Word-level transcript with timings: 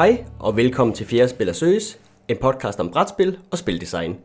Hej 0.00 0.24
og 0.38 0.56
velkommen 0.56 0.94
til 0.94 1.06
Fjerde 1.06 1.28
Spiller 1.28 1.52
Søges, 1.52 1.98
en 2.28 2.36
podcast 2.36 2.80
om 2.80 2.90
brætspil 2.90 3.38
og 3.50 3.58
spildesign. 3.58 4.16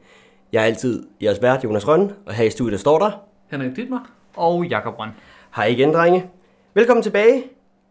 Jeg 0.52 0.62
er 0.62 0.66
altid 0.66 1.04
jeres 1.22 1.42
vært, 1.42 1.64
Jonas 1.64 1.88
Rønne, 1.88 2.14
og 2.26 2.34
her 2.34 2.44
i 2.44 2.50
studiet 2.50 2.80
står 2.80 3.00
der. 3.00 3.12
Henrik 3.52 3.76
Dittmar. 3.76 4.10
og 4.36 4.66
Jakob 4.66 5.00
Røn. 5.00 5.10
Hej 5.56 5.66
igen, 5.66 5.94
drenge. 5.94 6.26
Velkommen 6.74 7.04
tilbage 7.04 7.44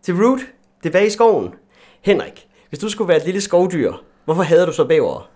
til 0.03 0.15
Root, 0.15 0.39
tilbage 0.83 1.07
i 1.07 1.11
skoven. 1.11 1.55
Henrik, 2.01 2.47
hvis 2.69 2.79
du 2.79 2.89
skulle 2.89 3.09
være 3.09 3.17
et 3.17 3.25
lille 3.25 3.41
skovdyr, 3.41 3.93
hvorfor 4.25 4.43
hader 4.43 4.67
du 4.67 4.73
så 4.73 4.85
bæver? 4.85 5.31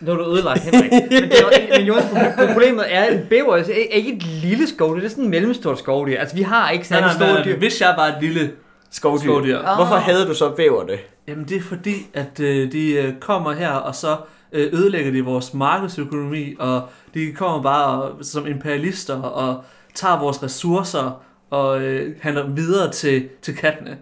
Nu 0.00 0.12
er 0.12 0.16
du 0.16 0.24
ødelagt, 0.24 0.60
Henrik. 0.60 0.92
men, 0.92 1.10
det 1.10 1.40
er, 1.40 1.78
men 1.78 1.86
Jonas, 1.86 2.04
problemet 2.48 2.94
er, 2.94 3.02
at 3.02 3.12
en 3.12 3.26
bæver 3.30 3.56
er 3.56 3.62
ikke 3.94 4.12
et 4.12 4.22
lille 4.22 4.66
skovdyr, 4.66 5.00
det 5.00 5.04
er 5.04 5.10
sådan 5.10 5.24
en 5.24 5.30
mellemstort 5.30 5.78
skovdyr. 5.78 6.18
Altså, 6.18 6.36
vi 6.36 6.42
har 6.42 6.70
ikke 6.70 6.84
stort 6.84 7.18
nej, 7.20 7.42
dyr. 7.44 7.56
Hvis 7.56 7.80
jeg 7.80 7.94
var 7.96 8.06
et 8.06 8.16
lille 8.20 8.52
Skovdyr. 8.90 9.24
skovdyr. 9.24 9.58
Ah. 9.58 9.76
Hvorfor 9.76 9.94
hader 9.94 10.26
du 10.26 10.34
så 10.34 10.50
bæverne? 10.50 10.98
Jamen 11.28 11.44
det 11.48 11.56
er 11.56 11.60
fordi, 11.62 12.06
at 12.14 12.40
øh, 12.40 12.72
de 12.72 12.92
øh, 12.92 13.18
kommer 13.20 13.52
her, 13.52 13.70
og 13.70 13.94
så 13.94 14.16
øh, 14.52 14.72
ødelægger 14.72 15.12
de 15.12 15.24
vores 15.24 15.54
markedsøkonomi, 15.54 16.54
og 16.58 16.82
de 17.14 17.32
kommer 17.32 17.62
bare 17.62 18.02
og, 18.02 18.24
som 18.24 18.46
imperialister 18.46 19.22
og 19.22 19.64
tager 19.94 20.20
vores 20.20 20.42
ressourcer 20.42 21.22
og 21.50 21.80
øh, 21.82 22.16
handler 22.20 22.46
videre 22.46 22.92
til, 22.92 23.28
til 23.42 23.56
kattene. 23.56 23.98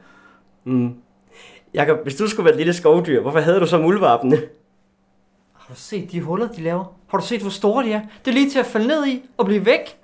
Mm. 0.64 0.94
Jakob, 1.74 1.98
hvis 2.02 2.14
du 2.14 2.28
skulle 2.28 2.44
være 2.44 2.54
et 2.54 2.58
lille 2.58 2.72
skovdyr, 2.72 3.20
hvorfor 3.20 3.38
hader 3.40 3.58
du 3.58 3.66
så 3.66 3.78
muldvarpene? 3.78 4.36
Har 5.52 5.74
du 5.74 5.80
set 5.80 6.12
de 6.12 6.20
huller, 6.20 6.48
de 6.48 6.62
laver? 6.62 6.84
Har 7.08 7.18
du 7.18 7.24
set, 7.26 7.40
hvor 7.40 7.50
store 7.50 7.84
de 7.84 7.92
er? 7.92 8.00
Det 8.24 8.30
er 8.30 8.34
lige 8.34 8.50
til 8.50 8.58
at 8.58 8.66
falde 8.66 8.86
ned 8.86 9.06
i 9.06 9.22
og 9.36 9.46
blive 9.46 9.66
væk. 9.66 9.98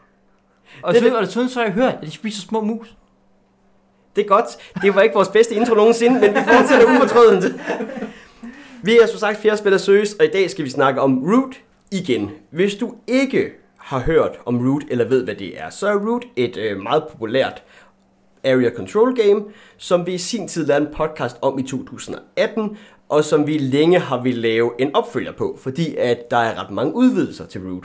Og 0.82 0.94
Det 0.94 0.98
er 0.98 1.02
desuden, 1.02 1.16
og 1.16 1.26
desuden 1.26 1.48
så 1.48 1.58
har 1.58 1.66
jeg 1.66 1.74
hørt, 1.74 1.94
at 1.94 2.02
de 2.02 2.10
spiser 2.10 2.40
små 2.42 2.60
mus. 2.60 2.94
Det 4.20 4.26
er 4.26 4.34
godt. 4.36 4.58
Det 4.82 4.94
var 4.94 5.00
ikke 5.02 5.14
vores 5.14 5.28
bedste 5.28 5.54
intro 5.54 5.74
nogensinde, 5.74 6.20
men 6.20 6.30
vi 6.34 6.38
fortsætter 6.38 6.94
ufortrødent. 6.94 7.44
Vi 8.82 8.98
er 8.98 9.06
som 9.06 9.18
sagt 9.18 9.38
fjerde 9.38 9.56
spiller 9.56 9.78
og 10.18 10.24
i 10.24 10.28
dag 10.28 10.50
skal 10.50 10.64
vi 10.64 10.70
snakke 10.70 11.00
om 11.00 11.32
Root 11.32 11.54
igen. 11.92 12.30
Hvis 12.50 12.74
du 12.74 12.94
ikke 13.06 13.52
har 13.76 14.00
hørt 14.00 14.38
om 14.46 14.68
Root 14.68 14.82
eller 14.90 15.04
ved, 15.08 15.24
hvad 15.24 15.34
det 15.34 15.60
er, 15.60 15.70
så 15.70 15.88
er 15.88 15.94
Root 15.94 16.24
et 16.36 16.56
øh, 16.56 16.80
meget 16.80 17.04
populært 17.12 17.62
area 18.44 18.70
control 18.70 19.16
game, 19.16 19.44
som 19.76 20.06
vi 20.06 20.14
i 20.14 20.18
sin 20.18 20.48
tid 20.48 20.66
lavede 20.66 20.86
en 20.86 20.94
podcast 20.94 21.36
om 21.42 21.58
i 21.58 21.62
2018, 21.62 22.76
og 23.08 23.24
som 23.24 23.46
vi 23.46 23.58
længe 23.58 23.98
har 23.98 24.22
vil 24.22 24.38
lave 24.38 24.72
en 24.78 24.96
opfølger 24.96 25.32
på, 25.32 25.58
fordi 25.62 25.96
at 25.96 26.30
der 26.30 26.36
er 26.36 26.64
ret 26.64 26.70
mange 26.70 26.94
udvidelser 26.94 27.46
til 27.46 27.60
Root. 27.60 27.84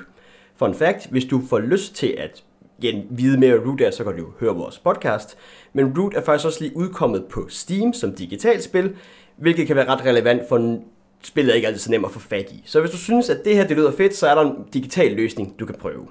Fun 0.58 0.74
fact, 0.74 1.08
hvis 1.12 1.26
du 1.26 1.42
får 1.50 1.60
lyst 1.60 1.96
til 1.96 2.16
at 2.18 2.44
igen, 2.80 3.06
vide 3.10 3.38
mere 3.38 3.58
om 3.58 3.70
Root 3.70 3.82
er, 3.82 3.92
så 3.92 4.04
kan 4.04 4.14
du 4.14 4.20
jo 4.20 4.32
høre 4.40 4.56
vores 4.56 4.80
podcast. 4.80 5.38
Men 5.74 5.98
Root 5.98 6.14
er 6.14 6.22
faktisk 6.22 6.46
også 6.46 6.62
lige 6.62 6.78
udkommet 6.78 7.26
på 7.26 7.46
Steam 7.50 7.94
som 7.94 8.16
digitalt 8.16 8.64
spil, 8.64 8.96
hvilket 9.38 9.68
kan 9.68 9.76
være 9.76 9.88
ret 9.88 10.06
relevant 10.06 10.42
for 10.50 10.58
en 10.58 10.82
spillet 11.26 11.52
er 11.52 11.56
ikke 11.56 11.68
altid 11.68 11.80
så 11.80 11.92
nemt 11.92 12.06
at 12.06 12.12
få 12.12 12.20
fat 12.20 12.52
i. 12.52 12.64
Så 12.66 12.80
hvis 12.80 12.92
du 12.92 12.98
synes, 12.98 13.30
at 13.30 13.46
det 13.46 13.56
her 13.56 13.68
det 13.68 13.78
lyder 13.78 13.92
fedt, 13.92 14.16
så 14.16 14.28
er 14.28 14.36
der 14.36 14.42
en 14.42 14.56
digital 14.74 15.12
løsning, 15.12 15.60
du 15.60 15.66
kan 15.66 15.76
prøve. 15.80 16.08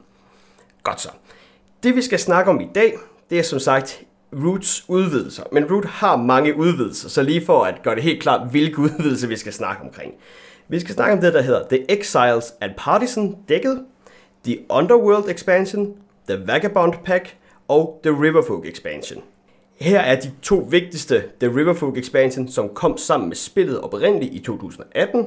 Godt 0.82 1.00
så. 1.00 1.08
Det 1.82 1.96
vi 1.96 2.02
skal 2.02 2.18
snakke 2.18 2.50
om 2.50 2.60
i 2.60 2.68
dag, 2.74 2.94
det 3.30 3.38
er 3.38 3.42
som 3.42 3.58
sagt 3.58 4.02
Roots 4.32 4.84
udvidelser. 4.88 5.42
Men 5.52 5.64
Root 5.64 5.84
har 5.84 6.16
mange 6.16 6.56
udvidelser, 6.56 7.08
så 7.08 7.22
lige 7.22 7.44
for 7.46 7.64
at 7.64 7.82
gøre 7.82 7.94
det 7.94 8.02
helt 8.02 8.22
klart, 8.22 8.50
hvilke 8.50 8.78
udvidelser 8.82 9.28
vi 9.28 9.36
skal 9.36 9.52
snakke 9.52 9.82
omkring. 9.82 10.12
Vi 10.68 10.80
skal 10.80 10.94
snakke 10.94 11.12
om 11.12 11.20
det, 11.20 11.34
der 11.34 11.42
hedder 11.42 11.68
The 11.68 11.90
Exiles 11.90 12.54
and 12.60 12.72
Partisan 12.76 13.36
dækket, 13.48 13.84
The 14.44 14.58
Underworld 14.70 15.30
Expansion, 15.30 15.94
The 16.28 16.46
Vagabond 16.46 16.94
Pack 17.04 17.36
og 17.68 18.00
The 18.02 18.22
Riverfolk 18.22 18.66
Expansion. 18.66 19.22
Her 19.80 20.00
er 20.00 20.20
de 20.20 20.32
to 20.42 20.66
vigtigste, 20.70 21.24
The 21.40 21.56
Riverfolk 21.56 21.98
Expansion, 21.98 22.48
som 22.48 22.68
kom 22.68 22.96
sammen 22.96 23.28
med 23.28 23.36
spillet 23.36 23.80
oprindeligt 23.80 24.34
i 24.34 24.38
2018, 24.38 25.26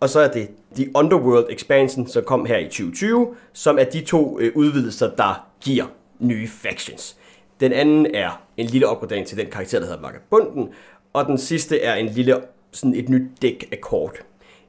og 0.00 0.08
så 0.08 0.20
er 0.20 0.28
det 0.28 0.48
The 0.74 0.90
Underworld 0.94 1.46
Expansion, 1.50 2.06
som 2.06 2.24
kom 2.24 2.46
her 2.46 2.58
i 2.58 2.64
2020, 2.64 3.34
som 3.52 3.78
er 3.78 3.84
de 3.84 4.04
to 4.04 4.40
øh, 4.40 4.52
udvidelser, 4.54 5.10
der 5.16 5.46
giver 5.60 5.84
nye 6.18 6.48
factions. 6.48 7.16
Den 7.60 7.72
anden 7.72 8.14
er 8.14 8.42
en 8.56 8.66
lille 8.66 8.86
opgradering 8.86 9.26
til 9.26 9.38
den 9.38 9.46
karakter, 9.46 9.78
der 9.78 9.86
hedder 9.86 10.02
Vagabunden, 10.02 10.68
og 11.12 11.26
den 11.26 11.38
sidste 11.38 11.80
er 11.80 11.94
en 11.94 12.06
lille, 12.06 12.40
sådan 12.72 12.94
et 12.94 13.08
nyt 13.08 13.22
dæk 13.42 13.68
af 13.72 13.80
kort. 13.80 14.22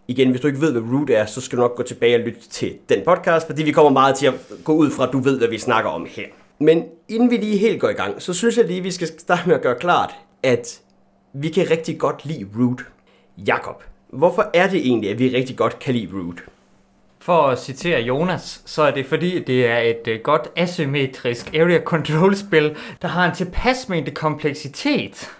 Igen, 0.07 0.29
hvis 0.29 0.41
du 0.41 0.47
ikke 0.47 0.61
ved, 0.61 0.71
hvad 0.71 0.81
Root 0.81 1.09
er, 1.09 1.25
så 1.25 1.41
skal 1.41 1.57
du 1.57 1.61
nok 1.61 1.75
gå 1.75 1.83
tilbage 1.83 2.15
og 2.15 2.21
lytte 2.21 2.49
til 2.49 2.77
den 2.89 2.99
podcast, 3.05 3.45
fordi 3.47 3.63
vi 3.63 3.71
kommer 3.71 3.91
meget 3.91 4.15
til 4.15 4.27
at 4.27 4.33
gå 4.63 4.73
ud 4.73 4.91
fra, 4.91 5.07
at 5.07 5.13
du 5.13 5.19
ved, 5.19 5.37
hvad 5.37 5.47
vi 5.47 5.57
snakker 5.57 5.89
om 5.89 6.07
her. 6.09 6.25
Men 6.59 6.83
inden 7.07 7.31
vi 7.31 7.37
lige 7.37 7.57
helt 7.57 7.81
går 7.81 7.89
i 7.89 7.93
gang, 7.93 8.21
så 8.21 8.33
synes 8.33 8.57
jeg 8.57 8.65
lige, 8.65 8.81
vi 8.81 8.91
skal 8.91 9.07
starte 9.07 9.47
med 9.47 9.55
at 9.55 9.61
gøre 9.61 9.75
klart, 9.79 10.13
at 10.43 10.81
vi 11.33 11.49
kan 11.49 11.69
rigtig 11.71 11.99
godt 11.99 12.25
lide 12.25 12.47
Root. 12.59 12.81
Jakob, 13.47 13.83
hvorfor 14.09 14.49
er 14.53 14.69
det 14.69 14.79
egentlig, 14.79 15.09
at 15.09 15.19
vi 15.19 15.35
rigtig 15.35 15.57
godt 15.57 15.79
kan 15.79 15.93
lide 15.93 16.09
Root? 16.13 16.43
For 17.19 17.47
at 17.47 17.59
citere 17.59 18.01
Jonas, 18.01 18.61
så 18.65 18.81
er 18.81 18.91
det 18.91 19.05
fordi, 19.05 19.43
det 19.43 19.65
er 19.65 19.77
et 19.77 20.07
øh, 20.07 20.19
godt 20.23 20.49
asymmetrisk 20.55 21.55
area 21.55 21.79
control 21.83 22.35
spil, 22.35 22.75
der 23.01 23.07
har 23.07 23.29
en 23.29 23.35
tilpas 23.35 23.89
mængde 23.89 24.11
kompleksitet. 24.11 25.31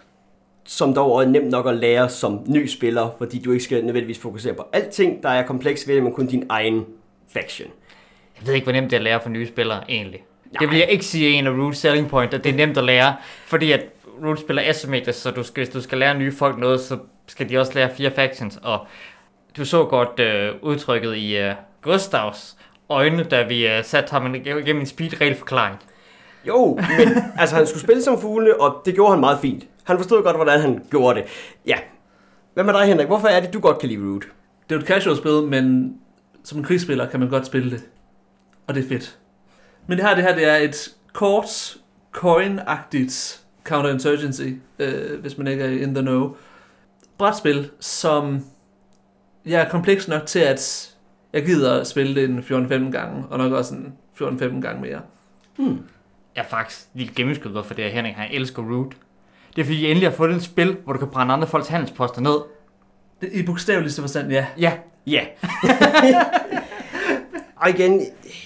Som 0.72 0.94
dog 0.94 1.22
er 1.22 1.28
nemt 1.28 1.50
nok 1.50 1.68
at 1.68 1.76
lære 1.76 2.10
som 2.10 2.44
ny 2.48 2.68
spiller, 2.68 3.10
fordi 3.18 3.40
du 3.40 3.52
ikke 3.52 3.64
skal 3.64 3.86
nødvendigvis 3.86 4.20
fokusere 4.20 4.54
på 4.54 4.64
alting, 4.74 5.24
der 5.24 5.30
er 5.30 5.46
kompleks 5.46 5.88
ved 5.88 5.96
det, 5.96 6.04
men 6.04 6.14
kun 6.14 6.28
din 6.28 6.46
egen 6.50 6.86
faction. 7.34 7.68
Jeg 8.40 8.48
ved 8.48 8.54
ikke, 8.54 8.66
hvor 8.66 8.74
nemt 8.74 8.92
det 8.92 8.94
er 8.94 9.00
at 9.00 9.04
lære 9.04 9.22
for 9.22 9.30
nye 9.30 9.48
spillere, 9.48 9.84
egentlig. 9.90 10.24
Det 10.60 10.70
vil 10.70 10.78
jeg 10.78 10.90
ikke 10.90 11.06
sige 11.06 11.36
er 11.36 11.40
en 11.40 11.48
af 11.48 11.52
Root 11.52 11.76
selling 11.76 12.10
point, 12.10 12.34
at 12.34 12.44
det 12.44 12.50
er 12.50 12.56
nemt 12.56 12.78
at 12.78 12.84
lære, 12.84 13.16
fordi 13.46 13.72
at 13.72 13.86
Root 14.26 14.40
spiller 14.40 14.64
asymmetrisk, 14.66 15.22
så 15.22 15.32
du 15.32 15.44
skal, 15.44 15.64
hvis 15.64 15.74
du 15.74 15.82
skal 15.82 15.98
lære 15.98 16.18
nye 16.18 16.32
folk 16.32 16.58
noget, 16.58 16.80
så 16.80 16.98
skal 17.28 17.50
de 17.50 17.58
også 17.58 17.72
lære 17.76 17.90
fire 17.98 18.12
factions, 18.12 18.60
og 18.64 18.80
du 19.58 19.66
så 19.66 19.86
godt 19.86 20.20
øh, 20.20 20.52
udtrykket 20.62 21.16
i 21.16 21.38
øh, 21.38 21.54
Gustavs 21.82 22.58
øjne, 22.90 23.24
da 23.24 23.44
vi 23.44 23.68
øh, 23.68 23.84
satte 23.84 24.12
ham 24.12 24.36
igennem 24.36 24.80
en 24.80 24.86
speed 24.86 25.36
forklaring. 25.36 25.78
Jo, 26.48 26.80
men 26.98 27.08
altså 27.40 27.56
han 27.56 27.68
skulle 27.68 27.84
spille 27.84 28.04
som 28.04 28.22
fuglene, 28.22 28.62
og 28.62 28.82
det 28.86 28.96
gjorde 28.96 29.12
han 29.12 29.20
meget 29.20 29.40
fint. 29.42 29.64
Han 29.84 29.98
forstod 29.98 30.24
godt, 30.24 30.36
hvordan 30.36 30.62
han 30.62 30.84
gjorde 30.90 31.20
det. 31.20 31.28
Ja. 31.66 31.78
Hvad 32.54 32.64
med 32.64 32.74
dig, 32.74 32.86
Henrik? 32.86 33.08
Hvorfor 33.08 33.28
er 33.28 33.40
det, 33.40 33.54
du 33.54 33.60
godt 33.60 33.80
kan 33.80 33.90
lide 33.90 34.02
Root? 34.02 34.22
Det 34.70 34.76
er 34.76 34.76
jo 34.76 34.82
et 34.82 34.88
casual 34.88 35.18
spil, 35.18 35.42
men 35.42 35.96
som 36.44 36.58
en 36.58 36.64
krigsspiller 36.64 37.10
kan 37.10 37.20
man 37.20 37.30
godt 37.30 37.46
spille 37.46 37.72
det. 37.72 37.84
Og 38.68 38.76
det 38.76 38.84
er 38.84 38.88
fedt. 38.88 39.18
Men 39.88 39.98
det 39.98 40.08
her, 40.08 40.16
det 40.16 40.24
her 40.24 40.36
det 40.36 40.48
er 40.48 40.56
et 40.56 40.96
kort, 41.14 41.78
coin-agtigt 42.18 43.42
counterinsurgency, 43.64 44.48
øh, 44.80 45.20
hvis 45.22 45.38
man 45.38 45.48
ikke 45.48 45.64
er 45.64 45.70
in 45.70 45.96
the 45.96 46.02
know. 46.02 46.36
Brætspil, 47.18 47.70
som 47.80 48.46
jeg 49.46 49.62
er 49.62 49.70
kompleks 49.70 50.08
nok 50.08 50.26
til, 50.26 50.40
at 50.40 50.94
jeg 51.34 51.46
gider 51.46 51.80
at 51.80 51.88
spille 51.88 52.16
det 52.16 52.30
en 52.30 52.40
14-15 52.40 52.92
gange, 52.92 53.26
og 53.30 53.38
nok 53.38 53.52
også 53.52 53.76
en 53.76 53.94
14-15 54.22 54.62
gange 54.62 54.82
mere. 54.82 55.02
Jeg 56.36 56.42
er 56.42 56.48
faktisk 56.50 56.88
vildt 56.94 57.16
gennemskylder 57.16 57.64
for 57.64 57.74
det 57.74 57.84
her, 57.84 57.92
Henrik. 57.92 58.14
Han 58.14 58.32
elsker 58.32 58.62
Root. 58.64 58.94
Det 59.56 59.62
er 59.62 59.66
fordi, 59.66 59.82
jeg 59.82 59.90
endelig 59.90 60.10
har 60.10 60.16
fået 60.16 60.32
et 60.36 60.44
spil, 60.44 60.78
hvor 60.84 60.94
du 60.94 61.00
kan 61.00 61.08
brænde 61.08 61.34
andre 61.34 61.48
folks 61.48 61.68
handelsposter 61.68 62.22
ned. 62.22 62.36
Det, 63.22 63.30
I 63.34 63.44
bogstaveligste 63.44 64.02
forstand, 64.02 64.32
ja. 64.32 64.46
Ja, 64.60 64.74
Ja. 65.08 65.22
og 67.62 67.70
igen, 67.70 68.02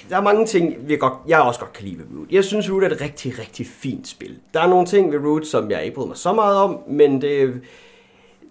der 0.10 0.18
er 0.18 0.22
mange 0.22 0.46
ting, 0.46 0.76
vi 0.88 0.96
godt, 0.96 1.14
jeg 1.28 1.40
også 1.40 1.60
godt 1.60 1.74
kan 1.74 1.86
lide 1.86 1.98
ved 1.98 2.06
Root. 2.18 2.32
Jeg 2.32 2.44
synes, 2.44 2.72
Root 2.72 2.84
er 2.84 2.90
et 2.90 3.02
rigtig, 3.02 3.40
rigtig 3.40 3.68
fint 3.68 4.08
spil. 4.08 4.38
Der 4.54 4.62
er 4.62 4.68
nogle 4.68 4.86
ting 4.88 5.12
ved 5.12 5.20
Root, 5.20 5.46
som 5.46 5.72
jeg 5.72 5.84
ikke 5.84 5.96
bryder 5.96 6.08
mig 6.08 6.18
så 6.18 6.34
meget 6.34 6.58
om, 6.58 6.80
men 6.88 7.22
det, 7.22 7.62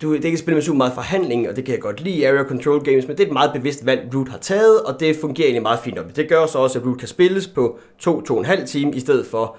du, 0.03 0.15
det 0.15 0.23
kan 0.23 0.39
spille 0.39 0.55
med 0.55 0.63
super 0.63 0.77
meget 0.77 0.93
forhandling, 0.93 1.49
og 1.49 1.57
det 1.57 1.65
kan 1.65 1.75
jeg 1.75 1.81
godt 1.81 2.01
lide, 2.01 2.29
area 2.29 2.45
control 2.45 2.85
games, 2.85 3.07
men 3.07 3.17
det 3.17 3.23
er 3.23 3.27
et 3.27 3.33
meget 3.33 3.53
bevidst 3.53 3.87
valg, 3.87 4.15
Root 4.15 4.29
har 4.29 4.39
taget, 4.39 4.83
og 4.83 5.01
det 5.01 5.17
fungerer 5.17 5.47
egentlig 5.47 5.63
meget 5.63 5.81
fint. 5.81 5.99
Og 5.99 6.17
det 6.17 6.29
gør 6.29 6.47
så 6.47 6.59
også, 6.59 6.79
at 6.79 6.87
Root 6.87 6.99
kan 6.99 7.09
spilles 7.09 7.47
på 7.47 7.79
2-2,5 8.03 8.67
time, 8.67 8.93
i 8.93 9.01
stedet 9.01 9.27
for 9.27 9.57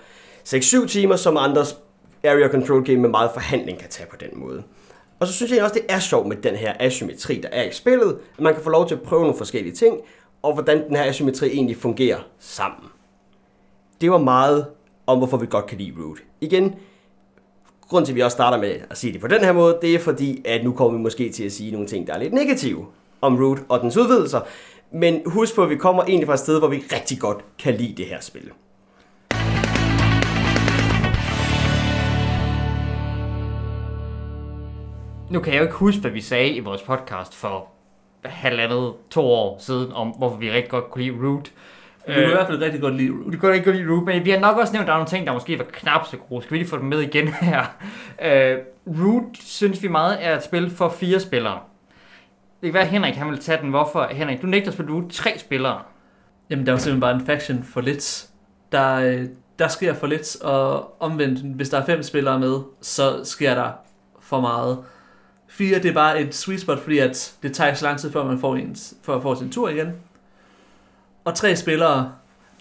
6-7 0.48 0.88
timer, 0.88 1.16
som 1.16 1.38
andre 1.38 1.66
area 2.24 2.48
control 2.48 2.86
game 2.86 3.00
med 3.00 3.10
meget 3.10 3.32
forhandling 3.34 3.80
kan 3.80 3.90
tage 3.90 4.10
på 4.10 4.16
den 4.20 4.30
måde. 4.34 4.64
Og 5.20 5.28
så 5.28 5.34
synes 5.34 5.52
jeg 5.52 5.64
også, 5.64 5.74
det 5.74 5.86
er 5.90 6.00
sjovt 6.00 6.28
med 6.28 6.36
den 6.36 6.56
her 6.56 6.74
asymmetri, 6.80 7.42
der 7.42 7.50
er 7.52 7.64
i 7.64 7.72
spillet, 7.72 8.18
at 8.38 8.44
man 8.44 8.54
kan 8.54 8.64
få 8.64 8.70
lov 8.70 8.88
til 8.88 8.96
at 8.96 9.02
prøve 9.02 9.22
nogle 9.22 9.38
forskellige 9.38 9.76
ting, 9.76 9.98
og 10.42 10.54
hvordan 10.54 10.88
den 10.88 10.96
her 10.96 11.04
asymmetri 11.04 11.48
egentlig 11.48 11.78
fungerer 11.78 12.20
sammen. 12.40 12.90
Det 14.02 14.12
var 14.12 14.18
meget 14.18 14.66
om, 15.08 15.18
hvorfor 15.18 15.38
vi 15.38 15.46
godt 15.50 15.66
kan 15.66 15.78
lide 15.78 15.94
Root. 16.00 16.18
Igen, 16.42 16.76
grunden 17.82 18.06
til, 18.06 18.12
at 18.14 18.16
vi 18.16 18.22
også 18.22 18.36
starter 18.36 18.58
med 18.58 18.76
at 18.90 18.98
sige 18.98 19.14
det 19.14 19.22
på 19.22 19.28
den 19.28 19.44
her 19.44 19.54
måde, 19.54 19.78
det 19.82 19.96
er 19.96 20.00
fordi, 20.00 20.42
at 20.46 20.64
nu 20.64 20.74
kommer 20.74 20.98
vi 20.98 21.04
måske 21.04 21.30
til 21.30 21.44
at 21.44 21.52
sige 21.52 21.72
nogle 21.72 21.88
ting, 21.88 22.08
der 22.08 22.14
er 22.14 22.20
lidt 22.20 22.34
negative 22.34 22.86
om 23.22 23.44
Root 23.44 23.60
og 23.70 23.80
dens 23.80 23.98
udvidelser. 23.98 24.42
Men 24.92 25.22
husk 25.26 25.56
på, 25.56 25.64
at 25.64 25.70
vi 25.70 25.76
kommer 25.76 26.04
egentlig 26.04 26.28
fra 26.28 26.34
et 26.34 26.40
sted, 26.40 26.60
hvor 26.60 26.68
vi 26.68 26.84
rigtig 26.92 27.20
godt 27.20 27.46
kan 27.60 27.74
lide 27.74 27.94
det 27.98 28.06
her 28.06 28.22
spil. 28.22 28.52
Nu 35.30 35.40
kan 35.40 35.54
jeg 35.54 35.60
jo 35.60 35.64
ikke 35.64 35.76
huske, 35.76 36.02
hvad 36.02 36.12
vi 36.12 36.22
sagde 36.22 36.50
i 36.50 36.60
vores 36.60 36.82
podcast 36.82 37.36
for 37.36 37.68
halvandet, 38.24 38.94
to 39.10 39.22
år 39.22 39.58
siden, 39.60 39.92
om 39.92 40.08
hvorfor 40.08 40.38
vi 40.38 40.52
rigtig 40.52 40.70
godt 40.70 40.92
kunne 40.92 41.04
lide 41.04 41.18
Root. 41.28 41.52
Du 42.08 42.14
kan 42.14 42.24
i 42.24 42.28
hvert 42.28 42.48
fald 42.48 42.62
rigtig 42.62 42.82
godt 42.82 42.96
lide 42.96 43.12
Root. 43.12 43.34
Du 43.34 43.40
kan 43.40 43.54
ikke 43.54 43.66
godt 43.66 43.76
lide 43.76 43.92
Root, 43.92 44.04
men 44.04 44.26
vi 44.26 44.30
har 44.30 44.40
nok 44.40 44.58
også 44.58 44.74
nævnt, 44.74 44.84
at 44.84 44.88
der 44.88 44.94
er 44.94 44.98
nogle 44.98 45.10
ting, 45.10 45.28
der 45.28 45.34
måske 45.34 45.60
var 45.60 45.66
knap 45.72 46.08
så 46.08 46.18
gode. 46.18 46.42
Skal 46.42 46.54
vi 46.54 46.58
lige 46.58 46.70
få 46.70 46.78
dem 46.78 46.86
med 46.86 47.00
igen 47.00 47.28
her? 47.28 47.64
Øh, 48.22 48.58
Root 48.88 49.38
synes 49.40 49.84
vi 49.84 49.88
meget 49.88 50.18
er 50.26 50.36
et 50.36 50.44
spil 50.44 50.70
for 50.70 50.90
fire 50.90 51.20
spillere. 51.20 51.60
Det 52.62 52.68
kan 52.68 52.74
være, 52.74 52.84
at 52.84 52.90
Henrik 52.90 53.16
han 53.16 53.30
vil 53.30 53.40
tage 53.40 53.62
den. 53.62 53.70
Hvorfor? 53.70 54.08
Henrik, 54.12 54.42
du 54.42 54.48
nægter 54.48 54.68
at 54.68 54.74
spille 54.74 54.94
Root 54.94 55.12
tre 55.12 55.34
spillere. 55.38 55.82
Jamen, 56.50 56.66
der 56.66 56.72
er 56.72 56.76
jo 56.76 56.80
simpelthen 56.80 57.02
bare 57.02 57.16
en 57.16 57.26
faction 57.26 57.64
for 57.64 57.82
lidt. 57.82 58.28
Der, 58.72 58.96
øh, 58.96 59.26
der 59.60 59.68
sker 59.68 59.94
for 59.94 60.08
lidt, 60.08 60.42
og 60.42 60.96
omvendt, 61.02 61.56
hvis 61.56 61.70
der 61.70 61.82
er 61.82 61.86
fem 61.86 62.04
spillere 62.04 62.40
med, 62.40 62.60
så 62.82 63.24
sker 63.24 63.56
der 63.56 63.72
for 64.22 64.42
meget. 64.42 64.78
Fire, 65.48 65.76
det 65.76 65.86
er 65.86 65.94
bare 65.94 66.22
et 66.22 66.36
sweet 66.36 66.62
spot, 66.62 66.80
fordi 66.80 67.00
at 67.00 67.36
det 67.44 67.54
tager 67.54 67.74
så 67.74 67.86
lang 67.86 68.00
tid, 68.00 68.12
før 68.12 68.24
man 68.24 68.40
får, 68.40 68.56
ens, 68.56 68.94
for 69.04 69.16
at 69.16 69.22
få 69.22 69.36
sin 69.36 69.52
tur 69.52 69.70
igen. 69.70 69.94
Og 71.26 71.36
tre 71.36 71.56
spillere, 71.56 72.12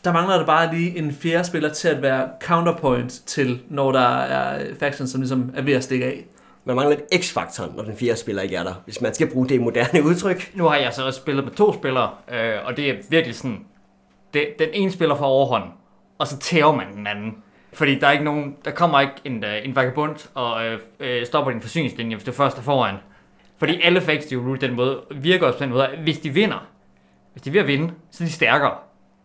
der 0.05 0.13
mangler 0.13 0.39
der 0.39 0.47
bare 0.47 0.75
lige 0.75 0.99
en 0.99 1.13
fjerde 1.13 1.45
spiller 1.45 1.69
til 1.69 1.89
at 1.89 2.03
være 2.03 2.29
counterpoint 2.43 3.23
til, 3.27 3.63
når 3.69 3.93
der 3.93 4.09
er 4.09 4.75
factions, 4.81 5.11
som 5.11 5.21
ligesom 5.21 5.51
er 5.55 5.63
ved 5.63 5.73
at 5.73 5.85
stikke 5.85 6.05
af. 6.05 6.27
Man 6.65 6.77
mangler 6.77 6.97
lidt 6.97 7.25
x-faktoren, 7.25 7.77
når 7.77 7.83
den 7.83 7.97
fjerde 7.97 8.17
spiller 8.19 8.43
ikke 8.43 8.57
er 8.57 8.63
der, 8.63 8.75
hvis 8.85 9.01
man 9.01 9.15
skal 9.15 9.31
bruge 9.31 9.49
det 9.49 9.61
moderne 9.61 10.05
udtryk. 10.09 10.51
Nu 10.55 10.65
har 10.65 10.77
jeg 10.77 10.93
så 10.93 11.07
også 11.07 11.21
spillet 11.21 11.45
med 11.45 11.53
to 11.53 11.73
spillere, 11.73 12.11
øh, 12.33 12.55
og 12.65 12.77
det 12.77 12.91
er 12.91 12.95
virkelig 13.11 13.37
sådan, 13.37 13.65
det, 14.35 14.47
den 14.59 14.69
ene 14.73 14.93
spiller 14.93 15.15
får 15.15 15.25
overhånd, 15.25 15.65
og 16.19 16.27
så 16.27 16.39
tæver 16.39 16.75
man 16.75 16.97
den 16.97 17.07
anden. 17.07 17.37
Fordi 17.75 17.99
der 17.99 18.07
er 18.07 18.13
ikke 18.13 18.25
nogen, 18.25 18.57
der 18.65 18.71
kommer 18.71 19.01
ikke 19.01 19.15
en, 19.25 19.45
øh, 19.45 19.65
en 19.65 19.77
vagabond 19.77 20.29
og 20.35 20.65
øh, 20.65 20.79
øh, 21.01 21.27
stopper 21.27 21.53
din 21.53 21.61
forsyningslinje, 21.61 22.17
hvis 22.17 22.25
du 22.25 22.33
først 22.33 22.59
er 22.59 22.63
foran. 22.63 22.95
Fordi 23.59 23.81
alle 23.83 24.01
facts, 24.01 24.27
de 24.27 24.37
root 24.37 24.61
den 24.61 24.75
måde, 24.75 25.01
virker 25.11 25.47
også 25.47 25.59
på 25.59 25.65
den 25.65 25.73
måde, 25.73 25.87
at 25.87 25.99
hvis 25.99 26.19
de 26.19 26.31
vinder, 26.31 26.67
hvis 27.33 27.43
de 27.43 27.51
er 27.51 27.53
ved 27.53 27.61
at 27.61 27.67
vinde, 27.67 27.93
så 28.11 28.25
er 28.25 28.27
de 28.27 28.33
stærkere. 28.33 28.75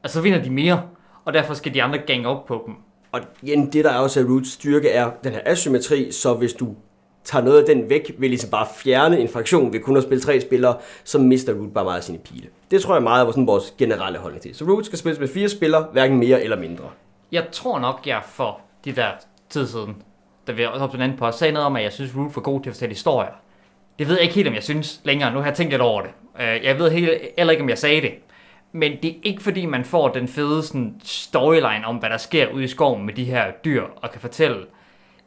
Altså 0.03 0.17
så 0.17 0.21
vinder 0.21 0.43
de 0.43 0.49
mere, 0.49 0.81
og 1.25 1.33
derfor 1.33 1.53
skal 1.53 1.73
de 1.73 1.83
andre 1.83 1.99
gange 2.07 2.27
op 2.27 2.45
på 2.45 2.63
dem. 2.67 2.75
Og 3.11 3.21
igen, 3.41 3.73
det 3.73 3.85
der 3.85 3.91
er 3.91 3.99
også 3.99 4.19
er 4.19 4.23
Roots 4.23 4.51
styrke 4.51 4.89
er 4.89 5.11
den 5.23 5.31
her 5.31 5.41
asymmetri, 5.45 6.11
så 6.11 6.33
hvis 6.33 6.53
du 6.53 6.75
tager 7.23 7.45
noget 7.45 7.59
af 7.59 7.65
den 7.65 7.89
væk, 7.89 8.15
vil 8.17 8.29
ligesom 8.29 8.49
bare 8.49 8.67
fjerne 8.75 9.19
en 9.19 9.27
fraktion 9.27 9.73
ved 9.73 9.79
kun 9.79 9.97
at 9.97 10.03
spille 10.03 10.21
tre 10.21 10.41
spillere, 10.41 10.77
så 11.03 11.19
mister 11.19 11.53
Root 11.53 11.73
bare 11.73 11.83
meget 11.83 11.97
af 11.97 12.03
sine 12.03 12.17
pile. 12.17 12.47
Det 12.71 12.81
tror 12.81 12.93
jeg 12.93 13.03
meget 13.03 13.27
er 13.27 13.31
sådan 13.31 13.47
vores 13.47 13.73
generelle 13.77 14.19
holdning 14.19 14.41
til. 14.41 14.55
Så 14.55 14.65
Root 14.65 14.85
skal 14.85 14.97
spilles 14.97 15.19
med 15.19 15.27
fire 15.27 15.49
spillere, 15.49 15.87
hverken 15.91 16.19
mere 16.19 16.43
eller 16.43 16.59
mindre. 16.59 16.83
Jeg 17.31 17.47
tror 17.51 17.79
nok, 17.79 18.01
jeg 18.05 18.21
for 18.25 18.59
de 18.85 18.91
der 18.91 19.11
tid 19.49 19.67
siden, 19.67 20.03
da 20.47 20.51
vi 20.51 20.65
også 20.65 20.87
den 20.87 21.01
anden 21.01 21.17
på, 21.17 21.31
sagde 21.31 21.53
noget 21.53 21.65
om, 21.65 21.75
at 21.75 21.83
jeg 21.83 21.93
synes, 21.93 22.15
Root 22.15 22.35
var 22.35 22.41
god 22.41 22.61
til 22.61 22.69
at 22.69 22.75
fortælle 22.75 22.93
historier. 22.93 23.31
Det 23.99 24.07
ved 24.07 24.15
jeg 24.15 24.23
ikke 24.23 24.35
helt, 24.35 24.47
om 24.47 24.53
jeg 24.53 24.63
synes 24.63 25.01
længere. 25.03 25.33
Nu 25.33 25.39
har 25.39 25.45
jeg 25.45 25.55
tænkt 25.55 25.71
lidt 25.71 25.81
over 25.81 26.01
det. 26.01 26.11
Øh, 26.39 26.63
jeg 26.63 26.79
ved 26.79 26.91
helt, 26.91 27.11
heller 27.37 27.51
ikke, 27.51 27.63
om 27.63 27.69
jeg 27.69 27.77
sagde 27.77 28.01
det. 28.01 28.13
Men 28.71 28.91
det 29.03 29.11
er 29.11 29.15
ikke 29.23 29.43
fordi, 29.43 29.65
man 29.65 29.85
får 29.85 30.07
den 30.07 30.27
fede 30.27 30.63
sådan, 30.63 30.95
storyline 31.03 31.85
om, 31.85 31.95
hvad 31.95 32.09
der 32.09 32.17
sker 32.17 32.47
ude 32.47 32.63
i 32.63 32.67
skoven 32.67 33.05
med 33.05 33.13
de 33.13 33.23
her 33.23 33.51
dyr, 33.65 33.83
og 33.95 34.11
kan 34.11 34.21
fortælle 34.21 34.65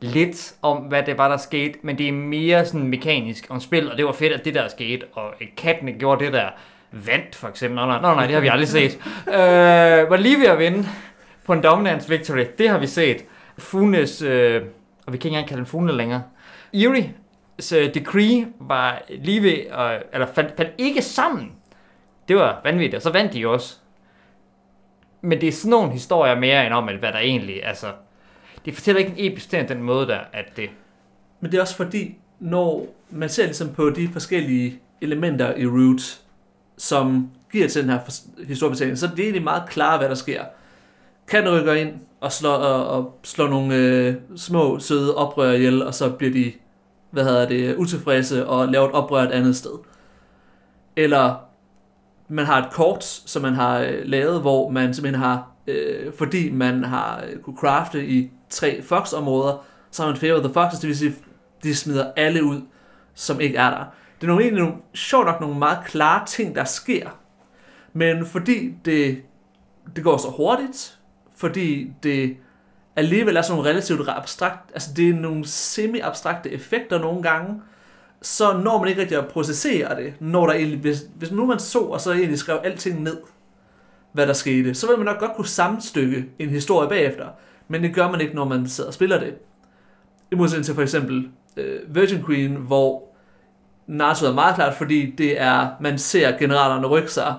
lidt 0.00 0.54
om, 0.62 0.76
hvad 0.76 1.02
det 1.02 1.18
var, 1.18 1.28
der 1.28 1.36
skete, 1.36 1.78
men 1.82 1.98
det 1.98 2.08
er 2.08 2.12
mere 2.12 2.66
sådan 2.66 2.86
mekanisk 2.86 3.46
om 3.48 3.60
spil, 3.60 3.90
og 3.90 3.96
det 3.96 4.04
var 4.04 4.12
fedt, 4.12 4.32
at 4.32 4.44
det 4.44 4.54
der 4.54 4.68
skete, 4.68 5.06
og 5.12 5.34
kattene 5.56 5.92
gjorde 5.92 6.24
det 6.24 6.32
der, 6.32 6.48
vandt 6.92 7.34
for 7.34 7.48
eksempel, 7.48 7.76
nå 7.76 7.86
nej, 7.86 8.00
nå, 8.00 8.14
nej 8.14 8.26
det 8.26 8.34
har 8.34 8.40
vi 8.40 8.48
aldrig 8.48 8.68
set, 8.68 8.98
øh, 9.28 10.10
var 10.10 10.16
lige 10.16 10.38
ved 10.38 10.46
at 10.46 10.58
vinde 10.58 10.88
på 11.44 11.52
en 11.52 11.62
dominance 11.62 12.08
victory, 12.08 12.44
det 12.58 12.68
har 12.68 12.78
vi 12.78 12.86
set. 12.86 13.24
Funes, 13.58 14.22
øh, 14.22 14.62
og 15.06 15.12
vi 15.12 15.18
kan 15.18 15.28
ikke 15.28 15.28
engang 15.28 15.48
kalde 15.48 15.58
den 15.58 15.66
Fune 15.66 15.92
længere, 15.92 16.22
Erie, 16.74 17.14
så 17.58 17.78
øh, 17.78 17.94
Decree 17.94 18.46
var 18.60 19.02
lige 19.08 19.42
ved, 19.42 19.58
at, 19.70 20.02
eller 20.12 20.26
fandt, 20.26 20.56
fandt 20.56 20.72
ikke 20.78 21.02
sammen. 21.02 21.52
Det 22.28 22.36
var 22.36 22.60
vanvittigt, 22.64 22.94
og 22.94 23.02
så 23.02 23.10
vandt 23.10 23.32
de 23.32 23.48
også. 23.48 23.76
Men 25.20 25.40
det 25.40 25.48
er 25.48 25.52
sådan 25.52 25.70
nogle 25.70 25.92
historier 25.92 26.40
mere 26.40 26.66
end 26.66 26.74
om, 26.74 26.88
at 26.88 26.96
hvad 26.96 27.12
der 27.12 27.18
egentlig, 27.18 27.66
altså, 27.66 27.86
det 28.64 28.74
fortæller 28.74 28.98
ikke 28.98 29.12
en 29.16 29.32
episk 29.32 29.50
den 29.50 29.82
måde 29.82 30.06
der, 30.06 30.20
at 30.32 30.56
det, 30.56 30.70
Men 31.40 31.52
det 31.52 31.58
er 31.58 31.62
også 31.62 31.76
fordi, 31.76 32.18
når 32.40 32.86
man 33.10 33.28
ser 33.28 33.44
ligesom 33.44 33.74
på 33.74 33.90
de 33.90 34.08
forskellige 34.12 34.80
elementer 35.00 35.56
i 35.56 35.66
Root, 35.66 36.20
som 36.76 37.30
giver 37.52 37.68
til 37.68 37.82
den 37.82 37.90
her 37.90 37.98
fors- 38.00 38.46
historiefortælling, 38.46 38.98
så 38.98 39.06
er 39.06 39.10
det 39.10 39.20
egentlig 39.20 39.42
meget 39.42 39.68
klart, 39.68 40.00
hvad 40.00 40.08
der 40.08 40.14
sker. 40.14 40.44
Kan 41.28 41.48
rykker 41.48 41.72
ind 41.72 41.94
og 42.20 42.32
slår, 42.32 42.50
og, 42.50 42.86
og 42.86 43.18
slår 43.22 43.48
nogle 43.48 43.74
øh, 43.74 44.14
små, 44.36 44.78
søde 44.78 45.16
oprør 45.16 45.52
ihjel, 45.52 45.86
og 45.86 45.94
så 45.94 46.10
bliver 46.10 46.32
de, 46.32 46.52
hvad 47.10 47.24
hedder 47.24 47.48
det, 47.48 47.76
utilfredse 47.76 48.46
og 48.46 48.68
laver 48.68 48.88
et 48.88 48.94
oprør 48.94 49.22
et 49.22 49.32
andet 49.32 49.56
sted. 49.56 49.78
Eller 50.96 51.34
man 52.28 52.46
har 52.46 52.62
et 52.62 52.72
kort, 52.72 53.04
som 53.04 53.42
man 53.42 53.54
har 53.54 53.78
øh, 53.78 54.02
lavet, 54.04 54.40
hvor 54.40 54.70
man 54.70 54.94
simpelthen 54.94 55.22
har, 55.22 55.50
øh, 55.66 56.12
fordi 56.18 56.50
man 56.50 56.84
har 56.84 57.24
øh, 57.28 57.40
kunne 57.40 57.56
crafte 57.56 58.06
i 58.06 58.30
tre 58.50 58.82
fox-områder, 58.82 59.64
så 59.90 60.02
har 60.02 60.10
man 60.10 60.20
favor 60.20 60.38
the 60.38 60.52
foxes, 60.52 60.80
det 60.80 60.88
vil 60.88 60.96
sige, 60.98 61.14
de 61.62 61.74
smider 61.74 62.12
alle 62.16 62.44
ud, 62.44 62.60
som 63.14 63.40
ikke 63.40 63.56
er 63.56 63.70
der. 63.70 63.84
Det 64.20 64.22
er 64.22 64.26
nogle, 64.26 64.42
egentlig 64.42 64.62
nogle, 64.64 64.78
sjovt 64.94 65.26
nok 65.26 65.40
nogle 65.40 65.58
meget 65.58 65.78
klare 65.86 66.26
ting, 66.26 66.54
der 66.54 66.64
sker. 66.64 67.08
Men 67.92 68.26
fordi 68.26 68.74
det, 68.84 69.22
det 69.96 70.04
går 70.04 70.16
så 70.16 70.28
hurtigt, 70.28 70.98
fordi 71.42 71.92
det 72.02 72.36
alligevel 72.96 73.36
er 73.36 73.42
sådan 73.42 73.56
nogle 73.56 73.70
relativt 73.70 74.08
abstrakt, 74.08 74.70
altså 74.72 74.90
det 74.96 75.08
er 75.08 75.14
nogle 75.14 75.46
semi-abstrakte 75.46 76.50
effekter 76.50 76.98
nogle 76.98 77.22
gange, 77.22 77.62
så 78.22 78.58
når 78.58 78.78
man 78.78 78.88
ikke 78.88 79.00
rigtig 79.00 79.18
at 79.18 79.28
processere 79.28 79.96
det, 79.96 80.14
når 80.20 80.46
der 80.46 80.54
egentlig, 80.54 80.80
hvis, 80.80 81.06
hvis 81.14 81.30
nu 81.30 81.46
man 81.46 81.58
så, 81.58 81.78
og 81.78 82.00
så 82.00 82.12
egentlig 82.12 82.38
skrev 82.38 82.60
alting 82.64 83.02
ned, 83.02 83.16
hvad 84.12 84.26
der 84.26 84.32
skete, 84.32 84.74
så 84.74 84.86
vil 84.86 84.96
man 84.96 85.04
nok 85.04 85.18
godt 85.18 85.34
kunne 85.36 85.46
sammenstykke 85.46 86.24
en 86.38 86.48
historie 86.48 86.88
bagefter, 86.88 87.26
men 87.68 87.82
det 87.82 87.94
gør 87.94 88.10
man 88.10 88.20
ikke, 88.20 88.34
når 88.34 88.44
man 88.44 88.68
sidder 88.68 88.88
og 88.88 88.94
spiller 88.94 89.20
det. 89.20 89.34
I 90.32 90.34
modsætning 90.34 90.64
til 90.64 90.74
for 90.74 90.82
eksempel 90.82 91.28
øh, 91.56 91.94
Virgin 91.94 92.24
Queen, 92.26 92.54
hvor 92.54 93.02
narrativet 93.86 94.30
er 94.30 94.34
meget 94.34 94.54
klart, 94.54 94.74
fordi 94.74 95.10
det 95.10 95.40
er, 95.40 95.68
man 95.80 95.98
ser 95.98 96.38
generalerne 96.38 96.86
rykke 96.86 97.12
sig, 97.12 97.34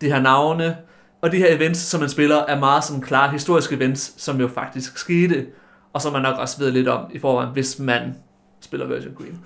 de 0.00 0.06
her 0.06 0.20
navne, 0.20 0.76
og 1.24 1.32
de 1.32 1.38
her 1.38 1.56
events, 1.56 1.80
som 1.80 2.00
man 2.00 2.08
spiller, 2.08 2.36
er 2.36 2.58
meget 2.58 2.84
sådan 2.84 3.02
klare 3.02 3.30
historiske 3.30 3.74
events, 3.74 4.22
som 4.22 4.40
jo 4.40 4.48
faktisk 4.48 4.98
skete, 4.98 5.46
og 5.92 6.02
som 6.02 6.12
man 6.12 6.22
nok 6.22 6.38
også 6.38 6.58
ved 6.58 6.70
lidt 6.70 6.88
om 6.88 7.06
i 7.12 7.18
forvejen, 7.18 7.52
hvis 7.52 7.78
man 7.78 8.14
spiller 8.60 8.86
Virgin 8.86 9.16
Queen. 9.20 9.40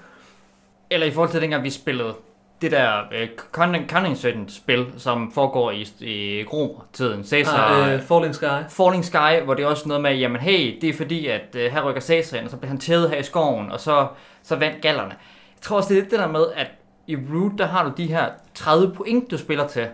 eller 0.91 1.07
i 1.07 1.11
forhold 1.11 1.31
til 1.31 1.41
dengang 1.41 1.65
vi 1.65 1.71
spillede 1.71 2.15
det 2.63 2.71
der 2.71 2.99
øh, 3.13 3.29
Cunning, 3.53 4.19
spil, 4.49 4.87
som 4.97 5.33
foregår 5.33 5.71
i, 5.71 5.89
i 6.01 6.45
Romer-tiden, 6.53 7.25
Caesar, 7.25 7.83
Ah, 7.83 7.95
øh, 7.95 8.03
Falling 8.03 8.35
Sky. 8.35 8.45
Falling 8.69 9.05
Sky, 9.05 9.45
hvor 9.45 9.55
det 9.55 9.63
er 9.63 9.67
også 9.67 9.89
noget 9.89 10.03
med, 10.03 10.15
jamen 10.15 10.41
hey, 10.41 10.79
det 10.81 10.89
er 10.89 10.95
fordi, 10.95 11.27
at 11.27 11.57
øh, 11.57 11.73
her 11.73 11.89
rykker 11.89 12.01
Caesar 12.01 12.37
ind, 12.37 12.45
og 12.45 12.51
så 12.51 12.57
bliver 12.57 12.69
han 12.69 12.79
tævet 12.79 13.11
her 13.11 13.17
i 13.19 13.23
skoven, 13.23 13.71
og 13.71 13.81
så, 13.81 14.07
så 14.43 14.57
vandt 14.57 14.83
gallerne. 14.83 15.11
Jeg 15.55 15.63
tror 15.63 15.77
også, 15.77 15.89
det 15.89 15.97
er 15.99 16.01
lidt 16.01 16.11
det 16.11 16.19
der 16.19 16.29
med, 16.29 16.45
at 16.57 16.67
i 17.07 17.17
Root, 17.17 17.53
der 17.59 17.67
har 17.67 17.85
du 17.85 17.93
de 17.97 18.07
her 18.07 18.27
30 18.55 18.95
point, 18.95 19.31
du 19.31 19.39
spiller 19.39 19.67
til, 19.67 19.87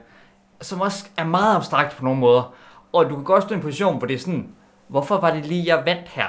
som 0.61 0.81
også 0.81 1.07
er 1.17 1.25
meget 1.25 1.57
abstrakt 1.57 1.97
på 1.97 2.05
nogle 2.05 2.21
måder. 2.21 2.55
Og 2.93 3.11
du 3.11 3.15
kan 3.15 3.25
godt 3.25 3.43
stå 3.43 3.55
i 3.55 3.57
en 3.57 3.63
position, 3.63 3.99
hvor 3.99 4.07
det 4.07 4.15
er 4.15 4.19
sådan, 4.19 4.55
hvorfor 4.89 5.21
var 5.21 5.35
det 5.35 5.47
lige, 5.47 5.77
jeg 5.77 5.83
vandt 5.87 6.09
her? 6.09 6.29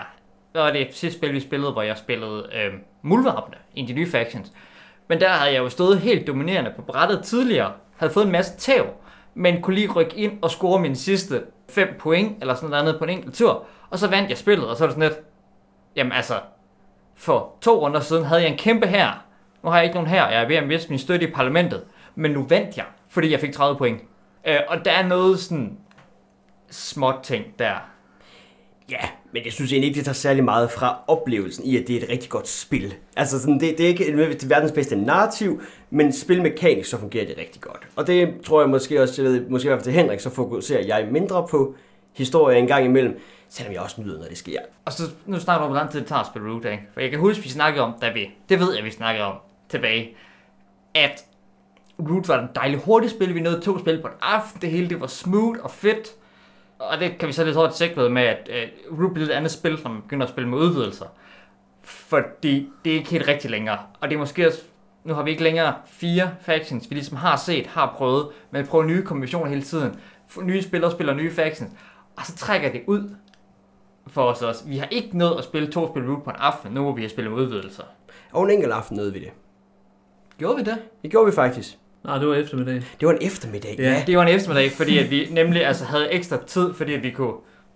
Og 0.54 0.74
det 0.74 0.88
sidste 0.92 1.18
spil, 1.20 1.34
vi 1.34 1.40
spillede, 1.40 1.72
hvor 1.72 1.82
jeg 1.82 1.98
spillede 1.98 2.50
øh, 2.54 2.74
mulvarpene 3.02 3.58
i 3.76 3.86
de 3.86 3.94
nye 3.94 4.12
factions. 4.12 4.52
Men 5.08 5.20
der 5.20 5.30
havde 5.30 5.54
jeg 5.54 5.60
jo 5.60 5.70
stået 5.70 6.00
helt 6.00 6.28
dominerende 6.28 6.74
på 6.76 6.82
brættet 6.82 7.24
tidligere, 7.24 7.72
havde 7.98 8.14
fået 8.14 8.26
en 8.26 8.32
masse 8.32 8.58
tæv, 8.58 8.86
men 9.34 9.62
kunne 9.62 9.76
lige 9.76 9.92
rykke 9.92 10.16
ind 10.16 10.40
og 10.42 10.52
score 10.52 10.80
mine 10.80 10.96
sidste 10.96 11.44
5 11.70 11.96
point, 12.00 12.38
eller 12.42 12.56
sådan 12.56 12.70
noget 12.70 12.82
andet 12.82 12.98
på 13.00 13.04
en 13.04 13.10
enkelt 13.10 13.36
tur. 13.36 13.64
Og 13.90 14.00
så 14.00 14.08
vandt 14.08 14.30
jeg 14.30 14.38
spillet, 14.38 14.68
og 14.68 14.76
så 14.78 14.84
er 14.84 14.88
det 14.88 14.96
sådan 14.96 15.10
lidt, 15.10 15.20
jamen 15.96 16.12
altså, 16.12 16.34
for 17.16 17.54
to 17.62 17.82
runder 17.82 18.00
siden 18.00 18.26
havde 18.26 18.42
jeg 18.42 18.52
en 18.52 18.58
kæmpe 18.58 18.88
her. 18.88 19.24
Nu 19.64 19.70
har 19.70 19.78
jeg 19.78 19.84
ikke 19.86 19.96
nogen 19.96 20.10
her, 20.10 20.28
jeg 20.28 20.44
er 20.44 20.48
ved 20.48 20.56
at 20.56 20.68
miste 20.68 20.90
min 20.90 21.00
støtte 21.00 21.28
i 21.28 21.32
parlamentet. 21.32 21.84
Men 22.16 22.32
nu 22.32 22.46
vandt 22.50 22.78
jeg, 22.78 22.86
fordi 23.10 23.32
jeg 23.32 23.40
fik 23.40 23.54
30 23.54 23.78
point. 23.78 24.02
Øh, 24.46 24.60
og 24.68 24.86
der 24.86 24.92
er 24.92 25.08
noget 25.08 25.40
sådan 25.40 25.78
småt 26.70 27.16
ting 27.24 27.46
der. 27.60 27.76
Ja, 28.90 29.10
men 29.32 29.46
jeg 29.46 29.54
synes 29.54 29.72
egentlig 29.72 29.88
ikke, 29.88 29.98
det 29.98 30.06
tager 30.06 30.14
særlig 30.14 30.44
meget 30.44 30.72
fra 30.72 31.00
oplevelsen 31.08 31.66
i, 31.66 31.78
at 31.78 31.88
det 31.88 31.98
er 31.98 32.04
et 32.04 32.10
rigtig 32.10 32.30
godt 32.30 32.48
spil. 32.48 32.94
Altså, 33.18 33.40
sådan, 33.40 33.60
det, 33.60 33.78
det 33.78 33.84
er 33.84 33.88
ikke 33.88 34.06
nødvendigvis 34.10 34.50
verdens 34.50 34.72
bedste 34.72 34.96
narrativ, 34.96 35.62
men 35.90 36.14
spilmekanisk, 36.14 36.90
så 36.90 36.98
fungerer 37.00 37.26
det 37.26 37.38
rigtig 37.38 37.62
godt. 37.62 37.88
Og 37.96 38.08
det 38.08 38.42
tror 38.44 38.62
jeg 38.62 38.70
måske 38.70 39.02
også, 39.02 39.24
jeg 39.24 39.32
ved, 39.32 39.50
måske 39.50 39.68
i 39.68 39.70
hvert 39.70 39.80
fald 39.80 39.94
til 39.94 39.94
Henrik, 39.94 40.20
så 40.20 40.30
fokuserer 40.30 40.86
jeg 40.86 41.08
mindre 41.12 41.48
på 41.48 41.76
historie 42.14 42.60
en 42.60 42.68
gang 42.68 42.86
imellem, 42.86 43.20
selvom 43.50 43.74
jeg 43.74 43.82
også 43.82 44.02
nyder, 44.02 44.20
når 44.20 44.28
det 44.28 44.38
sker. 44.38 44.60
Og 44.86 44.94
så 44.94 45.04
nu 45.26 45.40
snakker 45.40 45.62
vi 45.62 45.66
om, 45.66 45.72
hvor 45.72 45.80
lang 45.80 45.92
tid 45.92 46.00
det 46.00 46.08
tager 46.08 46.20
at 46.20 46.28
spille 46.28 46.52
Root, 46.52 46.66
ikke? 46.66 46.84
For 46.94 47.02
jeg 47.02 47.10
kan 47.10 47.20
huske, 47.20 47.44
vi 47.44 47.50
snakkede 47.50 47.84
om, 47.84 47.94
da 48.02 48.12
vi, 48.12 48.30
det 48.50 48.60
ved 48.60 48.76
jeg, 48.76 48.84
vi 48.84 48.92
snakkede 48.92 49.26
om 49.26 49.36
tilbage, 49.70 50.16
at 50.94 51.26
Root 52.00 52.28
var 52.28 52.40
en 52.40 52.50
dejlig 52.56 52.80
hurtigt 52.80 53.14
spil. 53.14 53.36
Vi 53.36 53.40
nåede 53.40 53.62
to 53.62 53.80
spil 53.80 54.02
på 54.02 54.08
en 54.08 54.14
aften. 54.22 54.62
Det 54.62 54.70
hele 54.70 54.90
det 54.90 55.02
var 55.02 55.08
smooth 55.08 55.60
og 55.64 55.72
fedt. 55.72 56.08
Og 56.80 57.00
det 57.00 57.18
kan 57.18 57.28
vi 57.28 57.34
så 57.34 57.44
lidt 57.44 57.56
hårdt 57.56 57.76
sikre 57.76 58.10
med, 58.10 58.22
at 58.22 58.50
uh, 58.92 59.00
Root 59.00 59.14
bliver 59.14 59.30
et 59.30 59.34
andet 59.34 59.52
spil, 59.52 59.80
når 59.84 59.92
man 59.92 60.02
begynder 60.02 60.26
at 60.26 60.32
spille 60.32 60.50
med 60.50 60.58
udvidelser. 60.58 61.06
Fordi 61.82 62.70
det 62.86 62.92
er 62.92 62.98
ikke 62.98 63.10
helt 63.10 63.28
rigtigt 63.28 63.52
længere. 63.52 63.80
Og 64.00 64.10
det 64.10 64.16
er 64.16 64.20
måske 64.20 64.48
også, 64.48 64.62
nu 65.04 65.14
har 65.14 65.24
vi 65.24 65.32
ikke 65.32 65.44
længere 65.44 65.74
fire 65.86 66.32
factions, 66.42 66.90
vi 66.90 66.96
ligesom 66.96 67.18
har 67.18 67.36
set, 67.36 67.68
har 67.68 67.94
prøvet, 67.98 68.28
men 68.52 68.64
vi 68.64 68.68
prøver 68.68 68.86
nye 68.86 69.04
kombinationer 69.04 69.50
hele 69.50 69.62
tiden. 69.62 70.00
Nye 70.42 70.62
spillere 70.62 70.92
spiller 70.92 71.14
nye 71.14 71.32
factions. 71.32 71.72
Og 72.18 72.26
så 72.26 72.36
trækker 72.36 72.72
det 72.72 72.82
ud 72.88 73.16
for 74.08 74.24
os 74.24 74.42
også. 74.42 74.68
Vi 74.68 74.78
har 74.78 74.88
ikke 74.92 75.18
nået 75.18 75.38
at 75.38 75.44
spille 75.44 75.72
to 75.72 75.88
spil 75.88 76.10
Root 76.10 76.24
på 76.24 76.30
en 76.30 76.36
aften, 76.40 76.72
nu 76.72 76.84
hvor 76.84 76.92
vi 76.92 77.02
har 77.02 77.10
spillet 77.10 77.34
med 77.34 77.42
udvidelser. 77.42 77.84
Og 78.32 78.44
en 78.44 78.50
enkelt 78.50 78.74
aften 78.74 78.98
nåede 78.98 79.14
vi 79.14 79.20
det. 79.20 79.32
Gjorde 80.38 80.56
vi 80.56 80.64
det? 80.64 80.78
Det 81.02 81.12
gjorde 81.12 81.26
vi 81.26 81.32
faktisk. 81.32 81.78
Nej, 82.06 82.18
det 82.18 82.28
var 82.28 82.36
eftermiddag. 82.36 82.76
Det 83.00 83.08
var 83.08 83.14
en 83.14 83.18
eftermiddag, 83.22 83.76
Ja. 83.80 83.84
ja. 83.92 84.04
Det 84.08 84.18
var 84.18 84.24
en 84.24 84.36
eftermiddag, 84.36 84.72
fordi 84.72 84.98
at 84.98 85.12
vi 85.12 85.28
nemlig 85.32 85.66
altså, 85.66 85.86
havde 85.86 86.12
ekstra 86.12 86.38
tid, 86.48 86.74
fordi 86.74 86.94
at 86.94 87.04
vi 87.04 87.12
kunne 87.12 87.34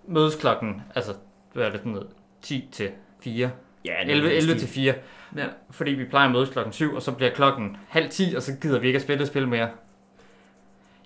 mødes 0.08 0.36
klokken, 0.36 0.82
altså, 0.96 1.12
hvad 1.54 1.66
er 1.66 1.70
det 1.70 1.80
sådan 1.80 1.92
noget, 1.92 2.08
10 2.42 2.70
til 2.72 2.90
4, 3.24 3.50
Ja, 3.86 3.94
11, 4.06 4.32
11 4.34 4.60
til 4.60 4.68
4, 4.68 4.94
Ja. 5.38 5.46
fordi 5.72 5.92
vi 5.92 6.06
plejer 6.06 6.26
at 6.28 6.32
mødes 6.32 6.50
klokken 6.50 6.74
7, 6.74 6.96
og 6.96 7.02
så 7.02 7.12
bliver 7.12 7.32
klokken 7.32 7.78
halv 7.90 8.10
10, 8.10 8.34
og 8.36 8.42
så 8.42 8.52
gider 8.62 8.80
vi 8.80 8.88
ikke 8.88 8.98
at 8.98 9.04
spille 9.04 9.22
et 9.22 9.28
spil 9.28 9.48
mere. 9.48 9.70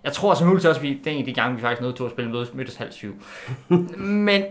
Jeg 0.03 0.13
tror 0.13 0.34
som 0.34 0.48
muligt 0.48 0.65
også, 0.65 0.82
vi, 0.82 0.94
det 1.03 1.08
er 1.08 1.12
en 1.12 1.20
af 1.20 1.25
de 1.25 1.34
gange, 1.34 1.56
vi 1.56 1.62
faktisk 1.62 1.82
nåede 1.82 1.96
til 1.96 2.03
at 2.03 2.12
spille 2.12 2.32
mødes, 2.32 2.53
mødtes 2.53 2.75
halv 2.75 2.92
7. 2.92 3.15
Men 3.98 4.44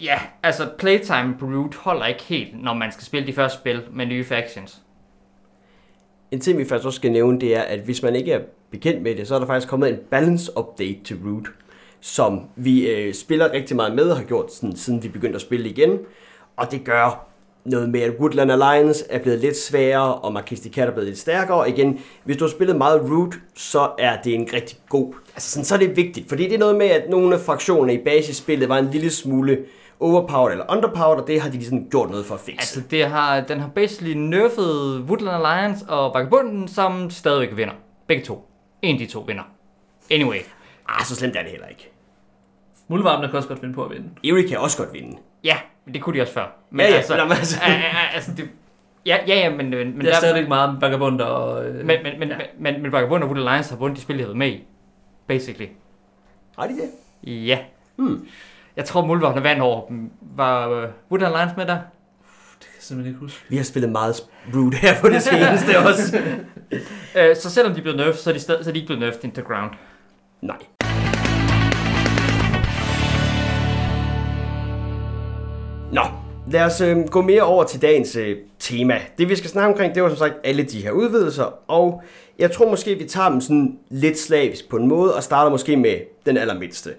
ja, 0.00 0.18
altså 0.42 0.68
playtime 0.78 1.36
på 1.38 1.46
Root 1.46 1.74
holder 1.76 2.06
ikke 2.06 2.22
helt, 2.22 2.62
når 2.62 2.74
man 2.74 2.92
skal 2.92 3.04
spille 3.04 3.26
de 3.26 3.32
første 3.32 3.58
spil 3.58 3.82
med 3.90 4.06
nye 4.06 4.24
factions. 4.24 4.80
En 6.30 6.40
ting, 6.40 6.58
vi 6.58 6.64
faktisk 6.64 6.86
også 6.86 6.96
skal 6.96 7.12
nævne, 7.12 7.40
det 7.40 7.56
er, 7.56 7.62
at 7.62 7.80
hvis 7.80 8.02
man 8.02 8.16
ikke 8.16 8.32
er 8.32 8.40
bekendt 8.70 9.02
med 9.02 9.14
det, 9.14 9.28
så 9.28 9.34
er 9.34 9.38
der 9.38 9.46
faktisk 9.46 9.68
kommet 9.68 9.88
en 9.88 9.98
balance 10.10 10.52
update 10.56 10.98
til 11.04 11.16
Root, 11.26 11.48
som 12.00 12.40
vi 12.56 12.88
øh, 12.90 13.14
spiller 13.14 13.52
rigtig 13.52 13.76
meget 13.76 13.94
med 13.94 14.10
og 14.10 14.16
har 14.16 14.24
gjort 14.24 14.52
sådan, 14.52 14.76
siden 14.76 15.02
vi 15.02 15.08
begyndte 15.08 15.36
at 15.36 15.42
spille 15.42 15.68
igen. 15.68 15.98
Og 16.56 16.70
det 16.70 16.84
gør 16.84 17.26
noget 17.64 17.90
med, 17.90 18.00
at 18.00 18.12
Woodland 18.20 18.52
Alliance 18.52 19.04
er 19.10 19.18
blevet 19.18 19.38
lidt 19.38 19.56
sværere, 19.56 20.14
og 20.14 20.32
Marquis 20.32 20.60
de 20.60 20.68
Cat 20.68 20.88
er 20.88 20.92
blevet 20.92 21.08
lidt 21.08 21.18
stærkere. 21.18 21.56
Og 21.56 21.68
igen, 21.68 22.00
hvis 22.24 22.36
du 22.36 22.44
har 22.44 22.50
spillet 22.50 22.76
meget 22.76 23.10
Root, 23.10 23.34
så 23.54 23.90
er 23.98 24.16
det 24.24 24.34
en 24.34 24.48
rigtig 24.52 24.78
god... 24.88 25.14
Altså 25.34 25.50
sådan, 25.50 25.64
så 25.64 25.74
er 25.74 25.78
det 25.78 25.96
vigtigt, 25.96 26.28
fordi 26.28 26.44
det 26.44 26.54
er 26.54 26.58
noget 26.58 26.76
med, 26.76 26.86
at 26.86 27.10
nogle 27.10 27.34
af 27.34 27.40
fraktionerne 27.40 27.94
i 27.94 28.04
basisspillet 28.04 28.68
var 28.68 28.78
en 28.78 28.90
lille 28.90 29.10
smule 29.10 29.58
overpowered 30.00 30.52
eller 30.52 30.64
underpowered, 30.72 31.20
og 31.20 31.26
det 31.26 31.40
har 31.40 31.48
de 31.50 31.54
ligesom 31.56 31.90
gjort 31.90 32.10
noget 32.10 32.26
for 32.26 32.34
at 32.34 32.40
fikse. 32.40 32.60
Altså, 32.60 32.80
det 32.90 33.06
har, 33.06 33.40
den 33.40 33.60
har 33.60 33.68
basically 33.68 34.14
nerfed 34.14 35.00
Woodland 35.00 35.46
Alliance 35.46 35.86
og 35.88 36.14
Vagabunden, 36.14 36.68
som 36.68 37.10
stadigvæk 37.10 37.56
vinder. 37.56 37.74
Begge 38.06 38.24
to. 38.24 38.50
En 38.82 38.94
af 38.94 38.98
de 38.98 39.06
to 39.06 39.20
vinder. 39.20 39.42
Anyway. 40.10 40.38
Ah, 40.88 41.04
så 41.04 41.14
slemt 41.16 41.36
er 41.36 41.42
det 41.42 41.50
heller 41.50 41.66
ikke. 41.66 41.90
Muldvarpene 42.88 43.28
kan 43.28 43.36
også 43.36 43.48
godt 43.48 43.60
finde 43.60 43.74
på 43.74 43.84
at 43.84 43.90
vinde. 43.90 44.08
Erik 44.24 44.48
kan 44.48 44.58
også 44.58 44.76
godt 44.78 44.92
vinde. 44.92 45.16
Ja, 45.44 45.56
men 45.84 45.94
det 45.94 46.02
kunne 46.02 46.16
de 46.16 46.22
også 46.22 46.32
før. 46.32 46.56
Men 46.70 46.80
Ja, 46.80 46.90
ja, 46.90 46.96
altså, 46.96 47.12
men 47.14 47.20
altså- 47.20 47.38
altså, 47.38 47.58
a, 47.62 47.70
a, 47.72 48.14
altså 48.14 48.30
det, 48.36 48.48
ja, 49.06 49.18
ja, 49.26 49.34
ja, 49.34 49.50
men, 49.50 49.70
men, 49.70 49.96
men, 49.96 50.00
der 50.00 50.12
er 50.12 50.16
stadigvæk 50.16 50.48
meget 50.48 50.76
vagabunder 50.80 51.24
og... 51.24 51.66
Øh, 51.66 51.74
men, 51.74 51.86
men, 52.02 52.18
men, 52.18 52.28
ja. 52.28 52.36
men, 52.36 52.74
men, 52.74 52.82
men 52.82 52.92
Vagabond 52.92 53.22
og 53.22 53.28
Woodland 53.28 53.48
Alliance 53.48 53.70
har 53.70 53.78
vundet 53.78 53.96
de 53.96 54.02
spil, 54.02 54.16
de 54.16 54.20
har 54.20 54.26
været 54.26 54.38
med 54.38 54.48
i. 54.48 54.64
Basically. 55.26 55.68
Har 56.58 56.66
de 56.66 56.72
det? 56.72 56.90
Ja. 57.46 57.58
Hmm. 57.96 58.28
Jeg 58.76 58.84
tror, 58.84 59.06
Muldvarpene 59.06 59.44
vandt 59.44 59.62
over 59.62 59.86
dem. 59.88 60.10
Var 60.36 60.68
uh, 60.68 60.88
Woodland 61.10 61.34
Alliance 61.34 61.54
med 61.56 61.66
der? 61.66 61.74
Det 61.74 62.66
kan 62.66 62.76
jeg 62.76 62.82
simpelthen 62.82 63.14
ikke 63.14 63.20
huske. 63.20 63.44
Vi 63.48 63.56
har 63.56 63.64
spillet 63.64 63.90
meget 63.92 64.14
Root 64.54 64.74
her 64.74 65.00
på 65.00 65.08
det 65.08 65.22
seneste 65.22 65.78
også. 65.88 66.18
Uh, 67.14 67.36
så 67.42 67.50
selvom 67.50 67.74
de 67.74 67.82
blevet 67.82 67.96
nerfed, 67.96 68.14
så 68.14 68.30
er 68.30 68.34
de, 68.34 68.40
stadig, 68.40 68.64
så 68.64 68.70
er 68.70 68.72
de 68.72 68.78
ikke 68.78 68.86
blevet 68.86 69.00
nerfed 69.00 69.24
into 69.24 69.42
ground. 69.42 69.70
Nej. 70.42 70.56
Nå, 75.92 76.02
lad 76.52 76.62
os 76.64 76.80
øh, 76.80 77.08
gå 77.08 77.22
mere 77.22 77.42
over 77.42 77.64
til 77.64 77.82
dagens 77.82 78.16
øh, 78.16 78.36
tema. 78.58 79.00
Det 79.18 79.28
vi 79.28 79.36
skal 79.36 79.50
snakke 79.50 79.72
omkring, 79.72 79.94
det 79.94 80.02
var 80.02 80.08
som 80.08 80.18
sagt 80.18 80.34
alle 80.44 80.62
de 80.62 80.82
her 80.82 80.90
udvidelser, 80.90 81.70
og 81.70 82.02
jeg 82.38 82.50
tror 82.50 82.70
måske, 82.70 82.94
vi 82.94 83.04
tager 83.04 83.28
dem 83.28 83.40
sådan 83.40 83.78
lidt 83.90 84.18
slavisk 84.18 84.68
på 84.68 84.76
en 84.76 84.88
måde, 84.88 85.14
og 85.14 85.22
starter 85.22 85.50
måske 85.50 85.76
med 85.76 85.96
den 86.26 86.36
allermindste. 86.36 86.90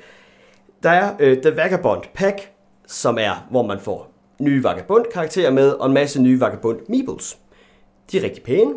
Der 0.83 0.89
er 0.89 1.15
øh, 1.19 1.41
The 1.41 1.55
Vagabond 1.55 2.03
Pack, 2.13 2.51
som 2.87 3.17
er, 3.17 3.47
hvor 3.49 3.61
man 3.61 3.79
får 3.79 4.13
nye 4.39 4.63
Vagabond-karakterer 4.63 5.51
med, 5.51 5.71
og 5.71 5.85
en 5.87 5.93
masse 5.93 6.21
nye 6.21 6.39
Vagabond 6.39 6.79
Meebles. 6.89 7.37
De 8.11 8.17
er 8.17 8.23
rigtig 8.23 8.43
pæne. 8.43 8.73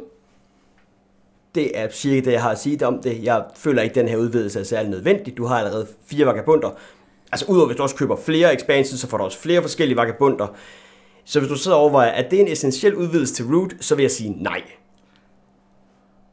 Det 1.55 1.79
er 1.79 1.91
cirka 1.91 2.25
det, 2.25 2.33
jeg 2.33 2.43
har 2.43 2.51
at 2.51 2.59
sige 2.59 2.87
om 2.87 3.03
det. 3.03 3.25
Jeg 3.25 3.45
føler 3.57 3.83
ikke, 3.83 3.93
at 3.93 3.97
den 3.97 4.09
her 4.09 4.17
udvidelse 4.17 4.61
er 4.61 4.65
særlig 4.65 4.91
nødvendig. 4.91 5.37
Du 5.37 5.45
har 5.45 5.59
allerede 5.59 5.87
fire 6.07 6.27
vagabunder. 6.27 6.71
Altså 7.33 7.47
udover 7.49 7.67
hvis 7.67 7.77
du 7.77 7.83
også 7.83 7.97
køber 7.97 8.17
flere 8.17 8.55
expansions, 8.55 9.01
så 9.01 9.09
får 9.09 9.17
du 9.17 9.25
også 9.25 9.39
flere 9.39 9.63
forskellige 9.63 9.97
vagabunder. 9.97 10.47
Så 11.25 11.41
hvis 11.41 11.49
du 11.49 11.57
sidder 11.57 11.77
og 11.77 11.83
overvejer, 11.83 12.11
at 12.11 12.31
det 12.31 12.41
er 12.41 12.43
en 12.43 12.53
essentiel 12.53 12.95
udvidelse 12.95 13.35
til 13.35 13.45
Root, 13.45 13.73
så 13.81 13.95
vil 13.95 14.03
jeg 14.03 14.11
sige 14.11 14.43
nej. 14.43 14.63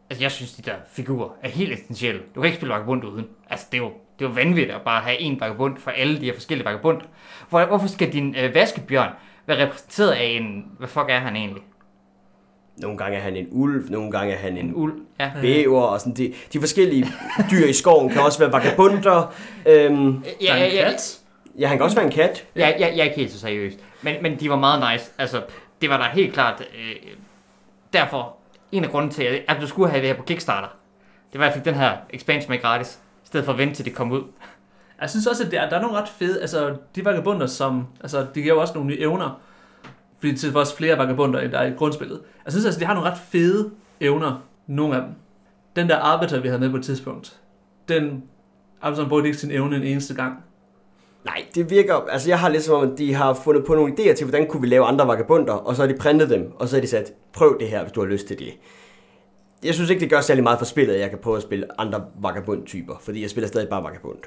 Altså, 0.10 0.24
jeg 0.24 0.32
synes, 0.32 0.54
de 0.54 0.62
der 0.62 0.76
figurer 0.92 1.30
er 1.44 1.50
helt 1.50 1.74
essentielle. 1.74 2.22
Du 2.36 2.42
kan 2.42 2.46
ikke 2.46 2.58
spille 2.58 2.74
Vagabond 2.74 3.04
uden. 3.04 3.26
Altså, 3.50 3.66
det 3.72 3.78
er 3.78 3.82
jo, 3.82 3.92
det 4.22 4.28
er 4.28 4.30
jo 4.30 4.36
vanvittigt 4.36 4.76
at 4.76 4.82
bare 4.82 5.02
have 5.02 5.20
en 5.20 5.40
Vagabond 5.40 5.78
for 5.78 5.92
alle 5.92 6.20
de 6.20 6.26
her 6.26 6.34
forskellige 6.34 6.66
Vagabunder. 6.66 7.02
Hvor, 7.50 7.66
hvorfor 7.66 7.88
skal 7.88 8.14
din 8.14 8.36
øh, 8.36 8.56
vaskebjørn 8.56 9.10
være 9.48 9.66
repræsenteret 9.66 10.12
af 10.12 10.24
en... 10.24 10.66
Hvad 10.80 10.88
fuck 10.88 11.06
er 11.10 11.20
han 11.20 11.36
egentlig? 11.36 11.64
Nogle 12.78 12.98
gange 12.98 13.18
er 13.18 13.22
han 13.22 13.36
en 13.36 13.48
ulv, 13.52 13.90
nogle 13.90 14.12
gange 14.12 14.34
er 14.34 14.38
han 14.38 14.58
En 14.58 14.66
en 14.66 14.76
uld? 14.76 15.02
Ja. 15.20 15.32
bæver, 15.42 15.82
og 15.82 16.00
sådan 16.00 16.14
de, 16.14 16.34
de 16.54 16.60
forskellige 16.60 17.08
dyr 17.52 17.66
i 17.66 17.74
skoven 17.74 18.10
kan 18.10 18.22
også 18.22 18.40
være 18.40 18.52
vagabunder. 18.52 19.34
Øhm, 19.66 20.24
Ja, 20.42 20.54
er 20.54 20.58
ja, 20.58 20.66
ja, 20.66 20.84
kat. 20.84 21.20
ja, 21.60 21.68
han 21.68 21.78
kan 21.78 21.84
også 21.84 21.96
være 21.96 22.06
en 22.06 22.12
kat. 22.12 22.46
ja, 22.56 22.68
ja, 22.70 22.88
jeg 22.88 22.98
er 23.00 23.04
ikke 23.04 23.16
helt 23.16 23.32
så 23.32 23.40
seriøs. 23.40 23.74
Men, 24.02 24.16
men 24.22 24.40
de 24.40 24.50
var 24.50 24.56
meget 24.56 24.94
nice. 24.94 25.12
Altså, 25.18 25.44
det 25.82 25.90
var 25.90 25.98
da 25.98 26.04
helt 26.14 26.34
klart... 26.34 26.62
Øh, 26.62 26.96
derfor 27.94 28.36
en 28.72 28.84
af 28.84 28.90
grunden 28.90 29.12
til, 29.12 29.42
at 29.48 29.58
du 29.62 29.68
skulle 29.68 29.90
have 29.90 30.02
det 30.02 30.08
her 30.10 30.16
på 30.16 30.24
Kickstarter. 30.24 30.68
Det 31.32 31.40
var, 31.40 31.46
at 31.46 31.50
jeg 31.50 31.56
fik 31.56 31.66
den 31.66 31.76
her 31.76 31.92
expansion 32.10 32.50
med 32.52 32.62
gratis. 32.62 33.00
Stedet 33.32 33.46
for 33.46 33.52
at 33.52 33.58
vente 33.58 33.76
til 33.76 33.86
det 33.86 33.96
kom 33.96 34.12
ud. 34.12 34.24
Jeg 35.02 35.10
synes 35.10 35.28
også, 35.28 35.44
at 35.46 35.52
der, 35.52 35.70
der 35.70 35.76
er 35.78 35.82
nogle 35.82 35.98
ret 35.98 36.10
fede, 36.10 36.42
altså 36.42 36.76
de 36.96 37.06
vagabunder, 37.06 37.48
som, 37.48 37.88
altså 38.02 38.26
de 38.36 38.42
giver 38.42 38.56
jo 38.56 38.62
også 38.62 38.74
nogle 38.74 38.88
nye 38.88 39.00
evner, 39.00 39.42
fordi 40.20 40.38
til 40.38 40.58
også 40.58 40.76
flere 40.76 40.98
vagabunder, 40.98 41.40
end 41.40 41.52
der 41.52 41.58
er 41.60 41.68
i 41.68 41.72
grundspillet. 41.72 42.22
Jeg 42.46 42.54
synes 42.54 42.66
altså, 42.66 42.80
de 42.80 42.86
har 42.86 42.94
nogle 42.94 43.10
ret 43.10 43.18
fede 43.18 43.72
evner, 44.00 44.44
nogle 44.68 44.96
af 44.96 45.02
dem. 45.02 45.12
Den 45.76 45.90
der 45.90 45.98
Arbiter, 45.98 46.40
vi 46.40 46.48
havde 46.48 46.60
med 46.60 46.70
på 46.70 46.78
et 46.78 46.84
tidspunkt, 46.84 47.40
den 47.90 48.24
Arbiter 48.82 49.10
brugte 49.10 49.28
ikke 49.28 49.40
sin 49.40 49.52
evne 49.52 49.76
en 49.76 49.84
eneste 49.84 50.14
gang. 50.14 50.34
Nej, 51.26 51.46
det 51.56 51.70
virker... 51.70 51.96
Altså, 51.96 52.30
jeg 52.30 52.40
har 52.40 52.50
lidt 52.50 52.64
som 52.64 52.76
om, 52.76 52.92
at 52.92 52.98
de 52.98 53.14
har 53.14 53.34
fundet 53.34 53.66
på 53.66 53.76
nogle 53.76 53.94
idéer 53.94 54.16
til, 54.16 54.26
hvordan 54.26 54.48
kunne 54.48 54.62
vi 54.62 54.68
lave 54.68 54.86
andre 54.86 55.08
vagabunder, 55.08 55.54
og 55.54 55.76
så 55.76 55.82
har 55.82 55.88
de 55.88 55.98
printet 56.00 56.30
dem, 56.30 56.52
og 56.56 56.68
så 56.68 56.76
har 56.76 56.82
de 56.82 56.88
sat, 56.88 57.14
prøv 57.34 57.60
det 57.60 57.70
her, 57.70 57.82
hvis 57.82 57.92
du 57.92 58.00
har 58.00 58.08
lyst 58.08 58.28
til 58.28 58.40
det. 58.40 58.54
Jeg 59.64 59.74
synes 59.74 59.90
ikke, 59.90 60.00
det 60.00 60.10
gør 60.10 60.22
særlig 60.22 60.44
meget 60.44 60.60
for 60.60 60.66
spillet, 60.66 60.94
at 60.94 61.00
jeg 61.00 61.10
kan 61.10 61.20
prøve 61.20 61.38
at 61.38 61.44
spille 61.44 61.82
andre 61.82 62.06
vagabond-typer, 62.22 62.96
fordi 63.02 63.22
jeg 63.22 63.30
spiller 63.30 63.48
stadig 63.48 63.70
bare 63.70 63.84
vagabond. 63.84 64.18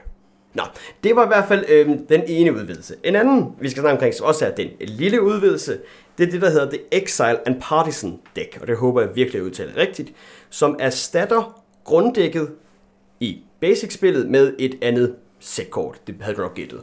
Nå, 0.54 0.62
det 1.04 1.16
var 1.16 1.24
i 1.24 1.26
hvert 1.26 1.48
fald 1.48 1.64
øh, 1.68 1.88
den 2.08 2.22
ene 2.26 2.54
udvidelse. 2.54 2.94
En 3.04 3.16
anden, 3.16 3.52
vi 3.60 3.68
skal 3.68 3.80
snakke 3.80 3.94
omkring, 3.96 4.14
som 4.14 4.26
også 4.26 4.46
er 4.46 4.54
den 4.54 4.68
lille 4.80 5.22
udvidelse, 5.22 5.78
det 6.18 6.26
er 6.26 6.30
det, 6.30 6.42
der 6.42 6.50
hedder 6.50 6.70
The 6.70 6.80
Exile 6.92 7.48
and 7.48 7.60
Partisan 7.60 8.18
Deck, 8.36 8.58
og 8.60 8.66
det 8.66 8.76
håber 8.76 9.00
jeg 9.00 9.10
virkelig, 9.14 9.40
at 9.40 9.44
udtale 9.44 9.76
rigtigt, 9.76 10.12
som 10.50 10.76
erstatter 10.80 11.62
grunddækket 11.84 12.50
i 13.20 13.42
Basic-spillet 13.60 14.30
med 14.30 14.54
et 14.58 14.78
andet 14.82 15.14
sætkort. 15.40 16.00
Det 16.06 16.14
havde 16.20 16.36
du 16.36 16.42
nok 16.42 16.54
gættet. 16.54 16.82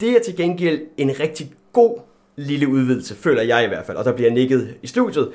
Det 0.00 0.10
er 0.10 0.20
til 0.20 0.36
gengæld 0.36 0.80
en 0.96 1.20
rigtig 1.20 1.52
god 1.72 1.98
lille 2.36 2.68
udvidelse, 2.68 3.14
føler 3.14 3.42
jeg 3.42 3.64
i 3.64 3.68
hvert 3.68 3.86
fald, 3.86 3.96
og 3.96 4.04
der 4.04 4.12
bliver 4.12 4.30
nikket 4.30 4.74
i 4.82 4.86
studiet. 4.86 5.32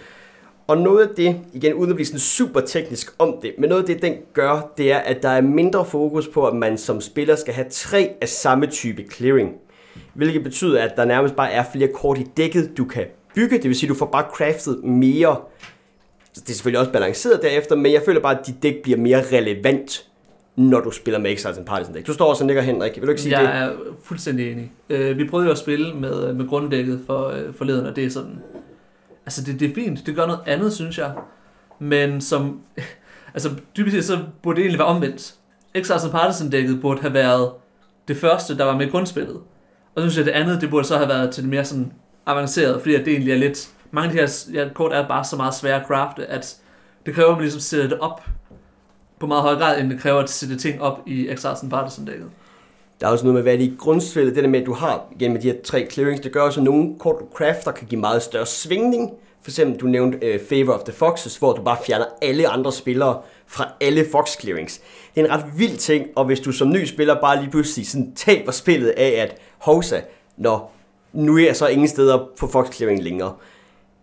Og 0.67 0.77
noget 0.77 1.07
af 1.07 1.15
det, 1.15 1.35
igen 1.53 1.73
uden 1.73 1.89
at 1.89 1.95
blive 1.95 2.05
sådan 2.05 2.19
super 2.19 2.59
teknisk 2.59 3.13
om 3.19 3.35
det, 3.41 3.53
men 3.59 3.69
noget 3.69 3.81
af 3.81 3.87
det, 3.87 4.01
den 4.01 4.13
gør, 4.33 4.71
det 4.77 4.91
er, 4.91 4.97
at 4.97 5.23
der 5.23 5.29
er 5.29 5.41
mindre 5.41 5.85
fokus 5.85 6.27
på, 6.27 6.47
at 6.47 6.55
man 6.55 6.77
som 6.77 7.01
spiller 7.01 7.35
skal 7.35 7.53
have 7.53 7.67
tre 7.71 8.09
af 8.21 8.29
samme 8.29 8.65
type 8.67 9.03
clearing. 9.13 9.51
Hvilket 10.13 10.43
betyder, 10.43 10.81
at 10.81 10.91
der 10.97 11.05
nærmest 11.05 11.35
bare 11.35 11.51
er 11.51 11.63
flere 11.73 11.89
kort 11.93 12.17
i 12.17 12.25
dækket, 12.37 12.71
du 12.77 12.85
kan 12.85 13.05
bygge. 13.35 13.55
Det 13.57 13.63
vil 13.63 13.75
sige, 13.75 13.87
at 13.87 13.89
du 13.89 13.95
får 13.97 14.05
bare 14.05 14.25
craftet 14.33 14.83
mere. 14.83 15.35
Så 16.33 16.41
det 16.41 16.49
er 16.49 16.53
selvfølgelig 16.53 16.79
også 16.79 16.91
balanceret 16.91 17.39
derefter, 17.41 17.75
men 17.75 17.93
jeg 17.93 18.01
føler 18.05 18.19
bare, 18.21 18.39
at 18.39 18.47
dit 18.47 18.63
dæk 18.63 18.75
bliver 18.83 18.97
mere 18.97 19.23
relevant, 19.31 20.07
når 20.55 20.79
du 20.79 20.91
spiller 20.91 21.19
med 21.19 21.31
Exiles 21.31 21.57
and 21.57 21.65
Partisan 21.65 21.93
dæk. 21.93 22.07
Du 22.07 22.13
står 22.13 22.25
også 22.29 22.43
og 22.43 22.47
nikker, 22.47 22.61
Henrik. 22.61 22.95
Vil 22.95 23.03
du 23.03 23.09
ikke 23.09 23.21
sige 23.21 23.39
Jeg 23.39 23.53
det? 23.53 23.61
er 23.61 23.93
fuldstændig 24.03 24.51
enig. 24.51 24.71
Øh, 24.89 25.17
vi 25.17 25.27
prøvede 25.27 25.45
jo 25.47 25.51
at 25.51 25.57
spille 25.57 25.93
med, 25.93 26.33
med 26.33 26.47
grunddækket 26.47 26.99
for, 27.05 27.27
øh, 27.27 27.53
forleden, 27.53 27.85
og 27.85 27.95
det 27.95 28.03
er 28.05 28.09
sådan... 28.09 28.39
Altså, 29.25 29.43
det, 29.43 29.59
det 29.59 29.69
er 29.69 29.75
fint. 29.75 30.05
Det 30.05 30.15
gør 30.15 30.25
noget 30.25 30.41
andet, 30.45 30.73
synes 30.73 30.97
jeg. 30.97 31.13
Men 31.79 32.21
som... 32.21 32.61
Altså, 33.35 33.49
dybest 33.77 33.95
set 33.95 34.05
så 34.05 34.19
burde 34.43 34.55
det 34.55 34.61
egentlig 34.61 34.79
være 34.79 34.87
omvendt. 34.87 35.35
Exiles 35.73 36.03
and 36.03 36.11
Partisan-dækket 36.11 36.81
burde 36.81 37.01
have 37.01 37.13
været 37.13 37.51
det 38.07 38.17
første, 38.17 38.57
der 38.57 38.63
var 38.63 38.77
med 38.77 38.87
i 38.87 38.89
grundspillet. 38.89 39.35
Og 39.95 40.01
så 40.01 40.09
synes 40.09 40.17
jeg, 40.17 40.25
det 40.25 40.31
andet, 40.31 40.61
det 40.61 40.69
burde 40.69 40.87
så 40.87 40.97
have 40.97 41.09
været 41.09 41.31
til 41.31 41.43
det 41.43 41.49
mere 41.49 41.65
sådan 41.65 41.93
avanceret, 42.25 42.81
fordi 42.81 42.95
at 42.95 43.05
det 43.05 43.13
egentlig 43.13 43.33
er 43.33 43.37
lidt... 43.37 43.69
Mange 43.91 44.09
af 44.09 44.13
de 44.15 44.19
her 44.19 44.63
ja, 44.63 44.73
kort 44.73 44.93
er 44.93 45.07
bare 45.07 45.23
så 45.23 45.35
meget 45.35 45.53
svære 45.53 45.81
at 45.81 45.87
crafte, 45.87 46.25
at 46.25 46.57
det 47.05 47.13
kræver, 47.13 47.29
at 47.29 47.35
man 47.35 47.41
ligesom 47.41 47.61
sætter 47.61 47.87
det 47.87 47.99
op 47.99 48.21
på 49.19 49.27
meget 49.27 49.43
høj 49.43 49.55
grad, 49.55 49.79
end 49.79 49.89
det 49.89 49.99
kræver 49.99 50.19
at 50.19 50.29
sætte 50.29 50.55
ting 50.55 50.81
op 50.81 50.99
i 51.05 51.27
Exiles 51.29 51.63
and 51.63 51.69
Partisan-dækket. 51.69 52.29
Der 53.01 53.07
er 53.07 53.11
også 53.11 53.25
noget 53.25 53.33
med, 53.33 53.41
hvad 53.41 53.57
det 53.57 53.65
er 53.65 53.71
i 53.71 53.75
grundspillet, 53.79 54.35
det 54.35 54.43
der 54.43 54.49
med, 54.49 54.59
at 54.59 54.65
du 54.65 54.73
har, 54.73 55.05
igen 55.11 55.33
med 55.33 55.41
de 55.41 55.51
her 55.51 55.57
tre 55.63 55.87
clearings, 55.91 56.21
det 56.21 56.31
gør 56.31 56.41
også, 56.41 56.59
at 56.59 56.63
nogle 56.63 56.99
kort 56.99 57.15
du 57.19 57.25
crafter 57.33 57.71
kan 57.71 57.87
give 57.87 58.01
meget 58.01 58.21
større 58.21 58.45
svingning. 58.45 59.11
For 59.41 59.51
eksempel, 59.51 59.81
du 59.81 59.87
nævnte 59.87 60.35
uh, 60.35 60.41
Favor 60.49 60.73
of 60.73 60.83
the 60.83 60.93
Foxes, 60.93 61.37
hvor 61.37 61.53
du 61.53 61.63
bare 61.63 61.77
fjerner 61.85 62.05
alle 62.21 62.47
andre 62.47 62.71
spillere 62.71 63.21
fra 63.47 63.73
alle 63.81 64.05
Fox 64.11 64.39
clearings. 64.41 64.81
Det 65.15 65.21
er 65.21 65.25
en 65.25 65.31
ret 65.31 65.45
vild 65.57 65.77
ting, 65.77 66.07
og 66.15 66.25
hvis 66.25 66.39
du 66.39 66.51
som 66.51 66.69
ny 66.69 66.85
spiller 66.85 67.21
bare 67.21 67.39
lige 67.39 67.51
pludselig 67.51 67.87
sådan 67.87 68.15
taber 68.15 68.51
spillet 68.51 68.89
af, 68.89 69.09
at 69.09 69.37
Hosa, 69.57 69.99
når 70.37 70.73
nu 71.13 71.37
er 71.37 71.45
jeg 71.45 71.55
så 71.55 71.67
ingen 71.67 71.87
steder 71.87 72.29
på 72.39 72.47
Fox 72.47 72.75
clearing 72.75 73.03
længere. 73.03 73.33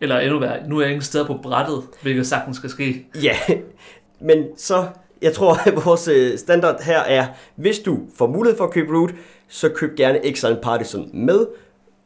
Eller 0.01 0.19
endnu 0.19 0.39
værre, 0.39 0.69
nu 0.69 0.77
er 0.77 0.81
jeg 0.81 0.91
ingen 0.91 1.05
steder 1.05 1.27
på 1.27 1.39
brættet, 1.43 1.83
hvilket 2.03 2.27
sagtens 2.27 2.57
skal 2.57 2.71
ske. 2.71 3.07
Ja, 3.23 3.37
men 4.29 4.45
så, 4.57 4.87
jeg 5.23 5.33
tror, 5.33 5.69
at 5.69 5.85
vores 5.85 6.09
øh, 6.09 6.39
standard 6.39 6.83
her 6.83 6.99
er, 6.99 7.27
hvis 7.57 7.79
du 7.79 7.99
får 8.17 8.27
mulighed 8.27 8.57
for 8.57 8.65
at 8.65 8.71
købe 8.71 8.99
Root, 8.99 9.11
så 9.49 9.69
køb 9.69 9.97
gerne 9.97 10.27
Exile 10.27 10.59
Partisan 10.63 11.11
med. 11.13 11.47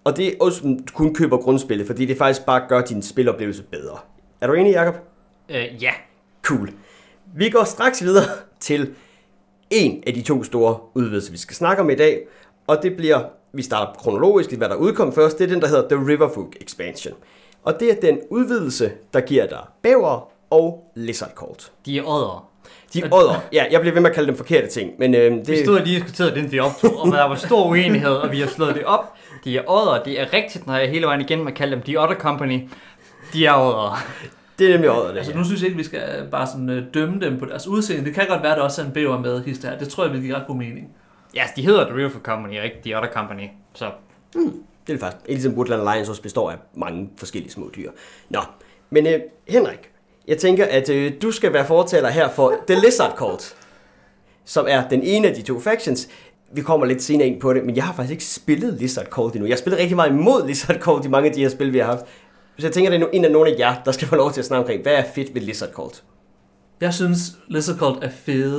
Og 0.05 0.17
det 0.17 0.27
er 0.29 0.33
også, 0.41 0.63
du 0.63 0.93
kun 0.95 1.15
køber 1.15 1.37
grundspillet, 1.37 1.87
fordi 1.87 2.07
det 2.07 2.19
faktisk 2.19 2.47
bare 2.47 2.63
gør 2.69 2.81
din 2.81 3.03
spiloplevelse 3.03 3.63
bedre. 3.63 3.99
Er 4.41 4.47
du 4.47 4.53
enig, 4.53 4.73
Jacob? 4.73 4.95
Øh, 5.49 5.83
ja. 5.83 5.93
Cool. 6.43 6.71
Vi 7.37 7.51
går 7.51 7.65
straks 7.65 8.03
videre 8.03 8.25
til 8.61 8.95
en 9.71 10.03
af 10.07 10.15
de 10.15 10.23
to 10.23 10.43
store 10.43 10.79
udvidelser, 10.95 11.33
vi 11.33 11.39
skal 11.39 11.57
snakke 11.57 11.83
om 11.83 11.91
i 11.91 11.95
dag. 11.95 12.27
Og 12.67 12.83
det 12.83 12.97
bliver, 12.97 13.25
vi 13.53 13.63
starter 13.63 13.93
kronologisk 13.93 14.53
hvad 14.53 14.69
der 14.69 14.77
udkom 14.77 15.13
først. 15.13 15.39
Det 15.39 15.45
er 15.45 15.49
den, 15.49 15.61
der 15.61 15.69
hedder 15.69 15.89
The 15.89 16.07
Riverfolk 16.09 16.57
Expansion. 16.61 17.15
Og 17.63 17.81
det 17.81 17.91
er 17.91 18.01
den 18.01 18.21
udvidelse, 18.31 18.93
der 19.13 19.21
giver 19.21 19.47
dig 19.47 19.67
bæver 19.83 20.33
og 20.51 20.93
lizard 20.95 21.33
cult. 21.35 21.73
De 21.87 21.99
er 21.99 22.03
ådder. 22.03 22.54
De 22.95 23.03
ådder. 23.13 23.41
Ja, 23.53 23.65
jeg 23.71 23.81
bliver 23.81 23.95
ved 23.95 24.03
med 24.03 24.11
at 24.11 24.15
kalde 24.15 24.27
dem 24.29 24.37
forkerte 24.37 24.67
ting, 24.67 24.91
men 24.99 25.15
øh, 25.15 25.33
Vi 25.33 25.39
det, 25.41 25.65
stod 25.65 25.81
lige 25.81 26.01
og 26.01 26.07
diskuterede 26.07 26.35
den, 26.35 26.53
vi 26.53 26.59
optog, 26.59 27.01
og 27.01 27.07
der 27.13 27.25
var 27.25 27.35
stor 27.35 27.67
uenighed, 27.67 28.13
og 28.13 28.33
vi 28.33 28.41
har 28.41 28.47
slået 28.47 28.75
det 28.75 28.85
op. 28.85 29.15
De 29.45 29.59
er 29.59 29.63
ådder, 29.71 30.03
det 30.03 30.21
er 30.21 30.33
rigtigt, 30.33 30.67
når 30.67 30.77
jeg 30.77 30.91
hele 30.91 31.07
vejen 31.07 31.21
igen 31.21 31.45
må 31.45 31.51
kalde 31.51 31.73
dem 31.75 31.83
The 31.83 32.01
Other 32.01 32.17
Company. 32.17 32.69
De 33.33 33.47
er 33.47 33.55
ådder. 33.57 33.99
det 34.59 34.67
er 34.67 34.71
nemlig 34.73 34.91
ådderne. 34.91 35.19
Altså 35.19 35.37
nu 35.37 35.45
synes 35.45 35.61
jeg 35.61 35.67
ikke, 35.67 35.79
vi 35.79 35.85
skal 35.85 36.03
bare 36.31 36.47
sådan 36.47 36.71
øh, 36.71 36.83
dømme 36.95 37.21
dem 37.21 37.39
på 37.39 37.47
deres 37.47 37.67
udseende. 37.67 38.05
Det 38.05 38.15
kan 38.15 38.27
godt 38.29 38.43
være, 38.43 38.53
at 38.53 38.57
der 38.59 38.65
også 38.65 38.83
er 38.83 38.87
en 38.87 38.93
bæver 38.93 39.19
med 39.19 39.45
hister 39.45 39.71
her. 39.71 39.79
Det 39.79 39.89
tror 39.89 40.05
jeg 40.05 40.13
vil 40.13 40.23
give 40.23 40.37
ret 40.37 40.47
god 40.47 40.57
mening. 40.57 40.89
Ja, 41.35 41.41
altså, 41.41 41.55
de 41.57 41.63
hedder 41.63 41.85
The 41.89 41.97
River 41.97 42.11
Company, 42.23 42.65
ikke 42.65 42.77
The 42.85 42.97
Other 42.99 43.11
Company. 43.13 43.49
Så 43.75 43.91
Det 44.87 44.95
er 44.95 44.99
faktisk, 44.99 45.29
ligesom 45.29 45.55
Woodland 45.55 45.89
Alliance 45.89 46.13
også 46.13 46.23
består 46.23 46.51
af 46.51 46.57
mange 46.75 47.11
forskellige 47.17 47.53
små 47.53 47.71
dyr. 47.77 47.91
Nå, 48.29 48.41
men 48.91 49.07
øh, 49.07 49.21
Henrik, 49.49 49.91
jeg 50.29 50.39
tænker, 50.39 50.65
at 50.65 50.89
øh, 50.89 51.13
du 51.23 51.31
skal 51.31 51.53
være 51.53 51.67
fortaler 51.67 52.09
her 52.09 52.29
for 52.29 52.55
The 52.67 52.81
Lizard 52.81 53.17
Cult, 53.17 53.57
som 54.45 54.67
er 54.69 54.89
den 54.89 55.03
ene 55.03 55.29
af 55.29 55.35
de 55.35 55.43
to 55.43 55.61
factions. 55.61 56.09
Vi 56.53 56.63
kommer 56.63 56.87
lidt 56.87 57.03
senere 57.03 57.27
ind 57.27 57.41
på 57.41 57.53
det, 57.53 57.65
men 57.65 57.77
jeg 57.77 57.85
har 57.85 57.93
faktisk 57.93 58.13
ikke 58.13 58.25
spillet 58.25 58.75
Lizard 58.75 59.07
Cult 59.07 59.35
endnu. 59.35 59.47
Jeg 59.47 59.55
har 59.55 59.59
spillet 59.59 59.81
rigtig 59.81 59.97
meget 59.97 60.11
imod 60.11 60.47
Lizard 60.47 60.79
Cult 60.79 61.05
i 61.05 61.09
mange 61.09 61.29
af 61.29 61.35
de 61.35 61.41
her 61.41 61.49
spil, 61.49 61.73
vi 61.73 61.79
har 61.79 61.87
haft. 61.87 62.05
Så 62.59 62.67
jeg 62.67 62.73
tænker, 62.73 62.91
det 62.91 63.03
er 63.03 63.07
en 63.13 63.25
af 63.25 63.31
nogle 63.31 63.51
af 63.51 63.59
jer, 63.59 63.83
der 63.85 63.93
skal 63.93 64.09
få 64.09 64.17
lov 64.17 64.33
til 64.33 64.41
at 64.41 64.45
snakke 64.47 64.61
omkring, 64.61 64.83
hvad 64.83 64.95
er 64.95 65.05
fedt 65.15 65.35
ved 65.35 65.43
Lizard 65.43 65.71
Cult? 65.71 66.05
Jeg 66.81 66.95
synes, 66.95 67.21
Lizard 67.49 67.77
Cult 67.77 68.05
er 68.05 68.11
fede. 68.11 68.57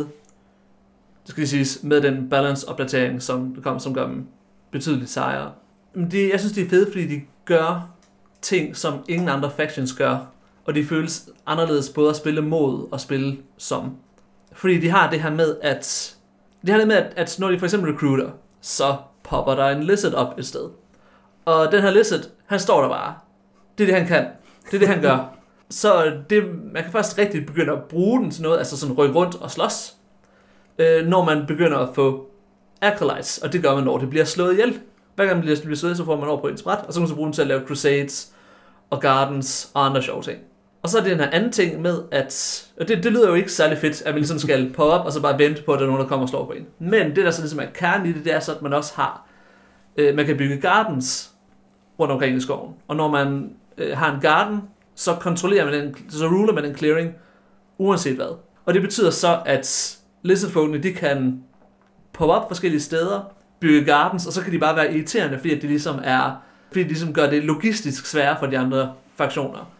Det 1.23 1.31
skal 1.31 1.47
siges, 1.47 1.79
med 1.83 2.01
den 2.01 2.29
balance-opdatering, 2.29 3.21
som 3.21 3.55
kom, 3.63 3.79
som 3.79 3.93
gør 3.93 4.07
dem 4.07 4.27
betydeligt 4.71 5.09
sejre. 5.09 5.51
Men 5.93 6.11
det, 6.11 6.29
jeg 6.29 6.39
synes, 6.39 6.53
de 6.53 6.61
er 6.61 6.69
fede, 6.69 6.87
fordi 6.91 7.07
de 7.07 7.21
gør 7.45 7.89
ting, 8.41 8.77
som 8.77 8.93
ingen 9.09 9.29
andre 9.29 9.51
factions 9.51 9.93
gør. 9.93 10.34
Og 10.65 10.75
de 10.75 10.85
føles 10.85 11.29
anderledes 11.45 11.89
både 11.89 12.09
at 12.09 12.15
spille 12.15 12.41
mod 12.41 12.87
og 12.91 13.01
spille 13.01 13.37
som. 13.57 13.97
Fordi 14.53 14.79
de 14.79 14.89
har 14.89 15.09
det 15.09 15.21
her 15.21 15.31
med, 15.31 15.55
at... 15.61 16.15
De 16.65 16.71
har 16.71 16.77
det 16.77 16.87
med, 16.87 16.95
at, 16.95 17.13
at 17.15 17.35
når 17.39 17.51
de 17.51 17.59
for 17.59 17.65
eksempel 17.65 17.93
recruiter, 17.93 18.29
så 18.61 18.95
popper 19.23 19.55
der 19.55 19.69
en 19.69 19.83
lizard 19.83 20.13
op 20.13 20.39
et 20.39 20.45
sted. 20.45 20.69
Og 21.45 21.71
den 21.71 21.81
her 21.81 21.91
lizard, 21.91 22.21
han 22.45 22.59
står 22.59 22.81
der 22.81 22.89
bare. 22.89 23.15
Det 23.77 23.83
er 23.83 23.87
det, 23.87 23.95
han 23.95 24.07
kan. 24.07 24.27
Det 24.65 24.73
er 24.73 24.79
det, 24.79 24.87
han 24.87 25.01
gør. 25.01 25.17
Så 25.69 26.11
det, 26.29 26.43
man 26.73 26.83
kan 26.83 26.91
først 26.91 27.17
rigtig 27.17 27.45
begynde 27.45 27.71
at 27.71 27.83
bruge 27.83 28.21
den 28.21 28.31
til 28.31 28.43
noget, 28.43 28.57
altså 28.57 28.77
sådan 28.77 28.95
rykke 28.95 29.15
rundt 29.15 29.35
og 29.35 29.51
slås, 29.51 29.95
øh, 30.77 31.05
når 31.05 31.25
man 31.25 31.45
begynder 31.47 31.77
at 31.77 31.89
få 31.95 32.29
acolytes, 32.81 33.37
og 33.37 33.53
det 33.53 33.63
gør 33.63 33.75
man, 33.75 33.83
når 33.83 33.97
det 33.97 34.09
bliver 34.09 34.25
slået 34.25 34.53
ihjel. 34.53 34.79
Hver 35.15 35.25
gang 35.25 35.37
man 35.37 35.41
bliver, 35.41 35.61
bliver 35.61 35.75
slået 35.75 35.89
ihjel, 35.89 35.97
så 35.97 36.05
får 36.05 36.15
man 36.15 36.29
over 36.29 36.41
på 36.41 36.47
en 36.47 36.57
bræt, 36.63 36.77
og 36.77 36.93
så 36.93 36.99
kan 36.99 37.01
man 37.01 37.09
så 37.09 37.15
bruge 37.15 37.25
den 37.25 37.33
til 37.33 37.41
at 37.41 37.47
lave 37.47 37.67
crusades 37.67 38.33
og 38.89 39.01
gardens 39.01 39.71
og 39.73 39.85
andre 39.85 40.03
sjove 40.03 40.21
ting. 40.21 40.39
Og 40.85 40.89
så 40.89 40.97
er 40.97 41.01
det 41.01 41.11
den 41.11 41.19
her 41.19 41.29
anden 41.31 41.51
ting 41.51 41.81
med, 41.81 42.01
at 42.11 42.65
og 42.79 42.87
det, 42.87 43.03
det 43.03 43.11
lyder 43.11 43.29
jo 43.29 43.33
ikke 43.33 43.51
særlig 43.51 43.77
fedt, 43.77 44.01
at 44.01 44.13
man 44.13 44.15
ligesom 44.15 44.39
skal 44.39 44.73
poppe 44.73 44.93
op 44.93 45.05
og 45.05 45.11
så 45.11 45.21
bare 45.21 45.39
vente 45.39 45.63
på, 45.63 45.73
at 45.73 45.79
der 45.79 45.85
er 45.85 45.89
nogen, 45.89 46.01
der 46.01 46.07
kommer 46.07 46.23
og 46.23 46.29
slår 46.29 46.45
på 46.45 46.51
en. 46.51 46.65
Men 46.79 47.15
det, 47.15 47.25
der 47.25 47.31
så 47.31 47.41
ligesom 47.41 47.59
er 47.59 47.65
kernen 47.73 48.07
i 48.07 48.13
det, 48.13 48.25
det 48.25 48.33
er 48.33 48.39
så, 48.39 48.55
at 48.55 48.61
man 48.61 48.73
også 48.73 48.93
har, 48.95 49.27
øh, 49.97 50.15
man 50.15 50.25
kan 50.25 50.37
bygge 50.37 50.57
gardens 50.57 51.31
rundt 51.99 52.11
omkring 52.11 52.37
i 52.37 52.39
skoven. 52.39 52.73
Og 52.87 52.95
når 52.95 53.07
man 53.07 53.49
øh, 53.77 53.97
har 53.97 54.15
en 54.15 54.21
garden, 54.21 54.61
så 54.95 55.15
kontrollerer 55.15 55.65
man 55.65 55.73
den, 55.73 55.95
så 56.09 56.27
ruler 56.27 56.53
man 56.53 56.65
en 56.65 56.75
clearing, 56.75 57.11
uanset 57.77 58.15
hvad. 58.15 58.37
Og 58.65 58.73
det 58.73 58.81
betyder 58.81 59.09
så, 59.09 59.39
at 59.45 59.97
lizardfolkene, 60.23 60.83
de 60.83 60.93
kan 60.93 61.43
poppe 62.13 62.33
op 62.33 62.49
forskellige 62.49 62.81
steder, 62.81 63.21
bygge 63.59 63.85
gardens, 63.85 64.27
og 64.27 64.33
så 64.33 64.41
kan 64.41 64.53
de 64.53 64.59
bare 64.59 64.75
være 64.75 64.93
irriterende, 64.93 65.37
fordi 65.37 65.59
de 65.59 65.67
ligesom 65.67 65.99
er, 66.03 66.41
fordi 66.67 66.83
de 66.83 66.87
ligesom 66.87 67.13
gør 67.13 67.29
det 67.29 67.43
logistisk 67.43 68.05
sværere 68.05 68.35
for 68.39 68.45
de 68.45 68.57
andre 68.57 68.93
fraktioner. 69.15 69.74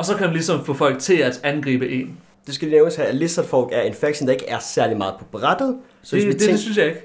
Og 0.00 0.06
så 0.06 0.16
kan 0.16 0.26
man 0.26 0.32
ligesom 0.32 0.64
få 0.64 0.74
folk 0.74 0.98
til 0.98 1.16
at 1.16 1.40
angribe 1.42 1.88
en. 1.90 2.18
Det 2.46 2.54
skal 2.54 2.68
lige 2.68 2.76
nævnes 2.76 2.96
her, 2.96 3.04
at 3.04 3.14
Lizard 3.14 3.46
Folk 3.46 3.68
er 3.72 3.80
en 3.80 3.94
faction, 3.94 4.26
der 4.26 4.32
ikke 4.32 4.48
er 4.48 4.58
særlig 4.58 4.96
meget 4.96 5.14
på 5.18 5.24
brættet. 5.24 5.76
Så 6.02 6.16
Det, 6.16 6.24
hvis 6.24 6.26
vi 6.26 6.32
det, 6.32 6.40
tænker, 6.40 6.54
det 6.54 6.60
synes 6.60 6.76
jeg 6.76 6.86
ikke. 6.86 7.00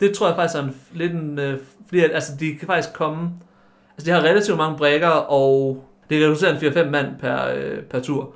Det 0.00 0.14
tror 0.14 0.26
jeg 0.26 0.36
faktisk 0.36 0.58
er 0.58 0.62
en, 0.62 0.76
lidt 0.92 1.12
en... 1.12 1.38
Øh, 1.38 1.58
fordi 1.86 2.04
at, 2.04 2.10
altså, 2.14 2.32
de 2.40 2.54
kan 2.54 2.66
faktisk 2.66 2.92
komme... 2.94 3.30
Altså, 3.96 4.06
de 4.06 4.10
har 4.10 4.20
relativt 4.20 4.56
mange 4.56 4.76
brækker, 4.76 5.08
og 5.08 5.84
det 6.10 6.18
kan 6.18 6.26
reducere 6.26 6.50
en 6.50 6.56
4-5 6.56 6.90
mand 6.90 7.06
per, 7.20 7.46
øh, 7.54 7.82
per 7.82 8.00
tur. 8.00 8.34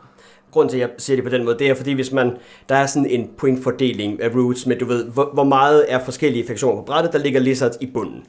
Grunden 0.57 0.71
til, 0.71 0.79
at 0.79 0.81
jeg 0.81 0.91
siger 0.99 1.17
det 1.17 1.25
på 1.25 1.31
den 1.31 1.45
måde, 1.45 1.59
det 1.59 1.69
er 1.69 1.75
fordi, 1.75 1.93
hvis 1.93 2.13
man, 2.13 2.37
der 2.69 2.75
er 2.75 2.87
sådan 2.87 3.07
en 3.07 3.31
pointfordeling 3.39 4.23
af 4.23 4.29
roots, 4.29 4.67
men 4.67 4.79
du 4.79 4.85
ved, 4.85 5.05
hvor, 5.05 5.31
hvor 5.35 5.45
meget 5.45 5.85
er 5.89 6.05
forskellige 6.05 6.47
fraktioner 6.47 6.83
på 6.83 6.85
brættet, 6.85 7.13
der 7.13 7.19
ligger 7.19 7.41
lizards 7.41 7.77
i 7.81 7.87
bunden. 7.87 8.25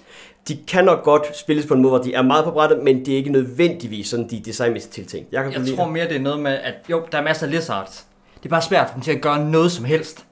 De 0.48 0.58
kan 0.68 0.86
nok 0.86 1.04
godt 1.04 1.38
spilles 1.38 1.66
på 1.66 1.74
en 1.74 1.82
måde, 1.82 1.90
hvor 1.90 2.04
de 2.04 2.14
er 2.14 2.22
meget 2.22 2.46
på 2.46 2.52
brættet, 2.52 2.84
men 2.84 3.06
det 3.06 3.14
er 3.14 3.18
ikke 3.18 3.32
nødvendigvis 3.32 4.08
sådan, 4.08 4.30
de 4.30 4.38
er 4.38 4.42
designmæssigt 4.42 4.94
tiltænkt. 4.94 5.34
Jeg, 5.34 5.44
kan 5.44 5.54
jeg 5.54 5.76
tror 5.76 5.90
mere, 5.90 6.08
det 6.08 6.16
er 6.16 6.22
noget 6.22 6.40
med, 6.40 6.52
at 6.52 6.74
jo, 6.90 7.04
der 7.12 7.18
er 7.18 7.24
masser 7.24 7.46
af 7.46 7.52
lizards. 7.52 8.08
Det 8.38 8.46
er 8.46 8.50
bare 8.50 8.62
svært 8.62 8.88
for 8.88 8.94
dem 8.94 9.02
til 9.02 9.12
at 9.12 9.22
gøre 9.22 9.46
noget 9.46 9.72
som 9.72 9.86
helst. 9.86 10.26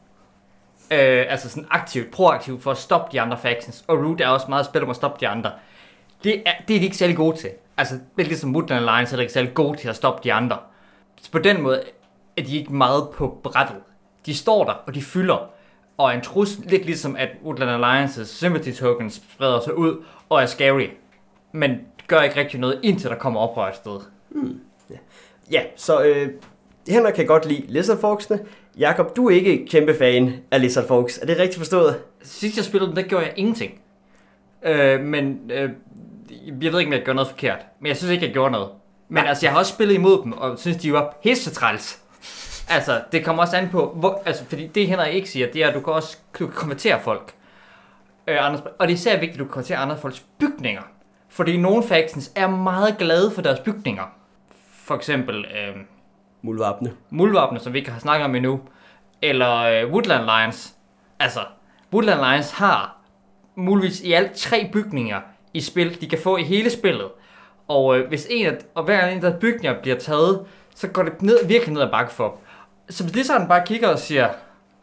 Øh, 0.92 1.26
altså 1.30 1.50
sådan 1.50 1.66
aktivt, 1.72 2.12
proaktivt 2.12 2.64
for 2.64 2.72
at 2.72 2.78
stoppe 2.78 3.12
de 3.12 3.22
andre 3.22 3.38
factions. 3.38 3.84
Og 3.88 3.98
Root 3.98 4.22
er 4.22 4.28
også 4.28 4.46
meget 4.50 4.66
spil 4.66 4.84
om 4.84 4.90
at 4.90 4.96
stoppe 4.96 5.18
de 5.20 5.28
andre. 5.28 5.52
Det 6.24 6.42
er, 6.46 6.52
det 6.68 6.76
er 6.76 6.80
de 6.80 6.86
ikke 6.86 6.98
særlig 6.98 7.16
gode 7.16 7.38
til. 7.38 7.50
Altså, 7.78 7.96
det 8.16 8.24
er 8.24 8.28
ligesom 8.28 8.56
Woodland 8.56 8.80
Alliance 8.80 9.16
er 9.16 9.20
ikke 9.20 9.34
særlig 9.34 9.54
gode 9.54 9.78
til 9.78 9.88
at 9.90 9.96
stoppe 9.96 10.22
de 10.24 10.34
andre. 10.34 10.58
Så 11.26 11.32
på 11.32 11.40
den 11.40 11.62
måde 11.62 11.84
er 12.38 12.42
de 12.42 12.58
ikke 12.58 12.74
meget 12.74 13.10
på 13.14 13.40
brættet. 13.44 13.78
De 14.26 14.36
står 14.36 14.64
der, 14.64 14.74
og 14.74 14.96
de 14.96 15.02
fylder. 15.02 15.50
Og 15.98 16.10
er 16.10 16.14
en 16.14 16.22
trussel, 16.22 16.66
lidt 16.66 16.86
ligesom 16.86 17.16
at 17.16 17.30
Woodland 17.44 17.72
Alliances 17.72 18.28
Sympathy 18.30 18.74
Tokens 18.74 19.14
spreder 19.14 19.60
sig 19.60 19.78
ud 19.78 20.04
og 20.30 20.42
er 20.42 20.46
scary. 20.46 20.88
Men 21.52 21.72
gør 22.08 22.22
ikke 22.22 22.40
rigtig 22.40 22.60
noget, 22.60 22.80
indtil 22.84 23.10
der 23.10 23.16
kommer 23.16 23.40
oprør 23.40 23.68
et 23.68 23.76
sted. 23.76 24.00
Ja, 25.52 25.62
så 25.76 26.04
øh, 26.04 26.30
Henrik 26.88 27.14
kan 27.14 27.26
godt 27.26 27.46
lide 27.46 27.66
Lizard 27.68 28.00
Folksene. 28.00 28.40
Jakob, 28.78 29.16
du 29.16 29.28
er 29.28 29.36
ikke 29.36 29.68
kæmpe 29.70 29.96
fan 29.98 30.34
af 30.52 30.62
Lizard 30.62 30.88
Folks. 30.88 31.18
Er 31.18 31.26
det 31.26 31.38
rigtigt 31.38 31.58
forstået? 31.58 32.00
Sidst 32.22 32.58
jeg 32.58 32.66
spillede 32.66 32.88
dem, 32.88 32.96
der 32.96 33.04
gjorde 33.04 33.26
jeg 33.26 33.34
ingenting. 33.36 33.82
Øh, 34.64 35.02
men 35.02 35.52
øh, 35.54 35.70
jeg 36.62 36.72
ved 36.72 36.80
ikke, 36.80 36.90
om 36.90 36.94
jeg 36.94 37.04
gjorde 37.04 37.16
noget 37.16 37.30
forkert. 37.30 37.66
Men 37.80 37.88
jeg 37.88 37.98
synes 37.98 38.12
ikke, 38.12 38.26
jeg 38.26 38.34
gjorde 38.34 38.52
noget. 38.52 38.70
Men 39.10 39.24
Nej. 39.24 39.30
altså, 39.30 39.46
jeg 39.46 39.52
har 39.54 39.60
også 39.60 39.74
spillet 39.74 39.96
imod 39.96 40.24
dem, 40.24 40.34
og 40.34 40.60
synes, 40.60 40.78
de 40.78 40.94
var 40.94 41.18
pisse 41.24 41.52
træls. 41.52 42.02
Altså, 42.70 43.02
det 43.12 43.26
kommer 43.26 43.44
også 43.44 43.58
an 43.58 43.70
på, 43.70 43.94
hvor, 43.96 44.22
altså, 44.26 44.46
fordi 44.46 44.68
det 44.68 44.88
Henrik 44.88 45.16
ikke 45.16 45.30
siger, 45.30 45.52
det 45.52 45.64
er, 45.64 45.68
at 45.68 45.74
du 45.74 45.80
kan 45.80 45.94
også 45.94 46.18
du 46.40 46.48
kan 46.48 46.56
konvertere 46.56 47.02
folk. 47.02 47.34
Øh, 48.28 48.46
andre, 48.46 48.62
og 48.80 48.88
det 48.88 48.94
er 48.94 48.98
især 48.98 49.20
vigtigt, 49.20 49.34
at 49.34 49.40
du 49.40 49.44
kan 49.44 49.52
konvertere 49.52 49.78
andre 49.78 49.98
folks 49.98 50.26
bygninger. 50.40 50.82
Fordi 51.30 51.58
nogle 51.58 51.84
factions 51.84 52.32
er 52.36 52.48
meget 52.48 52.98
glade 52.98 53.32
for 53.32 53.42
deres 53.42 53.60
bygninger. 53.60 54.04
For 54.86 54.96
eksempel 54.96 55.36
øh, 55.46 55.76
Muldvarpene. 56.42 56.94
muldvarpene, 57.10 57.60
som 57.60 57.74
vi 57.74 57.78
ikke 57.80 57.92
har 57.92 58.00
snakket 58.00 58.26
om 58.26 58.36
endnu, 58.36 58.60
eller 59.22 59.56
øh, 59.56 59.92
Woodland 59.92 60.24
Lions. 60.24 60.74
Altså, 61.20 61.40
Woodland 61.94 62.20
Lions 62.20 62.52
har 62.52 62.98
muligvis 63.56 64.02
i 64.02 64.14
alt 64.14 64.34
tre 64.34 64.70
bygninger 64.74 65.22
i 65.54 65.62
spil, 65.62 66.02
de 66.02 66.10
kan 66.10 66.20
få 66.20 66.38
i 66.38 66.44
hele 66.44 66.70
spillet. 66.70 67.08
Og 67.68 67.98
øh, 67.98 68.08
hvis 68.08 68.28
en 68.30 68.46
af, 68.46 68.58
og 68.76 68.84
hver 68.84 69.08
en 69.08 69.26
af 69.26 69.32
de 69.34 69.40
bygninger 69.40 69.82
bliver 69.82 69.98
taget, 69.98 70.46
så 70.76 70.88
går 70.88 71.04
det 71.04 71.22
ned, 71.22 71.48
virkelig 71.48 71.74
ned 71.74 71.82
ad 71.82 71.92
bakke 71.92 72.14
for 72.14 72.28
dem. 72.28 72.38
Så 72.90 73.04
hvis 73.04 73.16
lige 73.16 73.26
sådan 73.26 73.48
bare 73.48 73.66
kigger 73.66 73.88
og 73.88 74.00
siger, 74.00 74.30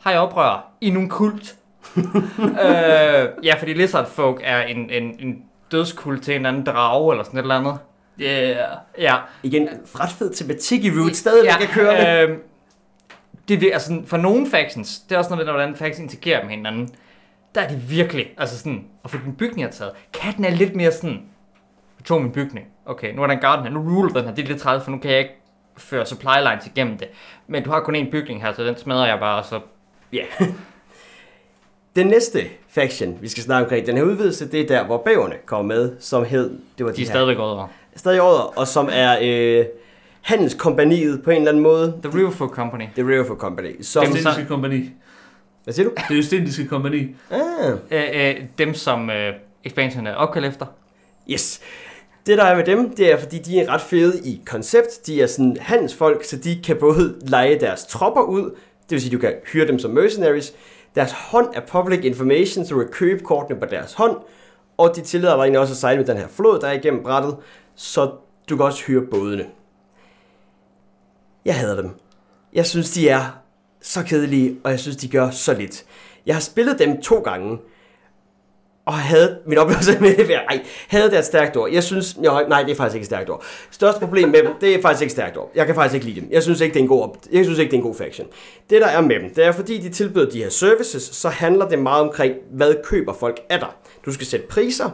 hej 0.04 0.16
oprør, 0.16 0.72
I 0.80 0.88
er 0.88 0.92
nogen 0.92 1.08
kult. 1.08 1.54
øh, 1.96 3.28
ja, 3.42 3.54
fordi 3.58 3.72
Lizard 3.72 4.10
Folk 4.10 4.40
er 4.44 4.62
en, 4.62 4.90
en, 4.90 5.16
en 5.18 5.42
dødskult 5.72 6.22
til 6.22 6.36
en 6.36 6.46
anden 6.46 6.66
drage 6.66 7.12
eller 7.12 7.24
sådan 7.24 7.38
et 7.38 7.42
eller 7.42 7.58
andet. 7.58 7.78
Yeah. 8.20 8.56
Ja, 8.98 9.16
Igen, 9.42 9.68
ret 9.94 10.10
fed 10.10 10.34
tematik 10.34 10.84
i 10.84 10.90
Root, 10.90 11.12
stadigvæk 11.12 11.50
ja, 11.50 11.62
at 11.62 11.68
køre 11.68 12.28
øh, 12.28 12.36
det 13.48 13.60
vil, 13.60 13.66
altså, 13.66 14.02
for 14.06 14.16
nogle 14.16 14.50
factions, 14.50 15.00
det 15.00 15.14
er 15.14 15.18
også 15.18 15.30
noget 15.30 15.46
med, 15.46 15.52
hvordan 15.52 15.76
factions 15.76 16.14
interagerer 16.14 16.42
med 16.44 16.50
hinanden, 16.50 16.88
der 17.54 17.60
er 17.60 17.68
det 17.68 17.90
virkelig, 17.90 18.26
altså 18.38 18.58
sådan, 18.58 18.84
at 19.04 19.10
få 19.10 19.16
din 19.24 19.34
bygning 19.34 19.70
taget. 19.70 19.92
Katten 20.12 20.44
er 20.44 20.50
lidt 20.50 20.76
mere 20.76 20.92
sådan, 20.92 21.22
jeg 21.98 22.04
tog 22.04 22.22
min 22.22 22.32
bygning, 22.32 22.66
okay, 22.86 23.14
nu 23.14 23.22
er 23.22 23.26
der 23.26 23.34
en 23.34 23.40
garden 23.40 23.64
her, 23.64 23.72
nu 23.72 23.80
ruler 23.80 24.12
den 24.12 24.24
her, 24.24 24.34
det 24.34 24.44
er 24.44 24.48
lidt 24.48 24.60
træt, 24.60 24.82
for 24.82 24.90
nu 24.90 24.98
kan 24.98 25.10
jeg 25.10 25.18
ikke 25.18 25.34
føre 25.76 26.06
supply 26.06 26.36
lines 26.50 26.66
igennem 26.66 26.98
det. 26.98 27.08
Men 27.46 27.62
du 27.62 27.70
har 27.70 27.80
kun 27.80 27.96
én 27.96 28.10
bygning 28.10 28.42
her, 28.42 28.52
så 28.52 28.64
den 28.64 28.76
smadrer 28.78 29.06
jeg 29.06 29.18
bare, 29.18 29.38
og 29.38 29.44
så 29.44 29.60
Ja. 30.12 30.24
Den 31.96 32.06
næste 32.06 32.38
faction, 32.68 33.18
vi 33.20 33.28
skal 33.28 33.42
snakke 33.42 33.64
omkring, 33.64 33.86
den 33.86 33.96
her 33.96 34.04
udvidelse, 34.04 34.48
det 34.50 34.60
er 34.60 34.66
der, 34.66 34.84
hvor 34.84 35.02
bæverne 35.04 35.34
kommer 35.46 35.74
med, 35.74 35.92
som 36.00 36.24
hed, 36.24 36.58
det 36.78 36.86
var 36.86 36.92
de, 36.92 36.96
de 36.96 37.02
er 37.02 37.06
her 37.06 37.10
stadigvæk 37.12 37.38
over. 37.38 37.66
stadig 37.96 38.20
over, 38.22 38.58
og 38.58 38.66
som 38.68 38.88
er 38.92 39.16
øh, 39.22 39.64
handelskompaniet 40.22 41.22
på 41.22 41.30
en 41.30 41.36
eller 41.36 41.50
anden 41.50 41.62
måde. 41.62 42.00
The 42.04 42.18
Riverfolk 42.18 42.50
Company. 42.52 42.84
The 42.94 43.02
Riverfolk 43.08 43.38
Company. 43.40 43.82
Som, 43.82 44.04
Dem- 44.04 44.12
Østindiske 44.14 44.46
kompani. 44.48 44.90
hvad 45.64 45.74
siger 45.74 45.88
du? 45.88 45.94
Det 46.08 46.14
Østindiske 46.18 46.66
kompani. 46.68 47.06
Ah, 47.30 47.72
Øh, 47.90 48.02
øh, 48.14 48.34
dem, 48.58 48.74
som 48.74 49.10
øh, 49.10 49.34
expansion 49.64 50.06
er 50.06 50.14
opkaldt 50.14 50.46
efter. 50.46 50.66
yes. 51.30 51.60
Det 52.26 52.38
der 52.38 52.44
er 52.44 52.56
med 52.56 52.64
dem, 52.64 52.96
det 52.96 53.12
er 53.12 53.18
fordi 53.18 53.38
de 53.38 53.60
er 53.60 53.68
ret 53.68 53.80
fede 53.80 54.20
i 54.24 54.42
koncept. 54.46 55.06
De 55.06 55.22
er 55.22 55.26
sådan 55.26 55.56
handelsfolk, 55.60 56.24
så 56.24 56.36
de 56.36 56.62
kan 56.62 56.76
både 56.76 57.14
lege 57.20 57.60
deres 57.60 57.86
tropper 57.86 58.22
ud, 58.22 58.50
det 58.82 58.90
vil 58.90 59.00
sige, 59.00 59.12
du 59.12 59.18
kan 59.18 59.34
hyre 59.52 59.66
dem 59.66 59.78
som 59.78 59.90
mercenaries. 59.90 60.52
Deres 60.94 61.12
hånd 61.12 61.48
er 61.54 61.60
public 61.60 62.04
information, 62.04 62.66
så 62.66 62.74
du 62.74 62.80
kan 62.80 62.88
købe 62.88 63.24
kortene 63.24 63.60
på 63.60 63.66
deres 63.66 63.92
hånd. 63.92 64.16
Og 64.76 64.96
de 64.96 65.00
tillader 65.00 65.44
dig 65.44 65.58
også 65.58 65.72
at 65.72 65.76
sejle 65.76 65.98
med 65.98 66.06
den 66.06 66.16
her 66.16 66.28
flod, 66.28 66.60
der 66.60 66.68
er 66.68 66.72
igennem 66.72 67.02
brættet, 67.02 67.36
så 67.74 68.10
du 68.48 68.56
kan 68.56 68.66
også 68.66 68.84
hyre 68.84 69.02
bådene. 69.10 69.46
Jeg 71.44 71.54
hader 71.54 71.82
dem. 71.82 71.90
Jeg 72.52 72.66
synes, 72.66 72.90
de 72.90 73.08
er 73.08 73.42
så 73.80 74.02
kedelige, 74.02 74.56
og 74.64 74.70
jeg 74.70 74.80
synes, 74.80 74.96
de 74.96 75.08
gør 75.08 75.30
så 75.30 75.54
lidt. 75.54 75.84
Jeg 76.26 76.34
har 76.34 76.40
spillet 76.40 76.78
dem 76.78 77.02
to 77.02 77.18
gange, 77.18 77.58
og 78.86 78.92
havde 78.92 79.38
min 79.46 79.58
oplevelse 79.58 80.00
med 80.00 80.16
det 80.16 80.28
ved, 80.28 80.34
ej, 80.34 80.60
havde 80.88 81.10
det 81.10 81.18
et 81.18 81.24
stærkt 81.24 81.56
ord. 81.56 81.70
Jeg 81.70 81.82
synes, 81.82 82.16
jo, 82.24 82.32
nej, 82.48 82.62
det 82.62 82.70
er 82.70 82.74
faktisk 82.74 82.94
ikke 82.94 83.02
et 83.02 83.06
stærkt 83.06 83.30
ord. 83.30 83.44
Største 83.70 84.00
problem 84.00 84.28
med 84.28 84.42
dem, 84.42 84.50
det 84.60 84.74
er 84.74 84.82
faktisk 84.82 85.02
ikke 85.02 85.10
et 85.10 85.12
stærkt 85.12 85.36
ord. 85.36 85.50
Jeg 85.54 85.66
kan 85.66 85.74
faktisk 85.74 85.94
ikke 85.94 86.06
lide 86.06 86.20
dem. 86.20 86.28
Jeg 86.32 86.42
synes 86.42 86.60
ikke, 86.60 86.74
det 86.74 86.78
er 86.80 86.82
en 86.82 86.88
god, 86.88 87.02
op- 87.02 87.16
jeg 87.32 87.44
synes 87.44 87.58
ikke, 87.58 87.70
det 87.70 87.76
er 87.76 87.80
en 87.80 87.86
god 87.86 87.94
faction. 87.94 88.26
Det 88.70 88.80
der 88.80 88.86
er 88.86 89.00
med 89.00 89.20
dem, 89.20 89.34
det 89.34 89.44
er 89.44 89.52
fordi 89.52 89.78
de 89.78 89.88
tilbyder 89.88 90.30
de 90.30 90.38
her 90.42 90.48
services, 90.50 91.02
så 91.02 91.28
handler 91.28 91.68
det 91.68 91.78
meget 91.78 92.02
omkring, 92.02 92.34
hvad 92.50 92.74
køber 92.84 93.12
folk 93.12 93.40
af 93.50 93.58
dig. 93.58 93.68
Du 94.06 94.12
skal 94.12 94.26
sætte 94.26 94.46
priser 94.46 94.90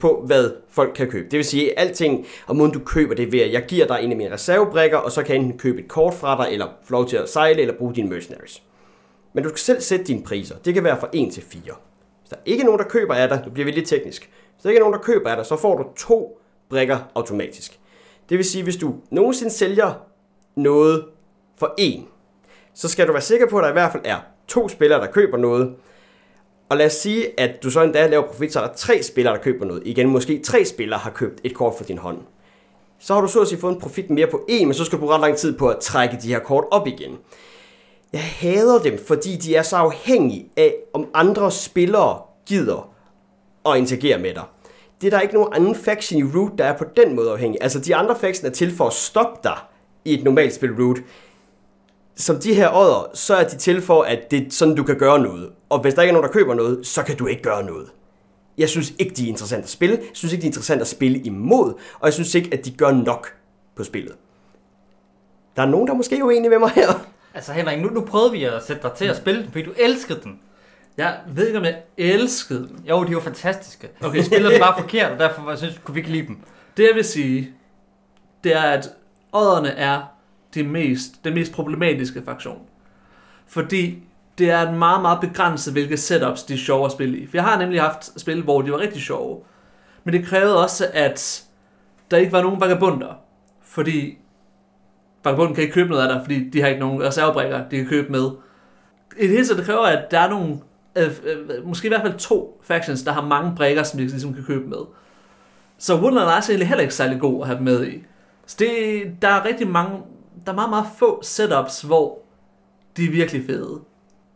på, 0.00 0.22
hvad 0.26 0.50
folk 0.70 0.92
kan 0.94 1.10
købe. 1.10 1.24
Det 1.30 1.36
vil 1.36 1.44
sige, 1.44 1.78
at 1.78 1.88
alting 1.88 2.26
og 2.46 2.56
måden 2.56 2.72
du 2.72 2.78
køber 2.78 3.14
det 3.14 3.32
ved, 3.32 3.40
at 3.40 3.52
jeg 3.52 3.62
giver 3.68 3.86
dig 3.86 3.98
en 4.02 4.10
af 4.10 4.16
mine 4.16 4.32
reservebrikker, 4.32 4.96
og 4.98 5.12
så 5.12 5.22
kan 5.22 5.34
jeg 5.34 5.42
enten 5.42 5.58
købe 5.58 5.80
et 5.80 5.88
kort 5.88 6.14
fra 6.14 6.44
dig, 6.44 6.52
eller 6.52 6.66
få 6.84 6.92
lov 6.92 7.08
til 7.08 7.16
at 7.16 7.28
sejle, 7.28 7.60
eller 7.60 7.74
bruge 7.78 7.94
dine 7.94 8.08
mercenaries. 8.10 8.62
Men 9.34 9.44
du 9.44 9.48
skal 9.48 9.58
selv 9.58 9.80
sætte 9.80 10.04
dine 10.04 10.22
priser. 10.22 10.54
Det 10.64 10.74
kan 10.74 10.84
være 10.84 11.00
fra 11.00 11.08
1 11.12 11.32
til 11.32 11.42
4. 11.50 11.60
Der 12.32 12.38
ikke 12.44 12.60
er 12.60 12.64
nogen, 12.64 12.78
der 12.78 12.88
køber 12.88 13.14
af 13.14 13.28
dig, 13.28 13.42
nu 13.44 13.50
bliver 13.52 13.64
vi 13.64 13.70
lidt 13.70 13.88
teknisk. 13.88 14.30
Hvis 14.54 14.62
der 14.62 14.68
ikke 14.70 14.78
er 14.78 14.82
nogen, 14.82 14.94
der 14.94 15.00
køber 15.00 15.30
af 15.30 15.36
dig, 15.36 15.46
så 15.46 15.56
får 15.56 15.76
du 15.76 15.84
to 15.96 16.40
brikker 16.68 16.98
automatisk. 17.14 17.80
Det 18.28 18.38
vil 18.38 18.44
sige, 18.44 18.64
hvis 18.64 18.76
du 18.76 18.94
nogensinde 19.10 19.52
sælger 19.52 19.92
noget 20.56 21.04
for 21.58 21.74
en, 21.78 22.08
så 22.74 22.88
skal 22.88 23.06
du 23.06 23.12
være 23.12 23.22
sikker 23.22 23.48
på, 23.48 23.58
at 23.58 23.62
der 23.62 23.68
i 23.68 23.72
hvert 23.72 23.92
fald 23.92 24.02
er 24.06 24.16
to 24.48 24.68
spillere, 24.68 25.00
der 25.00 25.06
køber 25.06 25.36
noget. 25.36 25.74
Og 26.68 26.76
lad 26.76 26.86
os 26.86 26.92
sige, 26.92 27.40
at 27.40 27.62
du 27.62 27.70
så 27.70 27.82
endda 27.82 28.06
laver 28.06 28.26
profit, 28.26 28.52
så 28.52 28.60
er 28.60 28.66
der 28.66 28.74
tre 28.74 29.02
spillere, 29.02 29.34
der 29.34 29.40
køber 29.40 29.64
noget. 29.64 29.82
Igen, 29.86 30.08
måske 30.08 30.42
tre 30.44 30.64
spillere 30.64 30.98
har 30.98 31.10
købt 31.10 31.40
et 31.44 31.54
kort 31.54 31.74
for 31.76 31.84
din 31.84 31.98
hånd. 31.98 32.18
Så 32.98 33.14
har 33.14 33.20
du 33.20 33.28
så 33.28 33.40
at 33.40 33.48
sige 33.48 33.58
fået 33.58 33.74
en 33.74 33.80
profit 33.80 34.10
mere 34.10 34.26
på 34.26 34.44
en, 34.48 34.66
men 34.66 34.74
så 34.74 34.84
skal 34.84 34.96
du 34.96 35.00
bruge 35.00 35.14
ret 35.14 35.20
lang 35.20 35.36
tid 35.36 35.58
på 35.58 35.68
at 35.68 35.78
trække 35.78 36.18
de 36.22 36.28
her 36.28 36.38
kort 36.38 36.64
op 36.70 36.86
igen. 36.86 37.18
Jeg 38.12 38.24
hader 38.24 38.78
dem, 38.78 38.98
fordi 39.06 39.36
de 39.36 39.54
er 39.54 39.62
så 39.62 39.76
afhængige 39.76 40.50
af, 40.56 40.74
om 40.94 41.08
andre 41.14 41.50
spillere 41.50 42.20
gider 42.46 42.94
at 43.66 43.76
interagere 43.76 44.18
med 44.18 44.34
dig. 44.34 44.44
Det 45.00 45.06
er 45.06 45.10
der 45.10 45.20
ikke 45.20 45.34
nogen 45.34 45.52
anden 45.52 45.74
faction 45.74 46.20
i 46.20 46.24
Root, 46.24 46.58
der 46.58 46.64
er 46.64 46.78
på 46.78 46.84
den 46.96 47.16
måde 47.16 47.30
afhængig. 47.30 47.58
Altså, 47.62 47.80
de 47.80 47.96
andre 47.96 48.16
faction 48.18 48.46
er 48.46 48.50
til 48.50 48.76
for 48.76 48.86
at 48.86 48.92
stoppe 48.92 49.40
dig 49.44 49.58
i 50.04 50.14
et 50.14 50.24
normalt 50.24 50.54
spil 50.54 50.70
Root. 50.72 50.98
Som 52.16 52.36
de 52.36 52.54
her 52.54 52.76
ådder, 52.76 53.10
så 53.14 53.34
er 53.34 53.48
de 53.48 53.56
til 53.56 53.82
for, 53.82 54.02
at 54.02 54.30
det 54.30 54.46
er 54.46 54.50
sådan, 54.50 54.74
du 54.74 54.82
kan 54.82 54.98
gøre 54.98 55.18
noget. 55.18 55.50
Og 55.68 55.80
hvis 55.80 55.94
der 55.94 56.02
ikke 56.02 56.10
er 56.10 56.12
nogen, 56.12 56.26
der 56.26 56.32
køber 56.32 56.54
noget, 56.54 56.86
så 56.86 57.02
kan 57.02 57.16
du 57.16 57.26
ikke 57.26 57.42
gøre 57.42 57.64
noget. 57.64 57.90
Jeg 58.58 58.68
synes 58.68 58.92
ikke, 58.98 59.14
de 59.14 59.24
er 59.24 59.28
interessant 59.28 59.64
at 59.64 59.70
spille. 59.70 59.96
Jeg 59.96 60.06
synes 60.12 60.32
ikke, 60.32 60.42
de 60.42 60.46
er 60.46 60.50
interessant 60.50 60.80
at 60.80 60.88
spille 60.88 61.18
imod. 61.18 61.74
Og 62.00 62.04
jeg 62.04 62.12
synes 62.12 62.34
ikke, 62.34 62.48
at 62.52 62.64
de 62.64 62.70
gør 62.70 62.90
nok 62.90 63.34
på 63.76 63.84
spillet. 63.84 64.16
Der 65.56 65.62
er 65.62 65.66
nogen, 65.66 65.88
der 65.88 65.94
måske 65.94 66.18
er 66.18 66.22
uenige 66.22 66.50
med 66.50 66.58
mig 66.58 66.70
her. 66.70 67.11
Altså 67.34 67.52
Henrik, 67.52 67.80
nu, 67.80 67.88
nu 67.88 68.04
prøvede 68.04 68.32
vi 68.32 68.44
at 68.44 68.62
sætte 68.66 68.82
dig 68.82 68.92
til 68.92 69.04
at 69.04 69.16
spille 69.16 69.42
den, 69.42 69.52
fordi 69.52 69.64
du 69.64 69.72
elskede 69.76 70.20
den. 70.22 70.40
Jeg 70.96 71.18
ved 71.26 71.46
ikke, 71.46 71.58
om 71.58 71.64
jeg 71.64 71.82
elskede 71.96 72.68
dem. 72.68 72.84
Jo, 72.88 73.04
de 73.04 73.14
var 73.14 73.20
fantastiske. 73.20 73.88
Okay, 74.04 74.18
du 74.18 74.24
spillede 74.24 74.52
den 74.52 74.60
bare 74.60 74.80
forkert, 74.80 75.12
og 75.12 75.18
derfor 75.18 75.48
jeg 75.48 75.58
synes, 75.58 75.80
kunne 75.84 75.94
vi 75.94 76.00
ikke 76.00 76.12
lide 76.12 76.26
dem. 76.26 76.38
Det 76.76 76.82
jeg 76.82 76.94
vil 76.94 77.04
sige, 77.04 77.50
det 78.44 78.56
er, 78.56 78.62
at 78.62 78.88
odderne 79.32 79.68
er 79.68 80.02
det 80.54 80.66
mest, 80.66 81.24
den 81.24 81.34
mest 81.34 81.52
problematiske 81.52 82.22
fraktion. 82.24 82.60
Fordi 83.46 84.02
det 84.38 84.50
er 84.50 84.68
en 84.68 84.78
meget, 84.78 85.02
meget 85.02 85.20
begrænset, 85.20 85.72
hvilke 85.72 85.96
setups 85.96 86.42
de 86.42 86.54
er 86.54 86.58
sjove 86.58 86.86
at 86.86 86.92
spille 86.92 87.18
i. 87.18 87.26
For 87.26 87.36
jeg 87.36 87.44
har 87.44 87.58
nemlig 87.58 87.80
haft 87.80 88.20
spil, 88.20 88.42
hvor 88.42 88.62
de 88.62 88.72
var 88.72 88.78
rigtig 88.78 89.02
sjove. 89.02 89.40
Men 90.04 90.14
det 90.14 90.26
krævede 90.26 90.62
også, 90.62 90.86
at 90.92 91.44
der 92.10 92.16
ikke 92.16 92.32
var 92.32 92.42
nogen 92.42 92.60
vagabunder. 92.60 93.14
Fordi 93.62 94.18
Bakkebunden 95.22 95.54
kan 95.54 95.62
ikke 95.62 95.74
købe 95.74 95.90
noget 95.90 96.02
af 96.02 96.14
dig, 96.14 96.20
fordi 96.24 96.50
de 96.50 96.60
har 96.60 96.68
ikke 96.68 96.80
nogen 96.80 97.02
reservebrikker, 97.02 97.68
de 97.68 97.76
kan 97.76 97.86
købe 97.86 98.12
med. 98.12 98.30
I 99.18 99.22
det 99.22 99.30
hele 99.30 99.46
taget, 99.46 99.58
det 99.58 99.66
kræver, 99.66 99.82
at 99.82 100.10
der 100.10 100.18
er 100.18 100.30
nogle, 100.30 100.56
øh, 100.96 101.10
øh, 101.24 101.66
måske 101.66 101.86
i 101.86 101.88
hvert 101.88 102.02
fald 102.02 102.18
to 102.18 102.62
factions, 102.64 103.02
der 103.02 103.12
har 103.12 103.26
mange 103.26 103.52
brikker, 103.56 103.82
som 103.82 103.98
de 103.98 104.06
ligesom 104.06 104.34
kan 104.34 104.44
købe 104.44 104.68
med. 104.68 104.78
Så 105.78 105.96
Woodland 105.96 106.28
er 106.28 106.32
egentlig 106.32 106.68
heller 106.68 106.82
ikke 106.82 106.94
særlig 106.94 107.20
god 107.20 107.42
at 107.42 107.46
have 107.46 107.60
med 107.60 107.86
i. 107.86 108.04
Så 108.46 108.56
det, 108.58 109.02
der 109.22 109.28
er 109.28 109.44
rigtig 109.44 109.68
mange, 109.68 109.98
der 110.46 110.52
er 110.52 110.56
meget, 110.56 110.70
meget 110.70 110.86
få 110.98 111.22
setups, 111.22 111.82
hvor 111.82 112.18
de 112.96 113.04
er 113.04 113.10
virkelig 113.10 113.46
fede. 113.46 113.80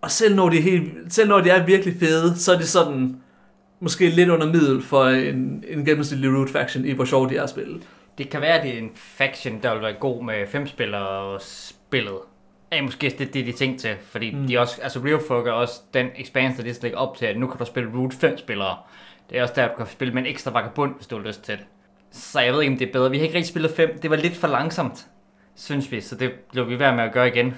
Og 0.01 0.11
selv 0.11 0.37
når 0.37 0.49
de 0.49 0.59
er, 0.59 0.63
helt, 0.63 0.93
selv 1.09 1.29
når 1.29 1.41
de 1.41 1.51
er 1.51 1.67
virkelig 1.67 1.97
fede, 2.01 2.39
så 2.39 2.53
er 2.53 2.57
det 2.57 2.69
sådan, 2.69 3.17
måske 3.81 4.09
lidt 4.09 4.29
under 4.29 4.47
middel 4.47 4.83
for 4.83 5.05
en, 5.05 5.65
en 5.69 5.85
gennemsnitlig 5.85 6.37
root 6.39 6.51
faction 6.51 6.85
i, 6.85 6.93
hvor 6.93 7.05
sjov 7.05 7.31
de 7.31 7.37
er 7.37 7.43
at 7.43 7.51
spille. 7.51 7.81
Det 8.19 8.31
kan 8.31 8.41
være, 8.41 8.59
at 8.59 8.65
det 8.65 8.75
er 8.75 8.79
en 8.79 8.91
faction, 8.95 9.63
der 9.63 9.73
vil 9.73 9.83
være 9.83 9.95
god 10.01 10.25
med 10.25 10.47
fem 10.47 10.67
spillere 10.67 11.41
spillet. 11.41 12.19
Er 12.71 12.83
måske 12.83 13.15
det, 13.19 13.35
det 13.35 13.47
de 13.47 13.53
tænkte 13.53 13.89
til, 13.89 13.97
fordi 14.03 14.35
mm. 14.35 14.47
de 14.47 14.59
også, 14.59 14.83
altså 14.83 15.01
Real 15.05 15.21
Folk 15.29 15.47
er 15.47 15.53
også 15.53 15.81
den 15.95 16.09
expansion, 16.17 16.67
der 16.67 16.73
de 16.73 16.81
lægger 16.83 16.99
op 16.99 17.17
til, 17.17 17.27
at 17.27 17.39
nu 17.39 17.47
kan 17.47 17.59
du 17.59 17.65
spille 17.65 17.91
Root 17.95 18.15
5 18.15 18.39
spillere. 18.39 18.77
Det 19.31 19.39
er 19.39 19.43
også 19.43 19.55
der, 19.57 19.69
du 19.69 19.75
kan 19.77 19.87
spille 19.87 20.15
med 20.15 20.23
en 20.23 20.29
ekstra 20.29 20.51
vagabund, 20.51 20.95
hvis 20.95 21.07
du 21.07 21.17
har 21.17 21.27
lyst 21.27 21.43
til 21.43 21.57
det. 21.57 21.65
Så 22.11 22.41
jeg 22.41 22.53
ved 22.53 22.63
ikke, 22.63 22.73
om 22.73 22.79
det 22.79 22.89
er 22.89 22.93
bedre. 22.93 23.11
Vi 23.11 23.17
har 23.17 23.25
ikke 23.25 23.37
rigtig 23.37 23.49
spillet 23.49 23.71
5. 23.71 23.99
Det 24.03 24.11
var 24.11 24.17
lidt 24.17 24.37
for 24.37 24.49
langsomt, 24.49 25.07
synes 25.57 25.93
vi, 25.93 26.01
så 26.01 26.15
det 26.15 26.33
blev 26.53 26.69
vi 26.69 26.79
værd 26.79 26.95
med 26.95 27.05
at 27.05 27.13
gøre 27.13 27.29
igen. 27.29 27.55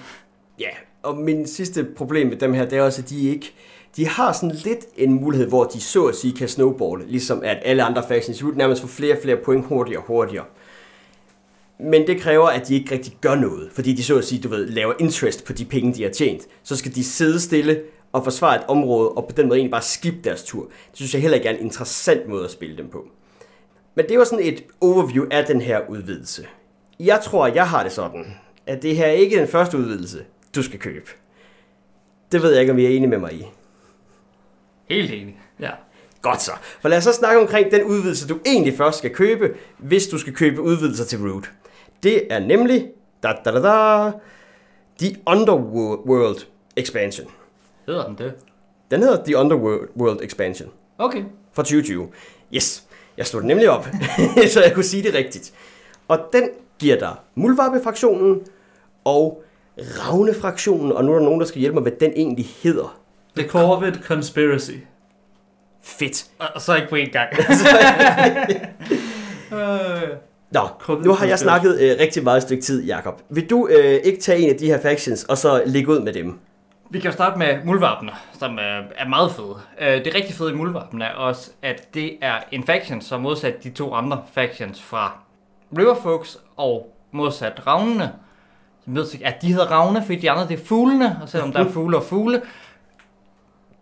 Ja, 0.59 0.69
og 1.03 1.17
min 1.17 1.47
sidste 1.47 1.87
problem 1.97 2.27
med 2.27 2.37
dem 2.37 2.53
her, 2.53 2.65
det 2.65 2.77
er 2.77 2.81
også, 2.83 3.01
at 3.01 3.09
de 3.09 3.29
ikke... 3.29 3.53
De 3.95 4.07
har 4.07 4.31
sådan 4.33 4.55
lidt 4.55 4.85
en 4.97 5.13
mulighed, 5.13 5.47
hvor 5.47 5.63
de 5.63 5.81
så 5.81 6.05
at 6.05 6.15
sige 6.15 6.33
kan 6.33 6.47
snowballe, 6.47 7.07
ligesom 7.07 7.41
at 7.43 7.57
alle 7.65 7.83
andre 7.83 8.03
factions 8.07 8.43
Root 8.43 8.57
nærmest 8.57 8.81
får 8.81 8.87
flere 8.87 9.13
og 9.15 9.19
flere 9.21 9.37
point 9.37 9.65
hurtigere 9.65 10.01
og 10.01 10.07
hurtigere. 10.07 10.45
Men 11.79 12.07
det 12.07 12.21
kræver, 12.21 12.47
at 12.47 12.67
de 12.67 12.75
ikke 12.75 12.93
rigtig 12.93 13.17
gør 13.21 13.35
noget, 13.35 13.69
fordi 13.73 13.93
de 13.93 14.03
så 14.03 14.17
at 14.17 14.25
sige, 14.25 14.41
du 14.41 14.49
ved, 14.49 14.67
laver 14.67 14.93
interest 14.99 15.45
på 15.45 15.53
de 15.53 15.65
penge, 15.65 15.93
de 15.93 16.03
har 16.03 16.09
tjent. 16.09 16.47
Så 16.63 16.75
skal 16.75 16.95
de 16.95 17.03
sidde 17.03 17.39
stille 17.39 17.81
og 18.11 18.23
forsvare 18.23 18.55
et 18.55 18.65
område, 18.67 19.09
og 19.09 19.27
på 19.27 19.35
den 19.37 19.47
måde 19.47 19.57
egentlig 19.57 19.71
bare 19.71 19.81
skip 19.81 20.23
deres 20.23 20.43
tur. 20.43 20.63
Det 20.63 20.71
synes 20.93 21.13
jeg 21.13 21.21
heller 21.21 21.37
ikke 21.37 21.49
er 21.49 21.53
en 21.53 21.63
interessant 21.63 22.27
måde 22.27 22.45
at 22.45 22.51
spille 22.51 22.77
dem 22.77 22.89
på. 22.89 23.07
Men 23.95 24.05
det 24.09 24.17
var 24.17 24.23
sådan 24.23 24.45
et 24.45 24.63
overview 24.81 25.25
af 25.31 25.45
den 25.45 25.61
her 25.61 25.89
udvidelse. 25.89 26.47
Jeg 26.99 27.19
tror, 27.23 27.47
jeg 27.47 27.69
har 27.69 27.83
det 27.83 27.91
sådan, 27.91 28.25
at 28.67 28.81
det 28.81 28.95
her 28.95 29.07
ikke 29.07 29.35
er 29.35 29.39
den 29.39 29.49
første 29.49 29.77
udvidelse, 29.77 30.25
du 30.55 30.63
skal 30.63 30.79
købe. 30.79 31.09
Det 32.31 32.41
ved 32.41 32.51
jeg 32.51 32.61
ikke, 32.61 32.73
om 32.73 32.79
I 32.79 32.85
er 32.85 32.89
enige 32.89 33.07
med 33.07 33.17
mig 33.17 33.33
i. 33.33 33.45
Helt 34.89 35.11
enig. 35.11 35.39
Ja. 35.59 35.69
Godt 36.21 36.41
så. 36.41 36.51
For 36.81 36.89
lad 36.89 36.97
os 36.97 37.03
så 37.03 37.13
snakke 37.13 37.41
omkring 37.41 37.71
den 37.71 37.83
udvidelse, 37.83 38.27
du 38.27 38.39
egentlig 38.45 38.77
først 38.77 38.97
skal 38.97 39.09
købe, 39.15 39.53
hvis 39.77 40.07
du 40.07 40.17
skal 40.17 40.33
købe 40.33 40.61
udvidelser 40.61 41.05
til 41.05 41.19
Root. 41.31 41.51
Det 42.03 42.33
er 42.33 42.39
nemlig 42.39 42.87
da, 43.23 43.33
da, 43.45 43.51
da, 43.51 43.59
da, 43.61 44.11
The 44.99 45.15
Underworld 45.27 46.37
Expansion. 46.77 47.27
Hedder 47.85 48.05
den 48.07 48.17
det? 48.17 48.33
Den 48.91 48.99
hedder 48.99 49.23
The 49.23 49.37
Underworld 49.37 50.19
Expansion 50.23 50.69
Okay. 50.97 51.23
fra 51.53 51.63
2020. 51.63 52.07
Yes, 52.53 52.83
jeg 53.17 53.25
slog 53.27 53.41
den 53.41 53.47
nemlig 53.47 53.69
op, 53.69 53.87
så 54.53 54.61
jeg 54.63 54.73
kunne 54.73 54.83
sige 54.83 55.03
det 55.03 55.13
rigtigt. 55.13 55.53
Og 56.07 56.19
den 56.33 56.49
giver 56.79 56.99
dig 56.99 57.15
Mulvarpe-fraktionen 57.35 58.41
og 59.05 59.43
Ravne-fraktionen, 59.77 60.91
og 60.91 61.05
nu 61.05 61.11
er 61.11 61.17
der 61.17 61.25
nogen, 61.25 61.39
der 61.39 61.45
skal 61.45 61.59
hjælpe 61.59 61.73
mig, 61.73 61.81
hvad 61.81 61.91
den 61.91 62.11
egentlig 62.15 62.45
hedder. 62.63 62.99
The 63.39 63.47
Corvid 63.47 63.93
Conspiracy. 63.93 64.71
Fedt. 65.83 66.25
Og, 66.39 66.47
og 66.55 66.61
så 66.61 66.75
ikke 66.75 66.89
på 66.89 66.95
én 66.95 67.11
gang. 67.11 67.29
øh. 69.53 70.09
Nå, 70.51 70.95
nu 71.03 71.13
har 71.13 71.25
jeg 71.25 71.39
snakket 71.39 71.79
øh, 71.81 71.95
rigtig 71.99 72.23
meget 72.23 72.37
et 72.37 72.43
stykke 72.43 72.63
tid, 72.63 72.85
Jakob. 72.85 73.21
Vil 73.29 73.49
du 73.49 73.67
øh, 73.67 73.99
ikke 74.03 74.19
tage 74.19 74.39
en 74.39 74.49
af 74.49 74.55
de 74.55 74.65
her 74.65 74.81
factions, 74.81 75.23
og 75.23 75.37
så 75.37 75.63
lægge 75.65 75.89
ud 75.89 75.99
med 75.99 76.13
dem? 76.13 76.39
Vi 76.89 76.99
kan 76.99 77.09
jo 77.09 77.13
starte 77.13 77.39
med 77.39 77.57
muldvarpene, 77.65 78.11
som 78.39 78.57
er, 78.57 78.81
er 78.95 79.07
meget 79.07 79.31
fede. 79.31 79.55
Øh, 79.81 80.05
det 80.05 80.15
rigtig 80.15 80.35
fede 80.35 80.51
i 80.51 80.55
muldvarpene 80.55 81.05
er 81.05 81.13
også, 81.13 81.51
at 81.61 81.93
det 81.93 82.17
er 82.21 82.37
en 82.51 82.63
faction, 82.63 83.01
som 83.01 83.21
modsat 83.21 83.63
de 83.63 83.69
to 83.69 83.93
andre 83.93 84.23
factions 84.33 84.81
fra 84.81 85.17
Riverfolks 85.77 86.37
og 86.57 86.95
modsat 87.11 87.67
Ravnene. 87.67 88.11
Som 88.83 88.95
ved 88.95 89.05
sig, 89.05 89.25
at 89.25 89.41
de 89.41 89.47
hedder 89.47 89.65
Ravne, 89.65 90.01
fordi 90.01 90.15
de 90.15 90.31
andre 90.31 90.47
det 90.47 90.59
er 90.59 90.65
fuglene, 90.65 91.19
og 91.21 91.29
selvom 91.29 91.51
der 91.51 91.59
er 91.59 91.69
fugle 91.73 91.97
og 91.97 92.03
fugle. 92.03 92.41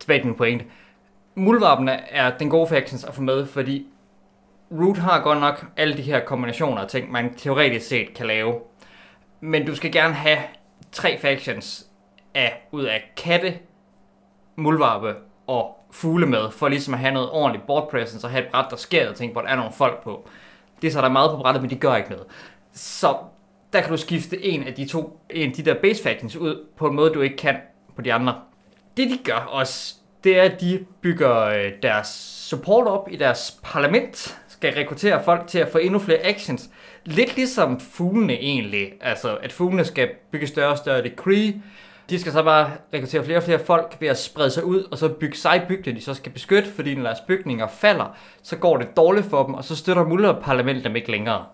Tilbage 0.08 0.20
til 0.20 0.26
min 0.26 0.36
pointe. 0.36 0.64
Muldvarpene 1.34 1.92
er 1.92 2.38
den 2.38 2.50
gode 2.50 2.68
factions 2.68 3.04
at 3.04 3.14
få 3.14 3.22
med, 3.22 3.46
fordi 3.46 3.86
Root 4.70 4.98
har 4.98 5.22
godt 5.22 5.40
nok 5.40 5.66
alle 5.76 5.96
de 5.96 6.02
her 6.02 6.20
kombinationer 6.24 6.82
af 6.82 6.88
ting, 6.88 7.12
man 7.12 7.34
teoretisk 7.34 7.88
set 7.88 8.14
kan 8.14 8.26
lave. 8.26 8.54
Men 9.40 9.66
du 9.66 9.74
skal 9.74 9.92
gerne 9.92 10.14
have 10.14 10.38
tre 10.92 11.18
factions 11.18 11.86
af, 12.34 12.68
ud 12.72 12.84
af 12.84 13.12
katte, 13.16 13.58
muldvarpe 14.56 15.14
og 15.46 15.76
fugle 15.90 16.26
med, 16.26 16.50
for 16.50 16.68
ligesom 16.68 16.94
at 16.94 17.00
have 17.00 17.14
noget 17.14 17.30
ordentligt 17.30 17.66
board 17.66 17.90
presence 17.90 18.26
og 18.26 18.30
have 18.30 18.44
et 18.44 18.50
bræt, 18.50 18.66
der 18.70 18.76
sker 18.76 19.08
og 19.08 19.14
tænke, 19.14 19.32
hvor 19.32 19.42
der 19.42 19.48
er 19.48 19.56
nogle 19.56 19.72
folk 19.72 20.02
på. 20.02 20.28
Det 20.82 20.88
er 20.88 20.92
så 20.92 21.00
der 21.00 21.08
er 21.08 21.12
meget 21.12 21.30
på 21.30 21.36
brættet, 21.36 21.62
men 21.62 21.70
de 21.70 21.76
gør 21.76 21.96
ikke 21.96 22.10
noget. 22.10 22.26
Så 22.72 23.16
der 23.72 23.80
kan 23.80 23.90
du 23.90 23.96
skifte 23.96 24.44
en 24.44 24.62
af 24.62 24.74
de 24.74 24.88
to, 24.88 25.20
en 25.30 25.50
af 25.50 25.56
de 25.56 25.64
der 25.64 25.74
base 25.74 26.02
factions 26.02 26.36
ud 26.36 26.66
på 26.76 26.86
en 26.86 26.96
måde, 26.96 27.14
du 27.14 27.20
ikke 27.20 27.36
kan 27.36 27.56
på 27.96 28.02
de 28.02 28.12
andre. 28.12 28.40
Det 28.96 29.10
de 29.10 29.18
gør 29.24 29.48
også, 29.50 29.97
det 30.24 30.38
er, 30.38 30.42
at 30.42 30.60
de 30.60 30.84
bygger 31.02 31.40
øh, 31.40 31.72
deres 31.82 32.08
support 32.48 32.86
op 32.86 33.08
i 33.10 33.16
deres 33.16 33.58
parlament, 33.62 34.38
skal 34.48 34.74
rekruttere 34.74 35.24
folk 35.24 35.46
til 35.46 35.58
at 35.58 35.68
få 35.68 35.78
endnu 35.78 35.98
flere 35.98 36.26
actions. 36.26 36.70
Lidt 37.04 37.36
ligesom 37.36 37.80
fuglene 37.80 38.32
egentlig, 38.32 38.92
altså 39.00 39.36
at 39.36 39.52
fuglene 39.52 39.84
skal 39.84 40.08
bygge 40.32 40.46
større 40.46 40.70
og 40.70 40.78
større 40.78 41.02
decree, 41.02 41.62
de 42.10 42.20
skal 42.20 42.32
så 42.32 42.42
bare 42.42 42.70
rekruttere 42.94 43.24
flere 43.24 43.38
og 43.38 43.42
flere 43.42 43.58
folk 43.58 43.96
ved 44.00 44.08
at 44.08 44.18
sprede 44.18 44.50
sig 44.50 44.64
ud, 44.64 44.88
og 44.90 44.98
så 44.98 45.08
bygge 45.08 45.36
sig 45.36 45.64
bygninger, 45.68 46.00
de 46.00 46.04
så 46.04 46.14
skal 46.14 46.32
beskytte, 46.32 46.70
fordi 46.70 46.94
når 46.94 47.02
deres 47.02 47.20
bygninger 47.20 47.68
falder, 47.68 48.16
så 48.42 48.56
går 48.56 48.76
det 48.76 48.96
dårligt 48.96 49.26
for 49.26 49.46
dem, 49.46 49.54
og 49.54 49.64
så 49.64 49.76
støtter 49.76 50.04
mulderparlamentet 50.04 50.84
dem 50.84 50.96
ikke 50.96 51.10
længere. 51.10 51.44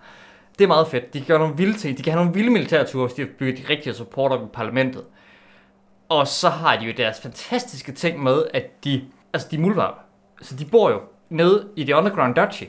Det 0.58 0.64
er 0.64 0.68
meget 0.68 0.88
fedt. 0.88 1.14
De 1.14 1.18
kan 1.18 1.26
gøre 1.26 1.38
nogle 1.38 1.56
vilde 1.56 1.78
ting. 1.78 1.98
De 1.98 2.02
kan 2.02 2.12
have 2.12 2.24
nogle 2.24 2.34
vilde 2.34 2.50
militærture, 2.50 3.06
hvis 3.06 3.14
de 3.14 3.22
har 3.22 3.28
bygget 3.38 3.58
de 3.58 3.72
rigtige 3.72 3.94
support 3.94 4.32
op 4.32 4.42
i 4.42 4.46
parlamentet. 4.52 5.02
Og 6.14 6.28
så 6.28 6.48
har 6.48 6.76
de 6.76 6.84
jo 6.84 6.92
deres 6.96 7.20
fantastiske 7.20 7.92
ting 7.92 8.22
med, 8.22 8.44
at 8.54 8.84
de, 8.84 9.04
altså 9.32 9.48
de 9.50 9.56
er. 9.56 10.04
Så 10.42 10.56
de 10.56 10.64
bor 10.64 10.90
jo 10.90 11.00
nede 11.28 11.68
i 11.76 11.84
The 11.84 11.96
Underground 11.96 12.34
Duchy, 12.34 12.64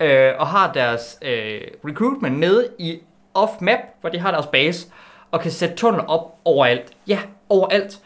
øh, 0.00 0.32
og 0.38 0.46
har 0.46 0.72
deres 0.72 1.18
øh, 1.22 1.60
recruitment 1.84 2.38
nede 2.38 2.68
i 2.78 3.00
off-map, 3.38 3.78
hvor 4.00 4.10
de 4.10 4.18
har 4.18 4.30
deres 4.30 4.46
base, 4.46 4.86
og 5.30 5.40
kan 5.40 5.50
sætte 5.50 5.74
tunnel 5.74 6.02
op 6.06 6.38
overalt. 6.44 6.92
Ja, 7.06 7.18
overalt. 7.48 8.00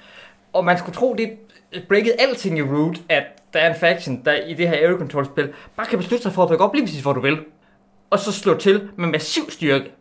Og 0.53 0.64
man 0.64 0.79
skulle 0.79 0.94
tro, 0.94 1.14
det 1.14 1.38
breaket 1.88 2.14
alting 2.18 2.59
i 2.59 2.62
Root, 2.62 2.96
at 3.09 3.24
der 3.53 3.61
er 3.61 3.70
en 3.70 3.81
faction, 3.81 4.24
der 4.24 4.33
i 4.33 4.55
det 4.55 4.68
her 4.68 4.87
area 4.87 4.98
control 4.98 5.27
spil, 5.27 5.53
bare 5.77 5.87
kan 5.87 5.98
beslutte 5.98 6.22
sig 6.22 6.33
for 6.33 6.42
at 6.42 6.51
dukke 6.51 6.64
op 6.64 6.74
lige 6.74 6.87
præcis, 6.87 7.03
hvor 7.03 7.12
du 7.12 7.20
vil. 7.20 7.38
Og 8.11 8.18
så 8.18 8.33
slå 8.33 8.57
til 8.57 8.90
med 8.96 9.09
massiv 9.09 9.51
styrke. 9.51 9.92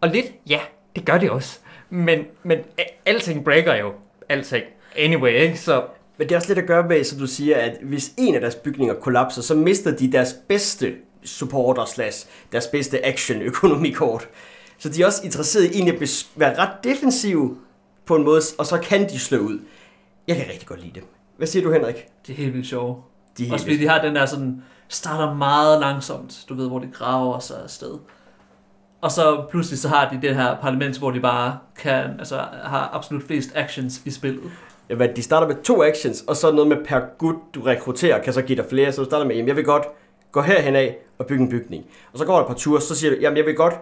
Og 0.00 0.08
lidt, 0.08 0.26
ja, 0.48 0.60
det 0.96 1.04
gør 1.04 1.18
det 1.18 1.30
også. 1.30 1.60
Men, 1.90 2.24
men 2.42 2.58
alting 3.06 3.44
breaker 3.44 3.74
jo 3.74 3.92
alting. 4.28 4.64
Anyway, 4.96 5.32
ikke? 5.32 5.60
Så 5.60 5.84
Men 6.18 6.28
det 6.28 6.34
er 6.34 6.36
også 6.36 6.48
lidt 6.48 6.58
at 6.58 6.66
gøre 6.66 6.88
med, 6.88 7.04
som 7.04 7.18
du 7.18 7.26
siger, 7.26 7.56
at 7.56 7.78
hvis 7.82 8.12
en 8.18 8.34
af 8.34 8.40
deres 8.40 8.54
bygninger 8.54 8.94
kollapser, 8.94 9.42
så 9.42 9.54
mister 9.54 9.96
de 9.96 10.12
deres 10.12 10.34
bedste 10.48 10.94
supporter 11.24 11.84
slash 11.84 12.26
deres 12.52 12.66
bedste 12.66 13.06
action 13.06 13.42
økonomikort. 13.42 14.28
Så 14.78 14.88
de 14.88 15.02
er 15.02 15.06
også 15.06 15.20
interesseret 15.24 15.64
i 15.64 15.68
egentlig 15.68 16.02
at 16.02 16.26
være 16.36 16.58
ret 16.58 16.84
defensive 16.84 17.56
på 18.06 18.16
en 18.16 18.24
måde, 18.24 18.40
og 18.58 18.66
så 18.66 18.78
kan 18.78 19.08
de 19.08 19.18
slå 19.18 19.38
ud. 19.38 19.60
Jeg 20.28 20.36
kan 20.36 20.46
rigtig 20.50 20.68
godt 20.68 20.80
lide 20.80 20.92
dem. 20.94 21.04
Hvad 21.36 21.46
siger 21.46 21.62
du, 21.62 21.72
Henrik? 21.72 22.06
Det 22.26 22.32
er 22.32 22.36
helt 22.36 22.54
vildt 22.54 22.66
sjovt. 22.66 23.04
Er 23.40 23.52
Også 23.52 23.64
fordi 23.64 23.78
de 23.78 23.88
har 23.88 24.02
den 24.02 24.14
der 24.14 24.26
sådan, 24.26 24.62
starter 24.88 25.34
meget 25.34 25.80
langsomt, 25.80 26.44
du 26.48 26.54
ved, 26.54 26.68
hvor 26.68 26.78
de 26.78 26.88
graver 26.92 27.38
sig 27.38 27.62
afsted. 27.62 27.98
Og 29.00 29.12
så 29.12 29.44
pludselig 29.50 29.78
så 29.78 29.88
har 29.88 30.08
de 30.08 30.26
det 30.28 30.36
her 30.36 30.56
parlament, 30.62 30.98
hvor 30.98 31.10
de 31.10 31.20
bare 31.20 31.58
kan, 31.78 32.04
altså 32.18 32.36
har 32.62 32.90
absolut 32.92 33.22
flest 33.26 33.50
actions 33.54 34.02
i 34.04 34.10
spillet. 34.10 34.42
Ja, 34.90 34.94
hvad, 34.94 35.08
de 35.16 35.22
starter 35.22 35.46
med 35.46 35.56
to 35.62 35.82
actions, 35.82 36.24
og 36.26 36.36
så 36.36 36.52
noget 36.52 36.68
med 36.68 36.76
per 36.84 37.00
gut, 37.18 37.36
du 37.54 37.62
rekrutterer, 37.62 38.22
kan 38.22 38.32
så 38.32 38.42
give 38.42 38.56
dig 38.56 38.64
flere. 38.70 38.92
Så 38.92 39.02
du 39.02 39.04
starter 39.04 39.26
med, 39.26 39.34
jamen 39.34 39.48
jeg 39.48 39.56
vil 39.56 39.64
godt 39.64 39.84
gå 40.32 40.40
herhen 40.40 40.76
af 40.76 40.96
og 41.18 41.26
bygge 41.26 41.42
en 41.42 41.50
bygning. 41.50 41.84
Og 42.12 42.18
så 42.18 42.24
går 42.24 42.34
der 42.34 42.40
et 42.40 42.46
par 42.46 42.54
ture, 42.54 42.80
så 42.80 42.94
siger 42.94 43.10
du, 43.10 43.16
jamen 43.20 43.36
jeg 43.36 43.46
vil 43.46 43.54
godt 43.54 43.74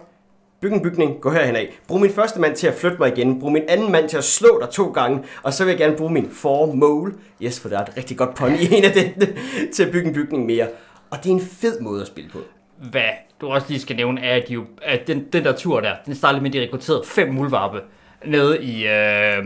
bygge 0.61 0.75
en 0.75 0.81
bygning, 0.81 1.21
gå 1.21 1.31
herhen 1.31 1.55
af. 1.55 1.79
Brug 1.87 2.01
min 2.01 2.11
første 2.11 2.39
mand 2.39 2.55
til 2.55 2.67
at 2.67 2.73
flytte 2.73 2.97
mig 2.99 3.17
igen. 3.17 3.39
Brug 3.39 3.51
min 3.51 3.63
anden 3.67 3.91
mand 3.91 4.09
til 4.09 4.17
at 4.17 4.23
slå 4.23 4.59
dig 4.61 4.69
to 4.69 4.91
gange. 4.91 5.23
Og 5.43 5.53
så 5.53 5.63
vil 5.63 5.71
jeg 5.71 5.79
gerne 5.79 5.95
bruge 5.95 6.11
min 6.11 6.29
for 6.31 6.65
mole. 6.65 7.13
Yes, 7.41 7.59
for 7.59 7.69
der 7.69 7.77
er 7.77 7.81
et 7.85 7.97
rigtig 7.97 8.17
godt 8.17 8.35
pun 8.35 8.51
i 8.55 8.75
en 8.75 8.83
af 8.83 8.91
dem, 8.91 9.27
til 9.73 9.83
at 9.83 9.91
bygge 9.91 10.07
en 10.07 10.13
bygning 10.13 10.45
mere. 10.45 10.67
Og 11.09 11.17
det 11.23 11.29
er 11.29 11.33
en 11.33 11.41
fed 11.41 11.79
måde 11.79 12.01
at 12.01 12.07
spille 12.07 12.29
på 12.29 12.39
hvad 12.79 13.09
du 13.41 13.47
også 13.47 13.67
lige 13.69 13.79
skal 13.79 13.95
nævne, 13.95 14.21
er, 14.21 14.35
at, 14.35 14.43
de 14.47 14.53
jo, 14.53 14.65
at 14.81 15.07
den, 15.07 15.25
den 15.33 15.43
der 15.43 15.51
tur 15.51 15.79
der, 15.79 15.95
den 16.05 16.15
startede 16.15 16.41
med, 16.41 16.49
at 16.49 16.53
de 16.53 16.61
rekrutterede 16.61 17.03
fem 17.05 17.33
muldvarpe 17.33 17.81
nede 18.25 18.63
i, 18.63 18.87
øh, 18.87 19.45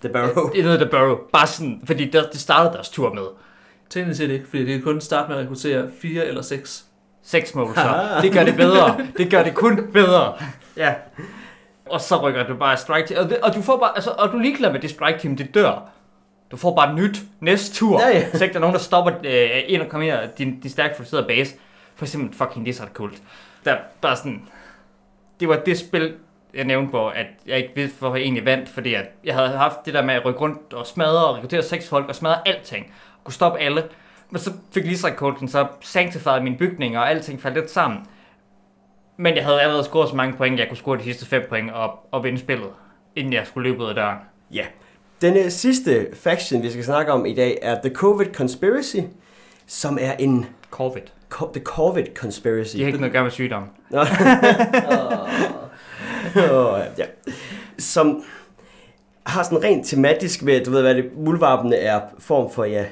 The 0.00 0.08
Barrow. 0.12 0.50
nede 0.54 0.74
i 0.74 0.78
The 0.78 0.88
Burrow. 0.90 1.18
Bare 1.32 1.46
sådan, 1.46 1.82
fordi 1.84 2.10
der, 2.10 2.28
det 2.32 2.40
startede 2.40 2.74
deres 2.74 2.88
tur 2.88 3.12
med. 3.12 3.22
Teknisk 3.90 4.18
set 4.18 4.30
ikke, 4.30 4.48
fordi 4.48 4.64
det 4.64 4.72
kan 4.72 4.82
kun 4.82 5.00
starte 5.00 5.28
med 5.28 5.36
at 5.36 5.42
rekruttere 5.42 5.90
fire 6.02 6.26
eller 6.26 6.42
seks. 6.42 6.84
Seks 7.22 7.54
mål, 7.54 7.74
så 7.74 7.98
det 8.22 8.32
gør 8.32 8.44
det 8.44 8.56
bedre. 8.56 9.06
Det 9.16 9.30
gør 9.30 9.42
det 9.42 9.54
kun 9.54 9.92
bedre. 9.92 10.34
Ja. 10.76 10.94
Og 11.90 12.00
så 12.00 12.16
rykker 12.22 12.46
du 12.46 12.54
bare 12.54 12.76
strike 12.76 13.08
team. 13.08 13.24
Og, 13.24 13.30
det, 13.30 13.38
og 13.38 13.54
du 13.54 13.62
får 13.62 13.76
bare, 13.76 13.90
altså, 13.94 14.10
og 14.10 14.32
du 14.32 14.36
er 14.36 14.42
ligeglad 14.42 14.72
med 14.72 14.80
det 14.80 14.90
strike 14.90 15.18
team, 15.18 15.36
det 15.36 15.54
dør. 15.54 15.90
Du 16.50 16.56
får 16.56 16.76
bare 16.76 16.94
nyt 16.94 17.22
næste 17.40 17.74
tur. 17.74 18.00
Ja, 18.00 18.08
ja. 18.08 18.30
Så 18.32 18.44
ikke 18.44 18.52
der 18.52 18.58
er 18.58 18.60
nogen, 18.60 18.74
der 18.74 18.80
stopper 18.80 19.12
øh, 19.24 19.62
ind 19.66 19.82
og 19.82 19.88
kommer 19.88 20.06
ind 20.06 20.16
og 20.16 20.38
din, 20.38 20.60
din 20.60 20.70
stærkt 20.70 20.96
fokuserede 20.96 21.26
base. 21.26 21.54
For 22.00 22.04
eksempel 22.04 22.36
fucking 22.36 22.74
så 22.74 22.82
kult. 22.94 23.22
Der 23.64 23.72
er 23.72 23.78
bare 24.00 24.16
sådan... 24.16 24.42
Det 25.40 25.48
var 25.48 25.56
det 25.56 25.78
spil, 25.78 26.14
jeg 26.54 26.64
nævnte, 26.64 26.90
hvor 26.90 27.10
at 27.10 27.26
jeg 27.46 27.58
ikke 27.58 27.70
vidste, 27.74 27.98
hvorfor 27.98 28.16
jeg 28.16 28.22
egentlig 28.22 28.44
vandt, 28.44 28.68
fordi 28.68 28.94
at 28.94 29.04
jeg 29.24 29.34
havde 29.34 29.48
haft 29.48 29.76
det 29.84 29.94
der 29.94 30.02
med 30.02 30.14
at 30.14 30.24
rykke 30.24 30.40
rundt 30.40 30.72
og 30.72 30.86
smadre 30.86 31.26
og 31.26 31.36
rekruttere 31.36 31.62
seks 31.62 31.88
folk 31.88 32.08
og 32.08 32.14
smadre 32.14 32.48
alting. 32.48 32.94
Kunne 33.24 33.34
stoppe 33.34 33.58
alle. 33.58 33.84
Men 34.30 34.38
så 34.38 34.52
fik 34.72 34.84
Lisa 34.84 35.10
Colton 35.10 35.48
så 35.48 35.66
sanctified 35.80 36.40
mine 36.40 36.56
bygninger, 36.56 37.00
og 37.00 37.10
alting 37.10 37.42
faldt 37.42 37.56
lidt 37.56 37.70
sammen. 37.70 37.98
Men 39.16 39.36
jeg 39.36 39.44
havde 39.44 39.60
allerede 39.60 39.84
scoret 39.84 40.08
så 40.08 40.16
mange 40.16 40.36
point, 40.36 40.58
jeg 40.58 40.68
kunne 40.68 40.76
score 40.76 40.98
de 40.98 41.02
sidste 41.02 41.26
fem 41.26 41.42
point 41.48 41.70
og, 41.70 41.98
og 42.10 42.24
vinde 42.24 42.38
spillet, 42.38 42.70
inden 43.16 43.32
jeg 43.32 43.46
skulle 43.46 43.70
løbe 43.70 43.82
ud 43.82 43.88
af 43.88 43.94
døren. 43.94 44.18
Ja. 44.50 44.66
Den 45.20 45.36
øh, 45.36 45.50
sidste 45.50 46.06
faction, 46.14 46.62
vi 46.62 46.70
skal 46.70 46.84
snakke 46.84 47.12
om 47.12 47.26
i 47.26 47.34
dag, 47.34 47.58
er 47.62 47.80
The 47.82 47.94
COVID 47.94 48.34
Conspiracy, 48.34 49.00
som 49.66 49.98
er 50.00 50.12
en... 50.12 50.46
Covid. 50.70 51.19
Co- 51.30 51.50
The 51.52 51.62
COVID 51.64 52.04
Conspiracy. 52.14 52.76
De 52.76 52.80
har 52.82 52.86
ikke 52.86 52.98
noget 52.98 53.10
at 53.10 53.14
gøre 53.14 53.22
med 53.22 53.30
sygdom. 53.30 53.64
Nå. 53.90 54.00
Åh, 56.52 56.78
ja. 56.98 57.04
Som 57.78 58.22
har 59.26 59.42
sådan 59.42 59.64
rent 59.64 59.86
tematisk 59.86 60.42
med, 60.42 60.64
du 60.64 60.70
ved 60.70 60.82
hvad 60.82 60.94
det, 60.94 61.10
muldvarpene 61.16 61.76
er 61.76 62.00
form 62.18 62.50
for, 62.52 62.64
ja, 62.64 62.84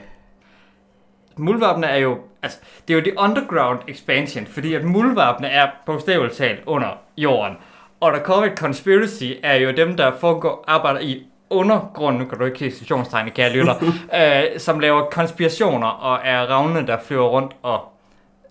Muldvarpene 1.36 1.86
er 1.86 1.96
jo, 1.96 2.18
altså, 2.42 2.58
det 2.88 2.94
er 2.94 2.98
jo 2.98 3.04
det 3.04 3.14
underground 3.18 3.78
expansion, 3.88 4.46
fordi 4.46 4.74
at 4.74 4.84
muldvarpene 4.84 5.48
er 5.48 5.66
bogstaveligt 5.86 6.36
talt 6.36 6.60
under 6.66 6.88
jorden. 7.16 7.56
Og 8.00 8.12
The 8.12 8.22
Covid 8.24 8.50
Conspiracy 8.56 9.24
er 9.42 9.54
jo 9.54 9.70
dem, 9.70 9.96
der 9.96 10.12
foregår, 10.20 10.64
arbejder 10.66 11.00
i 11.00 11.22
undergrunden, 11.50 12.22
nu 12.22 12.28
kan 12.28 12.38
du 12.38 12.44
ikke 12.44 12.58
se 12.58 12.70
situationstegnet, 12.70 13.34
kære 13.34 13.52
lytter, 13.52 13.74
øh, 14.54 14.60
som 14.60 14.80
laver 14.80 15.02
konspirationer 15.10 15.86
og 15.88 16.18
er 16.24 16.40
ravne, 16.40 16.86
der 16.86 16.96
flyver 17.06 17.28
rundt 17.28 17.52
og 17.62 17.80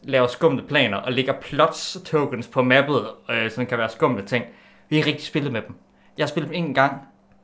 laver 0.07 0.27
skumle 0.27 0.63
planer 0.63 0.97
og 0.97 1.11
lægger 1.11 1.33
plots 1.41 1.97
tokens 2.05 2.47
på 2.47 2.63
mappet, 2.63 3.05
øh, 3.29 3.51
som 3.51 3.65
kan 3.65 3.77
være 3.77 3.89
skumle 3.89 4.25
ting. 4.25 4.45
Vi 4.89 4.95
har 4.95 4.97
ikke 4.97 5.09
rigtig 5.09 5.27
spillet 5.27 5.51
med 5.51 5.61
dem. 5.67 5.75
Jeg 6.17 6.23
har 6.23 6.27
spillet 6.27 6.49
dem 6.53 6.65
en 6.65 6.73
gang. 6.73 7.01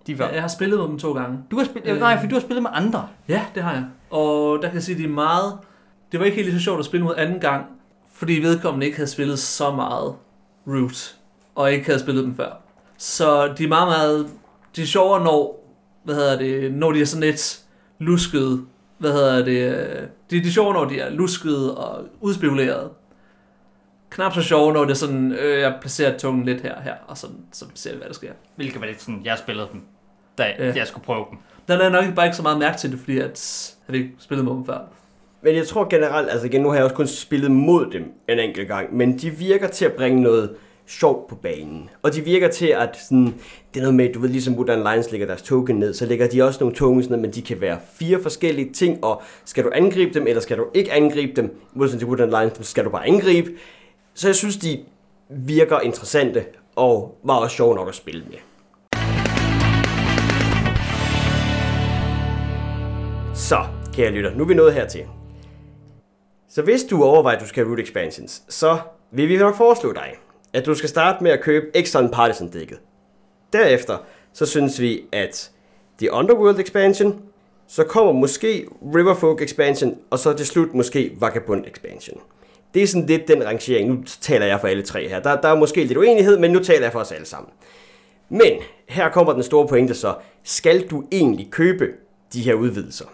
De 0.07 0.19
var... 0.19 0.29
Jeg 0.29 0.41
har 0.41 0.47
spillet 0.47 0.79
med 0.79 0.87
dem 0.87 0.99
to 0.99 1.13
gange. 1.13 1.39
Du 1.51 1.57
har 1.57 1.65
spillet, 1.65 1.99
nej, 1.99 2.19
for 2.19 2.27
du 2.27 2.35
har 2.35 2.41
spillet 2.41 2.63
med 2.63 2.71
andre. 2.73 3.07
Ja, 3.29 3.45
det 3.55 3.63
har 3.63 3.71
jeg. 3.73 3.85
Og 4.09 4.59
der 4.61 4.67
kan 4.67 4.73
jeg 4.73 4.83
sige, 4.83 4.95
at 4.95 4.99
de 4.99 5.05
er 5.05 5.09
meget... 5.09 5.57
Det 6.11 6.19
var 6.19 6.25
ikke 6.25 6.35
helt 6.35 6.47
lige 6.47 6.59
så 6.59 6.63
sjovt 6.63 6.79
at 6.79 6.85
spille 6.85 7.03
mod 7.03 7.15
anden 7.17 7.39
gang, 7.39 7.65
fordi 8.13 8.33
vedkommende 8.33 8.85
ikke 8.85 8.97
havde 8.97 9.09
spillet 9.09 9.39
så 9.39 9.71
meget 9.71 10.15
Root, 10.67 11.15
og 11.55 11.73
ikke 11.73 11.85
havde 11.85 11.99
spillet 11.99 12.23
dem 12.23 12.35
før. 12.35 12.61
Så 12.97 13.53
de 13.57 13.63
er 13.63 13.67
meget, 13.67 13.87
meget... 13.87 14.29
De 14.75 14.81
er 14.81 14.85
sjovere, 14.85 15.23
når, 15.23 15.69
hvad 16.03 16.15
hedder 16.15 16.37
det, 16.37 16.73
når 16.73 16.91
de 16.91 17.01
er 17.01 17.05
sådan 17.05 17.23
lidt 17.23 17.59
luskede. 17.99 18.65
Hvad 18.97 19.11
hedder 19.11 19.45
det? 19.45 19.75
øh, 19.75 20.01
De, 20.31 20.43
de 20.43 20.47
er 20.47 20.51
sjovere, 20.51 20.73
når 20.73 20.85
de 20.85 20.99
er 20.99 21.09
luskede 21.09 21.77
og 21.77 22.05
udspekuleret. 22.21 22.89
Knap 24.09 24.33
så 24.33 24.41
sjove, 24.41 24.73
når 24.73 24.81
det 24.81 24.91
er 24.91 24.95
sådan, 24.95 25.31
øh, 25.31 25.59
jeg 25.61 25.77
placerer 25.81 26.17
tungen 26.17 26.45
lidt 26.45 26.61
her 26.61 26.75
og 26.75 26.81
her, 26.83 26.93
og 27.07 27.17
sådan, 27.17 27.35
så 27.51 27.65
ser 27.73 27.91
vi, 27.91 27.97
hvad 27.97 28.07
der 28.07 28.13
sker. 28.13 28.31
Hvilket 28.55 28.81
var 28.81 28.87
lidt 28.87 29.01
sådan, 29.01 29.21
jeg 29.23 29.37
spillede 29.37 29.67
dem, 29.73 29.81
da 30.37 30.43
ja. 30.59 30.73
jeg 30.75 30.87
skulle 30.87 31.05
prøve 31.05 31.25
dem. 31.31 31.37
Der 31.67 31.77
er 31.77 31.89
nok 31.89 32.15
bare 32.15 32.25
ikke 32.25 32.37
så 32.37 32.43
meget 32.43 32.59
mærke 32.59 32.77
til 32.77 32.91
det, 32.91 32.99
fordi 32.99 33.19
at, 33.19 33.75
jeg 33.87 33.95
ikke 33.95 34.11
spillet 34.19 34.45
med 34.45 34.53
dem 34.53 34.65
før. 34.65 34.79
Men 35.41 35.55
jeg 35.55 35.67
tror 35.67 35.87
generelt, 35.89 36.29
altså 36.29 36.45
igen, 36.45 36.61
nu 36.61 36.69
har 36.69 36.75
jeg 36.75 36.83
også 36.83 36.95
kun 36.95 37.07
spillet 37.07 37.51
mod 37.51 37.91
dem 37.91 38.13
en 38.29 38.39
enkelt 38.39 38.67
gang, 38.67 38.95
men 38.95 39.17
de 39.17 39.29
virker 39.29 39.67
til 39.67 39.85
at 39.85 39.93
bringe 39.93 40.21
noget 40.21 40.55
sjov 40.87 41.25
på 41.29 41.35
banen. 41.35 41.89
Og 42.01 42.15
de 42.15 42.21
virker 42.21 42.47
til 42.47 42.67
at 42.67 42.97
sådan, 42.97 43.25
det 43.73 43.79
er 43.79 43.81
noget 43.81 43.95
med, 43.95 44.13
du 44.13 44.19
ved, 44.19 44.29
ligesom 44.29 44.53
Modern 44.53 44.79
Lions 44.79 45.11
lægger 45.11 45.27
deres 45.27 45.41
token 45.41 45.75
ned, 45.75 45.93
så 45.93 46.05
lægger 46.05 46.27
de 46.27 46.41
også 46.41 46.59
nogle 46.59 46.75
tokens 46.75 47.09
ned, 47.09 47.17
men 47.17 47.31
de 47.31 47.41
kan 47.41 47.61
være 47.61 47.79
fire 47.93 48.21
forskellige 48.21 48.73
ting, 48.73 49.03
og 49.03 49.21
skal 49.45 49.63
du 49.63 49.71
angribe 49.73 50.13
dem, 50.13 50.27
eller 50.27 50.41
skal 50.41 50.57
du 50.57 50.65
ikke 50.73 50.91
angribe 50.91 51.41
dem, 51.41 51.61
modsat 51.73 51.99
til 51.99 52.07
Modern 52.07 52.29
Lions, 52.29 52.67
skal 52.67 52.85
du 52.85 52.89
bare 52.89 53.07
angribe. 53.07 53.51
Så 54.13 54.27
jeg 54.27 54.35
synes, 54.35 54.57
de 54.57 54.79
virker 55.29 55.79
interessante, 55.79 56.45
og 56.75 57.17
var 57.23 57.35
også 57.35 57.55
sjov 57.55 57.75
nok 57.75 57.87
at 57.87 57.95
spille 57.95 58.23
med. 58.29 58.37
Så, 63.35 63.57
kære 63.93 64.11
lytter, 64.11 64.35
nu 64.35 64.43
er 64.43 64.47
vi 64.47 64.53
nået 64.53 64.73
hertil. 64.73 65.05
Så 66.49 66.61
hvis 66.61 66.83
du 66.83 67.03
overvejer, 67.03 67.35
at 67.35 67.43
du 67.43 67.47
skal 67.47 67.63
have 67.63 67.71
root 67.71 67.79
expansions, 67.79 68.43
så 68.49 68.77
vil 69.11 69.29
vi 69.29 69.37
nok 69.37 69.55
foreslå 69.55 69.91
dig, 69.91 70.13
at 70.53 70.65
du 70.65 70.75
skal 70.75 70.89
starte 70.89 71.23
med 71.23 71.31
at 71.31 71.41
købe 71.41 71.65
Exxon 71.73 72.09
Partisan 72.09 72.47
dækket. 72.49 72.79
Derefter, 73.53 73.97
så 74.33 74.45
synes 74.45 74.81
vi, 74.81 75.01
at 75.11 75.51
The 75.99 76.13
Underworld 76.13 76.59
expansion, 76.59 77.21
så 77.67 77.83
kommer 77.83 78.11
måske 78.11 78.67
Riverfolk 78.95 79.41
expansion, 79.41 79.97
og 80.09 80.19
så 80.19 80.33
til 80.33 80.45
slut 80.45 80.73
måske 80.73 81.11
Vagabond 81.19 81.65
expansion. 81.65 82.21
Det 82.73 82.83
er 82.83 82.87
sådan 82.87 83.07
lidt 83.07 83.27
den 83.27 83.45
rangering. 83.45 83.89
Nu 83.89 84.03
taler 84.21 84.45
jeg 84.45 84.59
for 84.59 84.67
alle 84.67 84.83
tre 84.83 85.09
her. 85.09 85.19
Der, 85.19 85.41
der 85.41 85.47
er 85.47 85.55
måske 85.55 85.83
lidt 85.83 85.97
uenighed, 85.97 86.39
men 86.39 86.51
nu 86.51 86.59
taler 86.59 86.81
jeg 86.81 86.91
for 86.91 86.99
os 86.99 87.11
alle 87.11 87.25
sammen. 87.25 87.51
Men 88.29 88.51
her 88.89 89.09
kommer 89.09 89.33
den 89.33 89.43
store 89.43 89.67
pointe 89.67 89.93
så. 89.93 90.15
Skal 90.43 90.87
du 90.87 91.03
egentlig 91.11 91.47
købe 91.51 91.87
de 92.33 92.41
her 92.41 92.53
udvidelser? 92.53 93.05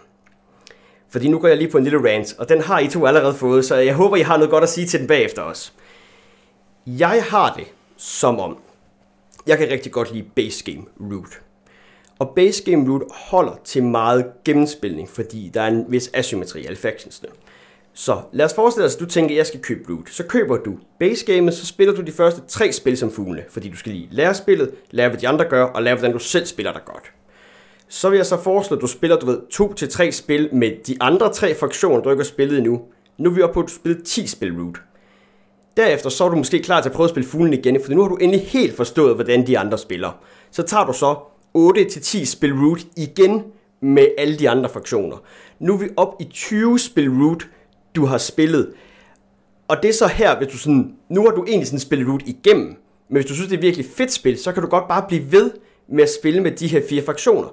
Fordi 1.08 1.28
nu 1.28 1.38
går 1.38 1.48
jeg 1.48 1.56
lige 1.56 1.70
på 1.70 1.78
en 1.78 1.84
lille 1.84 2.10
rant, 2.10 2.34
og 2.38 2.48
den 2.48 2.60
har 2.60 2.78
I 2.78 2.88
to 2.88 3.06
allerede 3.06 3.34
fået, 3.34 3.64
så 3.64 3.76
jeg 3.76 3.94
håber, 3.94 4.16
I 4.16 4.20
har 4.20 4.36
noget 4.36 4.50
godt 4.50 4.64
at 4.64 4.70
sige 4.70 4.86
til 4.86 5.00
den 5.00 5.08
bagefter 5.08 5.42
også. 5.42 5.72
Jeg 6.86 7.24
har 7.28 7.54
det 7.54 7.66
som 7.96 8.40
om, 8.40 8.58
jeg 9.46 9.58
kan 9.58 9.68
rigtig 9.70 9.92
godt 9.92 10.12
lide 10.12 10.26
base 10.36 10.64
game 10.64 10.84
root. 11.00 11.40
Og 12.18 12.32
base 12.36 12.64
game 12.64 12.90
root 12.90 13.02
holder 13.10 13.60
til 13.64 13.84
meget 13.84 14.32
gennemspilning, 14.44 15.08
fordi 15.08 15.50
der 15.54 15.62
er 15.62 15.66
en 15.66 15.84
vis 15.88 16.10
asymmetri 16.14 16.60
i 16.60 16.66
alle 16.66 16.76
factionsne. 16.76 17.28
Så 17.94 18.20
lad 18.32 18.44
os 18.44 18.54
forestille 18.54 18.86
os, 18.86 18.94
at 18.94 19.00
du 19.00 19.06
tænker, 19.06 19.34
at 19.34 19.38
jeg 19.38 19.46
skal 19.46 19.60
købe 19.60 19.92
root. 19.92 20.10
Så 20.10 20.26
køber 20.26 20.56
du 20.56 20.78
base 20.98 21.26
gamet, 21.26 21.54
så 21.54 21.66
spiller 21.66 21.94
du 21.94 22.02
de 22.02 22.12
første 22.12 22.42
tre 22.48 22.72
spil 22.72 22.96
som 22.96 23.10
fuglene, 23.10 23.44
fordi 23.50 23.68
du 23.68 23.76
skal 23.76 23.92
lige 23.92 24.08
lære 24.10 24.34
spillet, 24.34 24.70
lære 24.90 25.08
hvad 25.08 25.18
de 25.18 25.28
andre 25.28 25.44
gør, 25.44 25.64
og 25.64 25.82
lære 25.82 25.94
hvordan 25.94 26.12
du 26.12 26.18
selv 26.18 26.46
spiller 26.46 26.72
dig 26.72 26.82
godt. 26.84 27.12
Så 27.88 28.10
vil 28.10 28.16
jeg 28.16 28.26
så 28.26 28.42
foreslå, 28.42 28.76
at 28.76 28.80
du 28.80 28.86
spiller, 28.86 29.18
du 29.18 29.26
ved, 29.26 29.40
to 29.50 29.72
til 29.72 29.88
tre 29.88 30.12
spil 30.12 30.54
med 30.54 30.84
de 30.86 30.96
andre 31.00 31.32
tre 31.32 31.54
fraktioner, 31.54 32.02
du 32.02 32.10
ikke 32.10 32.20
har 32.20 32.24
spillet 32.24 32.58
endnu. 32.58 32.82
Nu 33.18 33.30
er 33.30 33.34
vi 33.34 33.42
oppe 33.42 33.54
på, 33.54 33.60
at 33.60 33.68
du 33.68 33.72
spiller 33.72 34.02
10 34.04 34.26
spil 34.26 34.52
root. 34.60 34.76
Derefter 35.76 36.10
så 36.10 36.24
er 36.24 36.28
du 36.28 36.36
måske 36.36 36.62
klar 36.62 36.80
til 36.80 36.88
at 36.88 36.94
prøve 36.94 37.04
at 37.04 37.10
spille 37.10 37.28
fuglen 37.28 37.52
igen, 37.52 37.80
for 37.84 37.92
nu 37.92 38.02
har 38.02 38.08
du 38.08 38.16
endelig 38.16 38.46
helt 38.46 38.76
forstået, 38.76 39.14
hvordan 39.14 39.46
de 39.46 39.58
andre 39.58 39.78
spiller. 39.78 40.10
Så 40.50 40.62
tager 40.62 40.84
du 40.84 40.92
så 40.92 41.14
8-10 41.58 42.24
spil 42.24 42.52
root 42.52 42.80
igen 42.96 43.42
med 43.80 44.06
alle 44.18 44.38
de 44.38 44.50
andre 44.50 44.68
fraktioner. 44.68 45.16
Nu 45.58 45.74
er 45.74 45.78
vi 45.78 45.88
op 45.96 46.14
i 46.20 46.24
20 46.24 46.78
spil 46.78 47.10
root, 47.10 47.48
du 47.94 48.04
har 48.04 48.18
spillet. 48.18 48.72
Og 49.68 49.76
det 49.82 49.88
er 49.88 49.92
så 49.92 50.06
her, 50.06 50.38
hvis 50.38 50.48
du 50.48 50.58
sådan, 50.58 50.94
nu 51.08 51.22
har 51.22 51.30
du 51.30 51.44
egentlig 51.44 51.66
sådan 51.66 51.80
spillet 51.80 52.08
root 52.08 52.22
igennem, 52.26 52.66
men 53.08 53.16
hvis 53.16 53.26
du 53.26 53.34
synes, 53.34 53.48
det 53.48 53.56
er 53.56 53.60
virkelig 53.60 53.86
fedt 53.96 54.12
spil, 54.12 54.38
så 54.38 54.52
kan 54.52 54.62
du 54.62 54.68
godt 54.68 54.88
bare 54.88 55.04
blive 55.08 55.32
ved 55.32 55.50
med 55.88 56.02
at 56.02 56.10
spille 56.20 56.40
med 56.42 56.50
de 56.50 56.66
her 56.66 56.82
fire 56.88 57.02
fraktioner. 57.02 57.48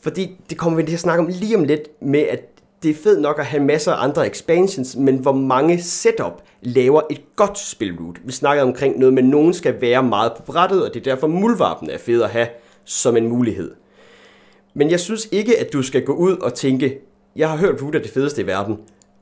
Fordi 0.00 0.36
det 0.50 0.58
kommer 0.58 0.76
vi 0.76 0.86
til 0.86 0.94
at 0.94 1.00
snakke 1.00 1.24
om 1.24 1.30
lige 1.30 1.56
om 1.56 1.64
lidt 1.64 2.02
med, 2.02 2.20
at 2.20 2.53
det 2.84 2.90
er 2.90 3.02
fedt 3.02 3.20
nok 3.20 3.38
at 3.38 3.46
have 3.46 3.64
masser 3.64 3.92
af 3.92 4.04
andre 4.04 4.26
expansions, 4.26 4.96
men 4.96 5.16
hvor 5.16 5.32
mange 5.32 5.82
setup 5.82 6.42
laver 6.62 7.00
et 7.10 7.36
godt 7.36 7.58
spil. 7.58 7.98
Vi 8.24 8.32
snakkede 8.32 8.66
omkring 8.66 8.98
noget 8.98 9.14
med, 9.14 9.22
at 9.22 9.28
nogen 9.28 9.54
skal 9.54 9.80
være 9.80 10.02
meget 10.02 10.32
på 10.36 10.42
brættet, 10.42 10.84
og 10.84 10.94
det 10.94 11.00
er 11.00 11.04
derfor 11.04 11.26
mulvarpen 11.26 11.90
er 11.90 11.98
fed 11.98 12.22
at 12.22 12.30
have 12.30 12.48
som 12.84 13.16
en 13.16 13.28
mulighed. 13.28 13.74
Men 14.74 14.90
jeg 14.90 15.00
synes 15.00 15.28
ikke, 15.32 15.58
at 15.58 15.72
du 15.72 15.82
skal 15.82 16.04
gå 16.04 16.12
ud 16.12 16.36
og 16.36 16.54
tænke, 16.54 16.98
jeg 17.36 17.50
har 17.50 17.56
hørt 17.56 17.82
root 17.82 17.94
er 17.94 17.98
det 17.98 18.10
fedeste 18.10 18.42
i 18.42 18.46
verden. 18.46 18.76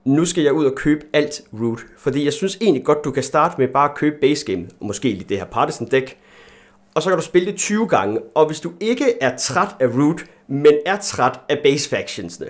Nu 0.04 0.24
skal 0.24 0.44
jeg 0.44 0.52
ud 0.52 0.64
og 0.64 0.74
købe 0.74 1.06
alt 1.12 1.42
root. 1.60 1.80
Fordi 1.98 2.24
jeg 2.24 2.32
synes 2.32 2.58
egentlig 2.60 2.84
godt, 2.84 3.04
du 3.04 3.10
kan 3.10 3.22
starte 3.22 3.54
med 3.58 3.68
bare 3.68 3.90
at 3.90 3.96
købe 3.96 4.16
base 4.20 4.46
game, 4.46 4.68
og 4.80 4.86
måske 4.86 5.08
lige 5.08 5.26
det 5.28 5.38
her 5.38 5.44
partisan 5.44 5.88
deck, 5.90 6.16
og 6.94 7.02
så 7.02 7.08
kan 7.08 7.18
du 7.18 7.24
spille 7.24 7.50
det 7.50 7.58
20 7.58 7.88
gange. 7.88 8.20
Og 8.34 8.46
hvis 8.46 8.60
du 8.60 8.72
ikke 8.80 9.04
er 9.20 9.36
træt 9.36 9.76
af 9.80 9.86
root, 9.86 10.24
men 10.48 10.72
er 10.86 10.96
træt 10.96 11.40
af 11.48 11.58
base 11.62 11.88
factionsne, 11.88 12.46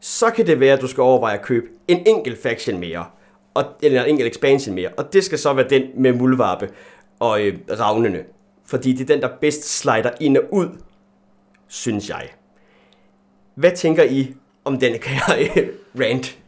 så 0.00 0.30
kan 0.30 0.46
det 0.46 0.60
være, 0.60 0.72
at 0.74 0.80
du 0.80 0.86
skal 0.86 1.00
overveje 1.00 1.34
at 1.38 1.42
købe 1.44 1.66
en 1.88 2.02
enkelt 2.06 2.42
faction 2.42 2.80
mere, 2.80 3.04
og, 3.54 3.64
eller 3.82 4.02
en 4.02 4.08
enkelt 4.10 4.28
expansion 4.28 4.74
mere, 4.74 4.88
og 4.96 5.12
det 5.12 5.24
skal 5.24 5.38
så 5.38 5.52
være 5.52 5.68
den 5.68 5.82
med 5.96 6.12
muldvarpe 6.12 6.68
og 7.20 7.42
øh, 7.46 7.58
ravnene, 7.80 8.24
fordi 8.66 8.92
det 8.92 9.10
er 9.10 9.14
den, 9.14 9.22
der 9.22 9.28
bedst 9.40 9.78
slider 9.78 10.10
ind 10.20 10.36
og 10.36 10.44
ud, 10.52 10.68
synes 11.68 12.08
jeg. 12.08 12.28
Hvad 13.54 13.70
tænker 13.76 14.02
I 14.02 14.34
om 14.64 14.78
den 14.78 14.92
her 15.04 15.36
øh, 15.56 15.68
rant? 16.00 16.38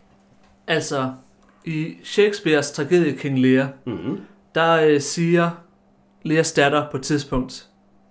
Altså, 0.66 1.12
i 1.64 1.94
Shakespeares 2.04 2.70
tragedie 2.70 3.16
King 3.16 3.38
Lear, 3.38 3.68
Mm-hmm. 3.86 4.20
der 4.54 4.72
øh, 4.72 5.00
siger 5.00 5.50
Lears 6.22 6.52
datter 6.52 6.86
på 6.90 6.96
et 6.96 7.02
tidspunkt 7.02 7.66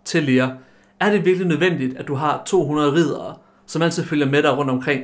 til 0.05 0.23
Lear, 0.23 0.57
er 0.99 1.11
det 1.11 1.25
virkelig 1.25 1.47
nødvendigt, 1.47 1.97
at 1.97 2.07
du 2.07 2.13
har 2.15 2.43
200 2.45 2.93
ridere, 2.93 3.35
som 3.65 3.81
altid 3.81 4.03
følger 4.03 4.25
med 4.25 4.43
dig 4.43 4.57
rundt 4.57 4.71
omkring? 4.71 5.03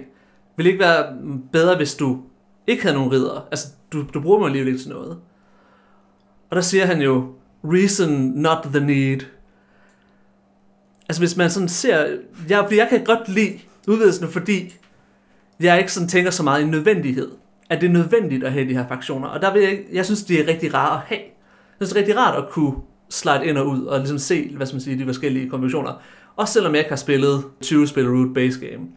Ville 0.58 0.72
ikke 0.72 0.84
være 0.84 1.18
bedre, 1.52 1.78
hvis 1.78 1.96
du 1.96 2.22
ikke 2.68 2.84
havde 2.84 2.96
nogen 2.96 3.12
ridder. 3.12 3.48
Altså, 3.52 3.68
du, 3.94 4.06
du 4.14 4.22
bruger 4.22 4.40
mig 4.40 4.46
alligevel 4.46 4.74
ikke 4.74 4.84
til 4.84 4.92
noget. 4.92 5.18
Og 6.50 6.56
der 6.56 6.62
siger 6.62 6.86
han 6.86 7.02
jo, 7.02 7.34
reason 7.64 8.12
not 8.36 8.58
the 8.64 8.86
need. 8.86 9.20
Altså, 11.10 11.22
hvis 11.22 11.38
man 11.38 11.50
sådan 11.50 11.70
ser... 11.70 12.18
Jeg, 12.50 12.68
jeg 12.72 12.88
kan 12.90 13.04
godt 13.04 13.30
lide 13.30 13.60
udvidelsen, 13.88 14.28
fordi 14.28 14.74
jeg 15.60 15.80
ikke 15.80 15.94
sådan 15.94 16.10
tænker 16.10 16.32
så 16.32 16.44
meget 16.44 16.62
i 16.62 16.66
nødvendighed. 16.66 17.32
At 17.70 17.82
det 17.82 17.88
er 17.88 17.94
nødvendigt 17.94 18.44
at 18.44 18.52
have 18.52 18.70
de 18.70 18.74
her 18.74 18.88
fraktioner. 18.88 19.28
Og 19.28 19.42
der 19.42 19.54
vil 19.54 19.62
jeg, 19.62 19.80
jeg 19.94 20.06
synes, 20.06 20.24
det 20.24 20.40
er 20.40 20.48
rigtig 20.48 20.74
rart 20.74 21.02
at 21.02 21.08
have. 21.08 21.22
Jeg 21.80 21.88
synes, 21.88 21.90
det 21.90 21.98
er 21.98 22.00
rigtig 22.00 22.18
rart 22.18 22.44
at 22.44 22.50
kunne 22.50 22.74
slide 23.10 23.46
ind 23.46 23.58
og 23.58 23.68
ud, 23.68 23.86
og 23.86 24.00
ligesom 24.00 24.18
se, 24.18 24.56
hvad 24.56 24.68
skal 24.68 24.76
man 24.76 24.82
sige, 24.82 25.00
de 25.00 25.06
forskellige 25.06 25.50
kombinationer. 25.50 26.02
Også 26.36 26.54
selvom 26.54 26.72
jeg 26.72 26.80
ikke 26.80 26.90
har 26.90 26.96
spillet 26.96 27.44
20 27.62 27.88
spil 27.88 28.10
root 28.10 28.34
base 28.34 28.60
game. 28.60 28.88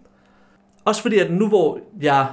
Også 0.85 1.03
fordi, 1.03 1.19
at 1.19 1.31
nu 1.31 1.49
hvor 1.49 1.81
jeg 2.01 2.27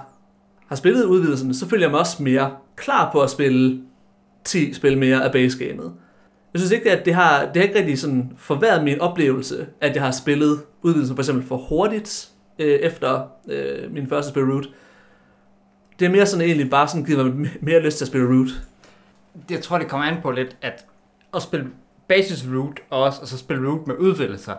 har 0.68 0.76
spillet 0.76 1.06
udvidelsen, 1.06 1.54
så 1.54 1.70
føler 1.70 1.84
jeg 1.84 1.92
mig 1.92 2.00
også 2.00 2.24
mere 2.24 2.52
klar 2.76 3.12
på 3.12 3.22
at 3.22 3.30
spille 3.30 3.82
10 4.44 4.74
spil 4.74 4.98
mere 4.98 5.24
af 5.24 5.32
basegamet. 5.32 5.94
Jeg 6.54 6.60
synes 6.60 6.72
ikke, 6.72 6.92
at 6.92 7.06
det 7.06 7.14
har, 7.14 7.46
det 7.46 7.56
har 7.56 7.64
ikke 7.64 7.80
rigtig 7.80 8.00
sådan 8.00 8.32
forværret 8.38 8.84
min 8.84 9.02
oplevelse, 9.02 9.68
at 9.82 9.96
jeg 9.96 10.04
har 10.04 10.12
spillet 10.12 10.60
udvidelsen 10.82 11.16
for 11.16 11.24
eksempel 11.24 11.48
for 11.48 11.58
hurtigt 11.58 12.30
øh, 12.60 12.80
efter 12.80 13.28
øh, 13.50 13.92
min 13.92 14.10
første 14.10 14.30
spil 14.30 14.44
root. 14.44 14.66
Det 16.00 16.06
er 16.06 16.10
mere 16.10 16.26
sådan 16.26 16.46
egentlig 16.46 16.70
bare 16.70 16.88
sådan 16.88 17.06
givet 17.06 17.26
mig 17.26 17.50
mere 17.62 17.80
lyst 17.80 17.98
til 17.98 18.06
at 18.06 18.08
spille 18.08 18.28
root. 18.28 18.50
Jeg 19.50 19.62
tror, 19.62 19.78
det 19.78 19.88
kommer 19.88 20.08
an 20.08 20.22
på 20.22 20.32
lidt, 20.32 20.58
at 20.62 20.86
at 21.36 21.42
spille 21.42 21.68
basis 22.08 22.46
root 22.56 22.80
og 22.90 23.04
også 23.04 23.22
og 23.22 23.28
så 23.28 23.38
spille 23.38 23.70
root 23.70 23.88
med 23.88 23.96
udvidelser, 23.96 24.54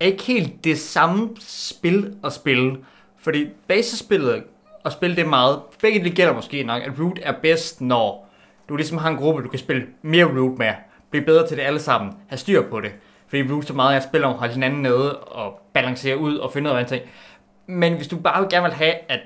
er 0.00 0.06
ikke 0.06 0.22
helt 0.22 0.64
det 0.64 0.78
samme 0.78 1.28
spil 1.40 2.14
at 2.24 2.32
spille. 2.32 2.76
Fordi 3.20 3.48
basisspillet 3.68 4.44
og 4.84 4.92
spille 4.92 5.16
det 5.16 5.28
meget, 5.28 5.60
begge 5.82 6.04
det 6.04 6.14
gælder 6.14 6.34
måske 6.34 6.62
nok, 6.62 6.82
at 6.82 6.92
root 7.00 7.18
er 7.22 7.32
bedst, 7.42 7.80
når 7.80 8.28
du 8.68 8.76
ligesom 8.76 8.98
har 8.98 9.10
en 9.10 9.16
gruppe, 9.16 9.42
du 9.42 9.48
kan 9.48 9.58
spille 9.58 9.86
mere 10.02 10.24
root 10.24 10.58
med, 10.58 10.72
blive 11.10 11.24
bedre 11.24 11.46
til 11.46 11.56
det 11.56 11.62
alle 11.62 11.80
sammen, 11.80 12.12
have 12.28 12.38
styr 12.38 12.62
på 12.62 12.80
det. 12.80 12.92
Fordi 13.28 13.52
root 13.52 13.64
så 13.64 13.74
meget, 13.74 13.94
jeg 13.94 14.02
spiller 14.02 14.26
om 14.28 14.32
at 14.32 14.38
holde 14.38 14.54
hinanden 14.54 14.82
nede 14.82 15.18
og 15.18 15.60
balancere 15.72 16.18
ud 16.18 16.36
og 16.36 16.52
finde 16.52 16.70
ud 16.70 16.76
af 16.76 16.86
ting. 16.86 17.02
Men 17.66 17.94
hvis 17.94 18.08
du 18.08 18.16
bare 18.16 18.46
gerne 18.50 18.64
vil 18.64 18.72
have, 18.72 18.94
at 19.08 19.20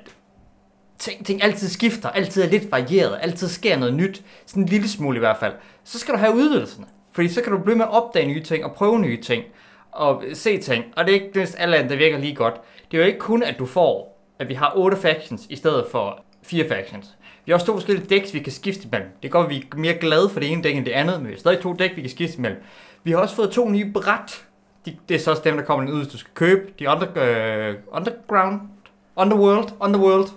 ting, 0.98 1.26
ting 1.26 1.42
altid 1.42 1.68
skifter, 1.68 2.08
altid 2.08 2.42
er 2.42 2.48
lidt 2.48 2.72
varieret, 2.72 3.18
altid 3.20 3.48
sker 3.48 3.78
noget 3.78 3.94
nyt, 3.94 4.22
sådan 4.46 4.62
en 4.62 4.68
lille 4.68 4.88
smule 4.88 5.16
i 5.16 5.18
hvert 5.18 5.36
fald, 5.36 5.52
så 5.84 5.98
skal 5.98 6.14
du 6.14 6.18
have 6.18 6.34
udvidelserne. 6.34 6.86
Fordi 7.12 7.28
så 7.28 7.42
kan 7.42 7.52
du 7.52 7.58
blive 7.58 7.76
med 7.76 7.84
at 7.84 7.90
opdage 7.90 8.26
nye 8.26 8.42
ting 8.42 8.64
og 8.64 8.72
prøve 8.72 8.98
nye 8.98 9.20
ting 9.20 9.44
og 9.92 10.24
se 10.32 10.58
ting. 10.58 10.84
Og 10.96 11.04
det 11.04 11.10
er 11.10 11.20
ikke 11.20 11.40
det 11.40 11.54
alle 11.58 11.76
andet, 11.76 11.90
der 11.90 11.96
virker 11.96 12.18
lige 12.18 12.34
godt. 12.34 12.54
Det 12.90 12.96
er 12.96 13.02
jo 13.02 13.06
ikke 13.06 13.18
kun, 13.18 13.42
at 13.42 13.58
du 13.58 13.66
får, 13.66 14.22
at 14.38 14.48
vi 14.48 14.54
har 14.54 14.72
8 14.76 14.96
factions 14.96 15.46
i 15.50 15.56
stedet 15.56 15.84
for 15.90 16.24
4 16.42 16.68
factions. 16.68 17.16
Vi 17.44 17.52
har 17.52 17.54
også 17.54 17.66
to 17.66 17.72
forskellige 17.72 18.06
decks, 18.06 18.34
vi 18.34 18.38
kan 18.38 18.52
skifte 18.52 18.88
imellem. 18.88 19.08
Det 19.22 19.30
går, 19.30 19.42
at 19.42 19.50
vi 19.50 19.56
er 19.56 19.76
mere 19.76 19.94
glade 19.94 20.28
for 20.28 20.40
det 20.40 20.52
ene 20.52 20.62
dæk 20.62 20.76
end 20.76 20.84
det 20.84 20.92
andet, 20.92 21.20
men 21.20 21.28
vi 21.28 21.32
har 21.32 21.38
stadig 21.38 21.60
to 21.60 21.72
dæk, 21.72 21.96
vi 21.96 22.00
kan 22.00 22.10
skifte 22.10 22.38
imellem. 22.38 22.62
Vi 23.04 23.10
har 23.10 23.18
også 23.18 23.36
fået 23.36 23.50
to 23.50 23.68
nye 23.68 23.92
bræt. 23.92 24.44
De, 24.86 24.96
det 25.08 25.14
er 25.14 25.18
så 25.18 25.30
også 25.30 25.42
dem, 25.44 25.56
der 25.56 25.64
kommer 25.64 25.92
ud, 25.92 25.98
hvis 25.98 26.12
du 26.12 26.18
skal 26.18 26.34
købe. 26.34 26.72
De 26.78 26.88
under, 26.88 27.06
øh, 27.16 27.74
Underground, 27.92 28.60
Underworld, 29.16 29.68
Underworld 29.80 30.28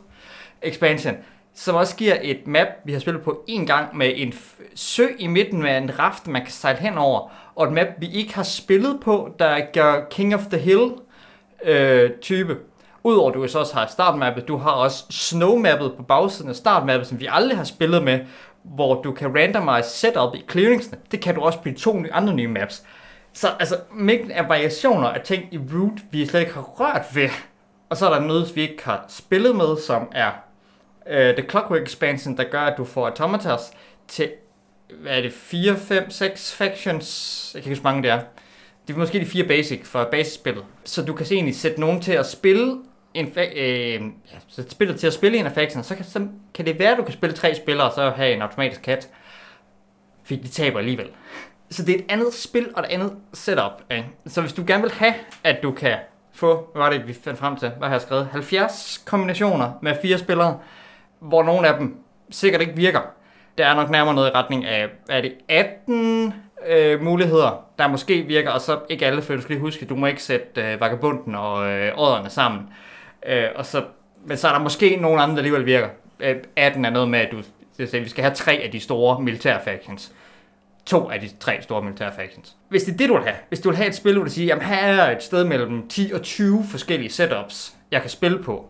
expansion, 0.61 1.15
som 1.55 1.75
også 1.75 1.95
giver 1.95 2.15
et 2.21 2.47
map, 2.47 2.67
vi 2.85 2.93
har 2.93 2.99
spillet 2.99 3.23
på 3.23 3.43
en 3.47 3.65
gang 3.67 3.97
med 3.97 4.11
en 4.15 4.29
f- 4.29 4.61
sø 4.75 5.07
i 5.19 5.27
midten 5.27 5.61
med 5.61 5.77
en 5.77 5.99
raft, 5.99 6.27
man 6.27 6.41
kan 6.41 6.51
sejle 6.51 6.79
hen 6.79 6.97
over, 6.97 7.29
og 7.55 7.65
et 7.67 7.73
map, 7.73 7.87
vi 7.99 8.11
ikke 8.11 8.35
har 8.35 8.43
spillet 8.43 8.99
på, 9.01 9.29
der 9.39 9.59
gør 9.73 10.05
King 10.11 10.35
of 10.35 10.41
the 10.51 10.57
Hill 10.59 10.91
øh, 11.63 12.11
type. 12.21 12.57
Udover 13.03 13.29
at 13.29 13.35
du 13.35 13.47
så 13.47 13.59
også 13.59 13.73
har 13.73 13.87
startmappet, 13.87 14.47
du 14.47 14.57
har 14.57 14.71
også 14.71 15.03
snowmappet 15.09 15.93
på 15.97 16.03
bagsiden 16.03 16.49
af 16.49 16.55
startmappet, 16.55 17.07
som 17.07 17.19
vi 17.19 17.27
aldrig 17.31 17.57
har 17.57 17.63
spillet 17.63 18.03
med, 18.03 18.19
hvor 18.63 19.01
du 19.01 19.11
kan 19.11 19.35
randomize 19.35 19.89
setup 19.89 20.35
i 20.35 20.43
clearingsene. 20.51 20.97
Det 21.11 21.21
kan 21.21 21.35
du 21.35 21.41
også 21.41 21.59
blive 21.59 21.75
to 21.75 21.99
nye, 21.99 22.13
andre 22.13 22.33
nye 22.33 22.47
maps. 22.47 22.83
Så 23.33 23.47
altså, 23.59 23.77
mængden 23.93 24.31
af 24.31 24.49
variationer 24.49 25.07
af 25.07 25.21
ting 25.21 25.43
i 25.51 25.57
Root, 25.57 25.99
vi 26.11 26.25
slet 26.25 26.39
ikke 26.39 26.53
har 26.53 26.61
rørt 26.61 27.05
ved. 27.15 27.29
Og 27.89 27.97
så 27.97 28.09
er 28.09 28.13
der 28.13 28.19
noget, 28.27 28.55
vi 28.55 28.61
ikke 28.61 28.83
har 28.85 29.05
spillet 29.09 29.55
med, 29.55 29.77
som 29.87 30.07
er 30.11 30.31
uh, 31.05 31.11
The 31.15 31.45
Clockwork 31.49 31.81
Expansion, 31.81 32.37
der 32.37 32.43
gør, 32.43 32.61
at 32.61 32.77
du 32.77 32.85
får 32.85 33.05
Automatas 33.05 33.71
til, 34.07 34.31
hvad 35.01 35.17
er 35.17 35.21
det, 35.21 35.33
4, 35.33 35.77
5, 35.77 36.09
6 36.09 36.55
factions, 36.55 37.51
jeg 37.53 37.63
kan 37.63 37.69
ikke 37.69 37.77
huske, 37.77 37.83
mange 37.83 38.03
det 38.03 38.11
er. 38.11 38.21
Det 38.87 38.93
er 38.93 38.97
måske 38.97 39.19
de 39.19 39.25
fire 39.25 39.43
basic 39.47 39.85
for 39.85 40.03
basisspillet. 40.11 40.63
Så 40.83 41.01
du 41.05 41.13
kan 41.13 41.25
se 41.25 41.35
egentlig 41.35 41.55
sætte 41.55 41.79
nogen 41.79 42.01
til 42.01 42.11
at 42.11 42.25
spille 42.25 42.77
en 43.13 43.27
fa- 43.27 43.59
øh, 43.59 44.01
ja, 44.31 44.37
så 44.47 44.65
spiller 44.69 44.97
til 44.97 45.07
at 45.07 45.13
spille 45.13 45.37
en 45.37 45.45
af 45.45 45.51
factionerne, 45.51 45.83
så 45.83 45.95
kan, 45.95 46.05
så 46.05 46.27
kan 46.53 46.65
det 46.65 46.79
være, 46.79 46.91
at 46.91 46.97
du 46.97 47.03
kan 47.03 47.13
spille 47.13 47.35
tre 47.35 47.55
spillere, 47.55 47.87
og 47.87 47.93
så 47.95 48.09
have 48.09 48.33
en 48.33 48.41
automatisk 48.41 48.81
kat. 48.81 49.09
Fordi 50.23 50.39
de 50.39 50.47
taber 50.47 50.79
alligevel. 50.79 51.07
Så 51.69 51.85
det 51.85 51.95
er 51.95 51.99
et 51.99 52.05
andet 52.09 52.33
spil 52.33 52.69
og 52.75 52.83
et 52.83 52.87
andet 52.89 53.13
setup. 53.33 53.83
Ikke? 53.91 54.05
Så 54.27 54.41
hvis 54.41 54.53
du 54.53 54.63
gerne 54.67 54.83
vil 54.83 54.91
have, 54.91 55.13
at 55.43 55.63
du 55.63 55.71
kan 55.71 55.97
få, 56.33 56.69
hvad 56.71 56.81
var 56.81 56.89
det, 56.89 57.07
vi 57.07 57.13
fandt 57.13 57.39
frem 57.39 57.55
til, 57.55 57.69
hvad 57.69 57.87
har 57.87 57.95
jeg 57.95 58.01
skrevet, 58.01 58.27
70 58.31 59.03
kombinationer 59.05 59.71
med 59.81 59.95
fire 60.01 60.17
spillere, 60.17 60.59
hvor 61.29 61.43
nogle 61.43 61.67
af 61.67 61.77
dem 61.77 61.97
sikkert 62.29 62.61
ikke 62.61 62.75
virker. 62.75 62.99
Der 63.57 63.65
er 63.65 63.75
nok 63.75 63.89
nærmere 63.89 64.15
noget 64.15 64.29
i 64.29 64.31
retning 64.35 64.65
af, 64.65 64.89
er 65.09 65.21
det 65.21 65.33
18 65.49 66.33
øh, 66.67 67.01
muligheder, 67.01 67.65
der 67.79 67.87
måske 67.87 68.21
virker, 68.21 68.51
og 68.51 68.61
så 68.61 68.79
ikke 68.89 69.05
alle, 69.05 69.21
for 69.21 69.33
du 69.33 69.41
skal 69.41 69.53
lige 69.53 69.61
huske, 69.61 69.83
at 69.83 69.89
du 69.89 69.95
må 69.95 70.05
ikke 70.05 70.23
sætte 70.23 70.61
øh, 70.61 70.79
vagabunden 70.79 71.35
og 71.35 71.67
øh, 71.71 71.91
ådderne 71.97 72.29
sammen. 72.29 72.61
Øh, 73.25 73.45
og 73.55 73.65
så, 73.65 73.83
men 74.25 74.37
så 74.37 74.47
er 74.47 74.53
der 74.53 74.59
måske 74.59 74.95
nogle 74.95 75.21
andre, 75.21 75.33
der 75.35 75.39
alligevel 75.39 75.65
virker. 75.65 75.87
Øh, 76.19 76.35
18 76.55 76.85
er 76.85 76.89
noget 76.89 77.09
med, 77.09 77.19
at 77.19 77.31
du, 77.31 77.37
det 77.77 77.93
vi 78.03 78.09
skal 78.09 78.23
have 78.23 78.35
tre 78.35 78.53
af 78.53 78.71
de 78.71 78.79
store 78.79 79.21
militære 79.21 79.61
factions. 79.63 80.11
To 80.85 81.09
af 81.09 81.19
de 81.19 81.29
tre 81.39 81.61
store 81.61 81.81
militære 81.81 82.11
factions. 82.15 82.55
Hvis 82.69 82.83
det 82.83 82.93
er 82.93 82.97
det, 82.97 83.09
du 83.09 83.13
vil 83.13 83.23
have, 83.23 83.35
hvis 83.49 83.59
du 83.59 83.69
vil 83.69 83.77
have 83.77 83.87
et 83.87 83.95
spil, 83.95 84.13
hvor 84.13 84.23
du 84.23 84.29
siger, 84.29 84.45
jamen 84.45 84.65
her 84.65 84.75
er 84.75 85.15
et 85.15 85.23
sted 85.23 85.43
mellem 85.43 85.87
10 85.87 86.11
og 86.13 86.21
20 86.21 86.63
forskellige 86.71 87.09
setups, 87.09 87.73
jeg 87.91 88.01
kan 88.01 88.09
spille 88.09 88.43
på. 88.43 88.69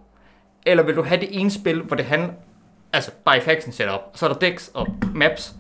Eller 0.66 0.84
vil 0.84 0.95
du 0.95 1.03
have 1.03 1.22
det 1.22 1.39
ene 1.39 1.51
spil, 1.51 1.82
hvor 1.82 1.95
det 1.95 2.05
handler, 2.05 2.34
altså 2.93 3.11
bare 3.26 3.38
i 3.38 3.41
faction 3.41 3.72
setup, 3.72 4.01
og 4.13 4.20
så 4.20 4.26
er 4.26 4.34
der 4.34 4.39
decks 4.39 4.72
og 4.74 4.88
maps. 5.13 5.55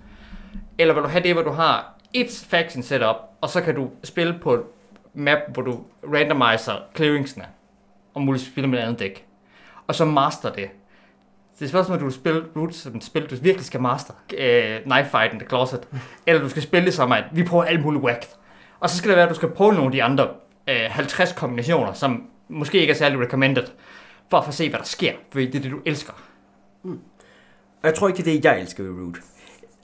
Eller 0.77 0.93
vil 0.93 1.03
du 1.03 1.07
have 1.07 1.23
det, 1.23 1.33
hvor 1.33 1.43
du 1.43 1.51
har 1.51 1.95
et 2.13 2.45
faction 2.47 2.83
setup, 2.83 3.15
og 3.41 3.49
så 3.49 3.61
kan 3.61 3.75
du 3.75 3.89
spille 4.03 4.39
på 4.41 4.53
et 4.53 4.61
map, 5.13 5.39
hvor 5.53 5.61
du 5.61 5.79
randomiser 6.13 6.73
clearingsene, 6.95 7.45
og 8.13 8.21
muligt 8.21 8.45
spille 8.45 8.69
med 8.69 8.79
et 8.79 8.83
andet 8.83 8.99
dæk. 8.99 9.25
Og 9.87 9.95
så 9.95 10.05
master 10.05 10.53
det. 10.53 10.69
Så 11.53 11.59
det 11.59 11.65
er 11.65 11.69
spørgsmålet, 11.69 11.97
om 11.97 11.99
du 11.99 12.05
vil 12.05 12.13
spille 12.13 12.43
Roots 12.55 12.77
som 12.77 12.95
et 12.95 13.03
spil, 13.03 13.29
du 13.29 13.35
virkelig 13.35 13.65
skal 13.65 13.81
master. 13.81 14.13
Øh, 14.37 14.81
Knife 14.81 15.09
Fight 15.09 15.33
in 15.33 15.39
the 15.39 15.49
Closet. 15.49 15.87
Eller 16.27 16.41
du 16.41 16.49
skal 16.49 16.61
spille 16.61 16.85
det 16.85 16.93
som, 16.93 17.11
at 17.11 17.23
vi 17.31 17.43
prøver 17.43 17.63
alt 17.63 17.81
muligt 17.81 18.03
whacked. 18.03 18.29
Og 18.79 18.89
så 18.89 18.97
skal 18.97 19.09
det 19.09 19.15
være, 19.15 19.25
at 19.25 19.29
du 19.29 19.35
skal 19.35 19.49
prøve 19.49 19.73
nogle 19.73 19.85
af 19.85 19.91
de 19.91 20.03
andre 20.03 20.27
øh, 20.69 20.75
50 20.89 21.31
kombinationer, 21.31 21.93
som 21.93 22.27
måske 22.49 22.79
ikke 22.79 22.91
er 22.91 22.97
særlig 22.97 23.19
recommended, 23.19 23.63
for 24.29 24.37
at 24.37 24.45
få 24.45 24.51
se, 24.51 24.69
hvad 24.69 24.79
der 24.79 24.85
sker. 24.85 25.13
For 25.31 25.39
det 25.39 25.55
er 25.55 25.59
det, 25.59 25.71
du 25.71 25.79
elsker. 25.85 26.13
Og 26.83 27.89
jeg 27.89 27.93
tror 27.93 28.07
ikke, 28.07 28.17
det 28.17 28.27
er 28.27 28.35
det, 28.35 28.45
jeg 28.45 28.61
elsker 28.61 28.83
ved 28.83 28.91
Root. 29.03 29.17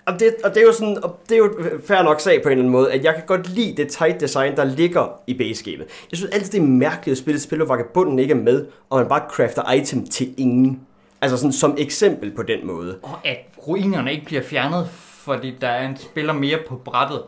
Og 0.06 0.20
det, 0.20 0.36
og 0.44 0.50
det 0.54 0.58
er 0.62 0.66
jo 0.66 0.74
sådan, 0.74 1.04
og 1.04 1.20
det 1.30 1.36
er 1.36 1.38
jo 1.38 1.80
fair 1.86 2.02
nok 2.02 2.20
sag 2.22 2.44
på 2.44 2.50
en 2.50 2.52
eller 2.52 2.62
anden 2.62 2.72
måde, 2.72 2.92
at 2.94 3.04
jeg 3.04 3.16
kan 3.16 3.24
godt 3.26 3.50
lide 3.50 3.78
det 3.78 3.88
tight 3.88 4.22
design, 4.22 4.56
der 4.56 4.64
ligger 4.64 5.08
i 5.28 5.34
basegamet. 5.38 5.88
Jeg 6.12 6.18
synes 6.18 6.32
altid, 6.32 6.52
det 6.52 6.58
er 6.60 6.68
mærkeligt 6.68 7.12
at 7.12 7.18
spille 7.18 7.36
et 7.36 7.42
spil, 7.42 7.58
hvor 7.58 7.66
vagabunden 7.76 8.20
ikke 8.20 8.32
er 8.32 8.38
med, 8.38 8.68
og 8.90 9.00
man 9.00 9.10
bare 9.10 9.30
crafter 9.30 9.72
item 9.72 10.08
til 10.08 10.34
ingen. 10.38 10.82
Altså 11.22 11.38
sådan 11.38 11.52
som 11.54 11.76
eksempel 11.78 12.32
på 12.36 12.44
den 12.44 12.68
måde. 12.68 13.00
Og 13.04 13.20
at 13.26 13.38
ruinerne 13.68 14.12
ikke 14.14 14.26
bliver 14.26 14.42
fjernet, 14.44 14.90
fordi 14.92 15.58
der 15.62 15.68
er 15.68 15.88
en 15.88 15.98
spiller 15.98 16.34
mere 16.34 16.58
på 16.68 16.76
brættet, 16.76 17.24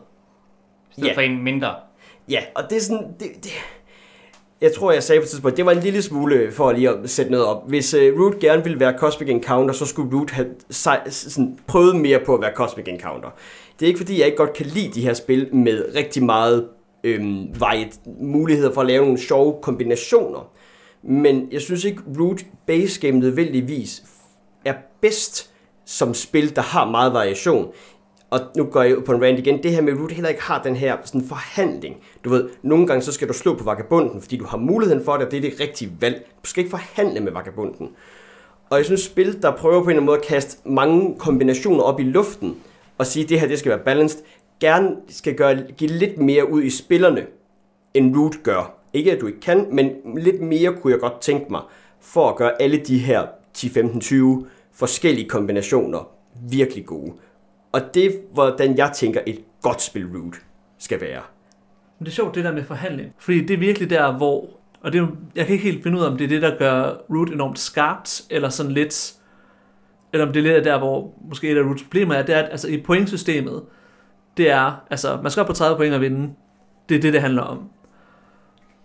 i 0.90 0.92
stedet 0.92 1.08
Ja. 1.08 1.14
for 1.16 1.20
en 1.20 1.42
mindre. 1.44 1.74
Ja, 2.28 2.40
og 2.54 2.62
det 2.70 2.76
er 2.76 2.80
sådan... 2.80 3.06
Det, 3.20 3.28
det, 3.44 3.50
jeg 4.64 4.72
tror, 4.72 4.92
jeg 4.92 5.02
sagde 5.02 5.20
på 5.20 5.22
et 5.22 5.28
tidspunkt, 5.28 5.56
det 5.56 5.66
var 5.66 5.72
en 5.72 5.82
lille 5.82 6.02
smule 6.02 6.52
for 6.52 6.72
lige 6.72 6.88
at 6.88 7.10
sætte 7.10 7.30
noget 7.30 7.46
op. 7.46 7.68
Hvis 7.68 7.94
uh, 7.94 8.00
Root 8.00 8.38
gerne 8.38 8.64
ville 8.64 8.80
være 8.80 8.98
Cosmic 8.98 9.28
Encounter, 9.28 9.74
så 9.74 9.86
skulle 9.86 10.18
Root 10.18 10.30
have 10.30 10.46
sej, 10.70 11.10
sådan, 11.10 11.58
prøvet 11.66 11.96
mere 11.96 12.20
på 12.26 12.34
at 12.34 12.40
være 12.40 12.52
Cosmic 12.54 12.88
Encounter. 12.88 13.28
Det 13.80 13.86
er 13.86 13.88
ikke 13.88 13.98
fordi, 13.98 14.18
jeg 14.18 14.26
ikke 14.26 14.36
godt 14.36 14.52
kan 14.52 14.66
lide 14.66 14.90
de 14.94 15.00
her 15.00 15.14
spil 15.14 15.54
med 15.54 15.84
rigtig 15.94 16.24
meget 16.24 16.68
øhm, 17.04 17.46
variet 17.60 18.00
muligheder 18.20 18.72
for 18.72 18.80
at 18.80 18.86
lave 18.86 19.04
nogle 19.04 19.18
sjove 19.18 19.54
kombinationer. 19.62 20.50
Men 21.02 21.48
jeg 21.52 21.60
synes 21.60 21.84
ikke, 21.84 22.02
Root 22.20 22.44
Base 22.66 23.00
Game 23.00 23.18
nødvendigvis 23.18 24.02
er 24.64 24.74
bedst 25.00 25.50
som 25.86 26.14
spil, 26.14 26.56
der 26.56 26.62
har 26.62 26.90
meget 26.90 27.12
variation. 27.12 27.72
Og 28.34 28.40
nu 28.56 28.64
går 28.64 28.82
jeg 28.82 28.98
ud 28.98 29.02
på 29.02 29.12
en 29.12 29.22
rant 29.22 29.38
igen. 29.38 29.62
Det 29.62 29.70
her 29.70 29.82
med, 29.82 29.92
at 29.92 29.98
Root 29.98 30.12
heller 30.12 30.28
ikke 30.28 30.42
har 30.42 30.62
den 30.62 30.76
her 30.76 30.96
sådan 31.04 31.26
forhandling. 31.26 31.96
Du 32.24 32.30
ved, 32.30 32.48
nogle 32.62 32.86
gange 32.86 33.02
så 33.02 33.12
skal 33.12 33.28
du 33.28 33.32
slå 33.32 33.54
på 33.54 33.64
vagabunden, 33.64 34.20
fordi 34.20 34.36
du 34.36 34.44
har 34.44 34.58
muligheden 34.58 35.04
for 35.04 35.12
det, 35.12 35.24
og 35.24 35.30
det 35.30 35.36
er 35.36 35.40
det 35.40 35.60
rigtige 35.60 35.92
valg. 36.00 36.26
Du 36.44 36.48
skal 36.48 36.60
ikke 36.60 36.70
forhandle 36.70 37.20
med 37.20 37.32
vagabunden. 37.32 37.90
Og 38.70 38.76
jeg 38.76 38.84
synes, 38.84 39.00
spil, 39.00 39.42
der 39.42 39.56
prøver 39.56 39.74
på 39.74 39.84
en 39.84 39.90
eller 39.90 39.92
anden 39.92 40.06
måde 40.06 40.18
at 40.18 40.24
kaste 40.24 40.68
mange 40.68 41.14
kombinationer 41.18 41.82
op 41.82 42.00
i 42.00 42.02
luften, 42.02 42.56
og 42.98 43.06
sige, 43.06 43.22
at 43.22 43.28
det 43.28 43.40
her 43.40 43.48
det 43.48 43.58
skal 43.58 43.70
være 43.70 43.84
balanced, 43.84 44.24
gerne 44.60 44.96
skal 45.08 45.34
gøre, 45.34 45.62
give 45.76 45.90
lidt 45.90 46.18
mere 46.18 46.50
ud 46.50 46.62
i 46.62 46.70
spillerne, 46.70 47.26
end 47.94 48.16
Root 48.16 48.42
gør. 48.42 48.74
Ikke 48.92 49.12
at 49.12 49.20
du 49.20 49.26
ikke 49.26 49.40
kan, 49.40 49.66
men 49.72 49.90
lidt 50.16 50.40
mere 50.40 50.72
kunne 50.72 50.92
jeg 50.92 51.00
godt 51.00 51.20
tænke 51.20 51.46
mig, 51.50 51.60
for 52.00 52.28
at 52.28 52.36
gøre 52.36 52.62
alle 52.62 52.76
de 52.76 52.98
her 52.98 53.26
10, 53.54 53.68
15, 53.68 54.00
20 54.00 54.46
forskellige 54.72 55.28
kombinationer 55.28 56.08
virkelig 56.50 56.86
gode. 56.86 57.12
Og 57.74 57.94
det 57.94 58.06
er, 58.06 58.10
hvordan 58.32 58.76
jeg 58.78 58.92
tænker, 58.94 59.20
et 59.26 59.40
godt 59.62 59.82
spil 59.82 60.06
Root 60.06 60.34
skal 60.78 61.00
være. 61.00 61.22
Men 61.98 62.04
det 62.04 62.12
er 62.12 62.14
sjovt, 62.14 62.34
det 62.34 62.44
der 62.44 62.52
med 62.52 62.64
forhandling. 62.64 63.14
Fordi 63.18 63.40
det 63.40 63.54
er 63.54 63.58
virkelig 63.58 63.90
der, 63.90 64.12
hvor... 64.16 64.48
Og 64.80 64.92
det 64.92 65.00
er, 65.00 65.06
jeg 65.34 65.46
kan 65.46 65.52
ikke 65.52 65.64
helt 65.64 65.82
finde 65.82 65.98
ud 65.98 66.02
af, 66.02 66.10
om 66.10 66.16
det 66.16 66.24
er 66.24 66.28
det, 66.28 66.42
der 66.42 66.58
gør 66.58 66.92
Root 67.10 67.28
enormt 67.30 67.58
skarpt, 67.58 68.22
eller 68.30 68.48
sådan 68.48 68.72
lidt... 68.72 69.14
Eller 70.12 70.26
om 70.26 70.32
det 70.32 70.46
er 70.46 70.52
lidt 70.52 70.64
der, 70.64 70.78
hvor 70.78 71.14
måske 71.28 71.50
et 71.50 71.56
af 71.56 71.62
Roots 71.62 71.82
problemer 71.82 72.14
er, 72.14 72.22
det 72.22 72.34
er, 72.34 72.38
at 72.38 72.50
altså, 72.50 72.68
i 72.68 72.82
pointsystemet, 72.82 73.62
det 74.36 74.50
er, 74.50 74.84
altså, 74.90 75.18
man 75.22 75.30
skal 75.30 75.40
op 75.40 75.46
på 75.46 75.52
30 75.52 75.76
point 75.76 75.94
og 75.94 76.00
vinde. 76.00 76.34
Det 76.88 76.96
er 76.96 77.00
det, 77.00 77.12
det 77.12 77.20
handler 77.20 77.42
om. 77.42 77.70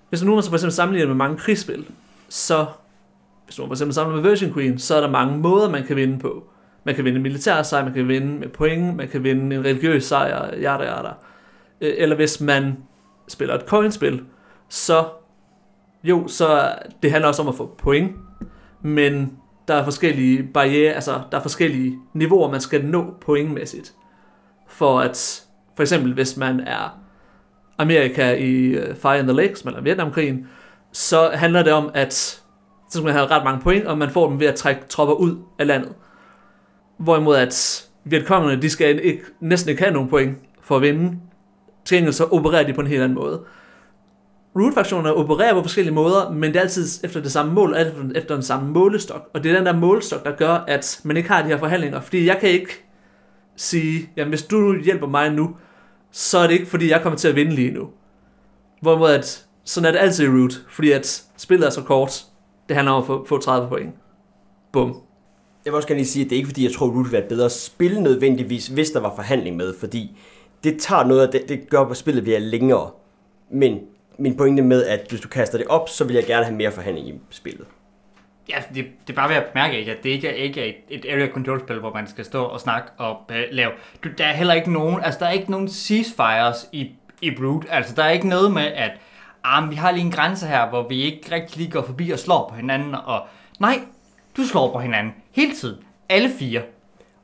Hvis 0.09 0.23
nu 0.23 0.33
man 0.33 0.43
så 0.43 0.49
for 0.49 0.55
eksempel 0.55 0.73
sammenligner 0.73 1.07
med 1.07 1.15
mange 1.15 1.37
krigsspil, 1.37 1.85
så, 2.29 2.65
hvis 3.45 3.59
man 3.59 3.67
for 3.67 3.73
eksempel 3.73 3.93
sammenligner 3.93 4.23
med 4.23 4.31
Virgin 4.31 4.53
Queen, 4.53 4.79
så 4.79 4.95
er 4.95 5.01
der 5.01 5.09
mange 5.09 5.37
måder, 5.37 5.69
man 5.69 5.83
kan 5.83 5.95
vinde 5.95 6.19
på. 6.19 6.49
Man 6.83 6.95
kan 6.95 7.05
vinde 7.05 7.15
en 7.15 7.23
militær 7.23 7.61
sejr, 7.61 7.83
man 7.83 7.93
kan 7.93 8.07
vinde 8.07 8.39
med 8.39 8.49
point, 8.49 8.95
man 8.95 9.07
kan 9.07 9.23
vinde 9.23 9.55
en 9.55 9.65
religiøs 9.65 10.03
sejr, 10.03 10.53
yada 10.53 10.83
yada. 10.83 11.09
Øh, 11.81 11.93
eller 11.97 12.15
hvis 12.15 12.41
man 12.41 12.77
spiller 13.27 13.55
et 13.55 13.61
coinspil, 13.67 14.23
så 14.69 15.05
jo, 16.03 16.27
så 16.27 16.75
det 17.03 17.11
handler 17.11 17.27
også 17.27 17.41
om 17.41 17.47
at 17.47 17.55
få 17.55 17.75
point, 17.77 18.11
men 18.81 19.37
der 19.67 19.73
er 19.73 19.83
forskellige 19.83 20.43
barriere, 20.53 20.93
altså 20.93 21.21
der 21.31 21.37
er 21.37 21.41
forskellige 21.41 21.97
niveauer, 22.13 22.51
man 22.51 22.61
skal 22.61 22.85
nå 22.85 23.13
pointmæssigt. 23.21 23.93
For 24.67 24.99
at, 24.99 25.43
for 25.75 25.83
eksempel 25.83 26.13
hvis 26.13 26.37
man 26.37 26.59
er 26.59 26.99
Amerika 27.77 28.33
i 28.33 28.65
øh, 28.65 28.95
Fire 28.95 29.19
in 29.19 29.25
the 29.25 29.35
Lakes, 29.35 29.61
eller 29.61 29.81
Vietnamkrigen, 29.81 30.47
så 30.91 31.29
handler 31.33 31.63
det 31.63 31.73
om, 31.73 31.91
at 31.93 32.13
så 32.13 32.41
skal 32.89 33.03
man 33.03 33.13
have 33.13 33.27
ret 33.27 33.43
mange 33.43 33.61
point, 33.61 33.85
og 33.85 33.97
man 33.97 34.09
får 34.09 34.29
dem 34.29 34.39
ved 34.39 34.47
at 34.47 34.55
trække 34.55 34.81
tropper 34.89 35.15
ud 35.15 35.37
af 35.59 35.67
landet. 35.67 35.93
Hvorimod 36.99 37.35
at 37.35 37.85
Vietkongerne, 38.03 38.61
de 38.61 38.69
skal 38.69 39.05
ikke, 39.05 39.23
næsten 39.39 39.69
ikke 39.69 39.81
have 39.83 39.93
nogen 39.93 40.09
point 40.09 40.37
for 40.61 40.75
at 40.75 40.81
vinde. 40.81 41.17
Til 41.85 41.97
gengæld 41.97 42.13
så 42.13 42.25
opererer 42.25 42.67
de 42.67 42.73
på 42.73 42.81
en 42.81 42.87
helt 42.87 43.01
anden 43.01 43.15
måde. 43.15 43.41
Root-fraktionerne 44.55 45.13
opererer 45.13 45.53
på 45.53 45.61
forskellige 45.61 45.93
måder, 45.93 46.31
men 46.31 46.43
det 46.53 46.55
er 46.55 46.61
altid 46.61 47.03
efter 47.03 47.21
det 47.21 47.31
samme 47.31 47.53
mål, 47.53 47.73
og 47.73 47.81
efter, 48.15 48.33
den 48.33 48.43
samme 48.43 48.71
målestok. 48.71 49.29
Og 49.33 49.43
det 49.43 49.51
er 49.51 49.55
den 49.55 49.65
der 49.65 49.73
målestok, 49.73 50.25
der 50.25 50.31
gør, 50.31 50.53
at 50.67 51.01
man 51.03 51.17
ikke 51.17 51.29
har 51.29 51.41
de 51.41 51.47
her 51.47 51.57
forhandlinger. 51.57 52.01
Fordi 52.01 52.25
jeg 52.25 52.37
kan 52.39 52.49
ikke 52.49 52.85
sige, 53.55 54.09
jamen 54.17 54.29
hvis 54.29 54.43
du 54.43 54.75
hjælper 54.75 55.07
mig 55.07 55.33
nu, 55.33 55.55
så 56.11 56.37
er 56.37 56.47
det 56.47 56.53
ikke 56.53 56.65
fordi, 56.65 56.89
jeg 56.89 57.01
kommer 57.01 57.17
til 57.17 57.27
at 57.27 57.35
vinde 57.35 57.55
lige 57.55 57.71
nu. 57.71 57.89
Hvorimod 58.81 59.11
at, 59.11 59.45
sådan 59.63 59.87
er 59.87 59.91
det 59.91 59.99
altid 59.99 60.25
i 60.25 60.29
Root, 60.29 60.53
fordi 60.69 60.91
at 60.91 61.23
spillet 61.37 61.65
er 61.67 61.71
så 61.71 61.81
kort, 61.81 62.25
det 62.67 62.75
handler 62.75 62.91
om 62.91 63.01
at 63.01 63.07
få, 63.07 63.25
få 63.25 63.37
30 63.37 63.69
point. 63.69 63.93
Bum. 64.71 65.08
Jeg 65.69 65.73
vil 65.73 65.77
også 65.77 65.87
gerne 65.87 65.99
lige 65.99 66.07
sige, 66.07 66.25
at 66.25 66.29
det 66.29 66.35
er 66.35 66.37
ikke 66.37 66.47
fordi, 66.47 66.63
jeg 66.63 66.73
tror, 66.73 66.85
at 66.85 66.93
Root 66.93 67.05
vil 67.05 67.11
være 67.11 67.21
et 67.21 67.27
bedre 67.27 67.49
spil 67.49 68.01
nødvendigvis, 68.01 68.67
hvis 68.67 68.91
der 68.91 68.99
var 68.99 69.15
forhandling 69.15 69.55
med, 69.55 69.73
fordi 69.79 70.17
det 70.63 70.79
tager 70.79 71.03
noget 71.03 71.21
af 71.21 71.31
det, 71.31 71.49
det 71.49 71.69
gør, 71.69 71.81
at 71.81 71.97
spillet 71.97 72.23
bliver 72.23 72.39
længere. 72.39 72.91
Men 73.51 73.79
min 74.17 74.37
pointe 74.37 74.63
med, 74.63 74.85
at 74.85 75.05
hvis 75.09 75.21
du 75.21 75.27
kaster 75.27 75.57
det 75.57 75.67
op, 75.67 75.89
så 75.89 76.03
vil 76.03 76.15
jeg 76.15 76.25
gerne 76.25 76.45
have 76.45 76.55
mere 76.55 76.71
forhandling 76.71 77.09
i 77.09 77.13
spillet. 77.29 77.65
Ja, 78.49 78.55
det, 78.75 78.85
det 79.07 79.13
er 79.13 79.15
bare 79.15 79.29
ved 79.29 79.35
at 79.35 79.55
mærke, 79.55 79.79
ikke, 79.79 79.91
at 79.91 80.03
det 80.03 80.09
ikke 80.09 80.27
er, 80.27 80.33
ikke 80.33 80.61
er 80.61 80.65
et, 80.65 81.05
et 81.05 81.05
area 81.13 81.27
control 81.27 81.59
spil, 81.59 81.79
hvor 81.79 81.93
man 81.93 82.07
skal 82.07 82.25
stå 82.25 82.43
og 82.43 82.59
snakke 82.59 82.91
og 82.97 83.17
uh, 83.29 83.35
lave. 83.51 83.71
Du, 84.03 84.09
der 84.17 84.25
er 84.25 84.33
heller 84.33 84.53
ikke 84.53 84.71
nogen, 84.71 85.03
altså 85.03 85.19
der 85.19 85.25
er 85.25 85.31
ikke 85.31 85.51
nogen 85.51 85.69
ceasefires 85.69 86.69
i, 86.71 86.91
i 87.21 87.31
Brood. 87.31 87.63
Altså 87.69 87.95
der 87.95 88.03
er 88.03 88.09
ikke 88.09 88.27
noget 88.27 88.51
med, 88.51 88.65
at 88.65 88.91
ah, 89.43 89.69
vi 89.69 89.75
har 89.75 89.91
lige 89.91 90.05
en 90.05 90.11
grænse 90.11 90.47
her, 90.47 90.69
hvor 90.69 90.87
vi 90.87 91.01
ikke 91.01 91.31
rigtig 91.31 91.57
lige 91.57 91.71
går 91.71 91.81
forbi 91.81 92.11
og 92.11 92.19
slår 92.19 92.49
på 92.49 92.55
hinanden. 92.55 92.95
Og 92.95 93.21
nej, 93.59 93.79
du 94.37 94.43
slår 94.43 94.71
på 94.71 94.79
hinanden 94.79 95.13
hele 95.39 95.55
tiden. 95.55 95.83
Alle 96.09 96.29
fire. 96.39 96.61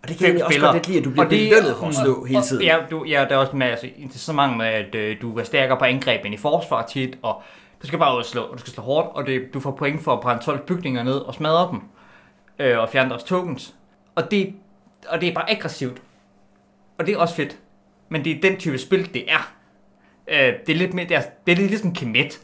Og 0.04 0.10
det 0.10 0.18
kan 0.18 0.38
jeg 0.38 0.46
også 0.46 0.60
godt 0.60 0.74
lidt 0.76 0.88
lide, 0.88 0.98
at 1.00 1.06
du 1.06 1.10
bliver 1.10 1.26
Og 1.26 1.32
det- 1.32 1.50
belønnet 1.50 1.76
for 1.80 1.88
at 1.88 1.96
slå 1.96 2.26
hele 2.26 2.42
tiden. 2.42 2.62
Og, 2.62 2.66
ja, 2.66 2.78
du, 2.92 3.04
ja, 3.06 3.26
der 3.30 3.36
er 3.36 3.40
også 3.40 3.56
med, 3.56 3.68
altså, 3.68 4.34
mange 4.34 4.58
med, 4.58 4.66
at 4.66 4.96
øh, 4.96 5.22
du 5.22 5.38
er 5.40 5.44
stærkere 5.44 5.78
på 5.78 5.86
angreb 5.86 6.26
end 6.26 6.34
i 6.34 6.38
forsvar 6.38 6.86
tit, 6.86 7.18
og 7.22 7.42
du 7.82 7.88
skal 7.88 8.00
bare 8.00 8.14
ud 8.14 8.20
og 8.20 8.26
slå, 8.26 8.42
og 8.42 8.54
du 8.54 8.60
skal 8.60 8.74
slå 8.74 8.84
hårdt, 8.84 9.08
og 9.16 9.26
det, 9.28 9.54
du 9.54 9.60
får 9.60 9.72
point 9.72 10.04
for 10.04 10.14
at 10.14 10.20
brænde 10.20 10.44
12 10.44 10.66
bygninger 10.66 11.04
ned 11.04 11.14
og 11.18 11.34
smadre 11.34 11.68
dem, 11.72 11.80
øh, 12.60 12.80
og 12.80 12.90
fjerne 12.90 13.10
deres 13.10 13.24
tokens. 13.24 13.74
Og 14.16 14.32
det, 14.32 14.54
og 15.08 15.22
det 15.22 15.30
er 15.30 15.34
bare 15.34 15.52
aggressivt. 15.52 16.02
Og 16.98 17.06
det 17.06 17.14
er 17.14 17.18
også 17.18 17.36
fedt. 17.36 17.58
Men 18.10 18.26
det 18.26 18.32
er 18.38 18.42
den 18.50 18.58
type 18.60 18.78
spil, 18.78 19.14
det 19.14 19.32
er. 19.32 19.54
Øh, 20.28 20.54
det 20.68 20.74
er 20.74 20.78
lidt 20.78 20.94
mere, 20.94 21.06
det 21.08 21.18
er, 21.18 21.22
det 21.46 21.52
er 21.52 21.56
lidt 21.56 21.70
ligesom 21.70 21.94
Kemet. 21.94 22.40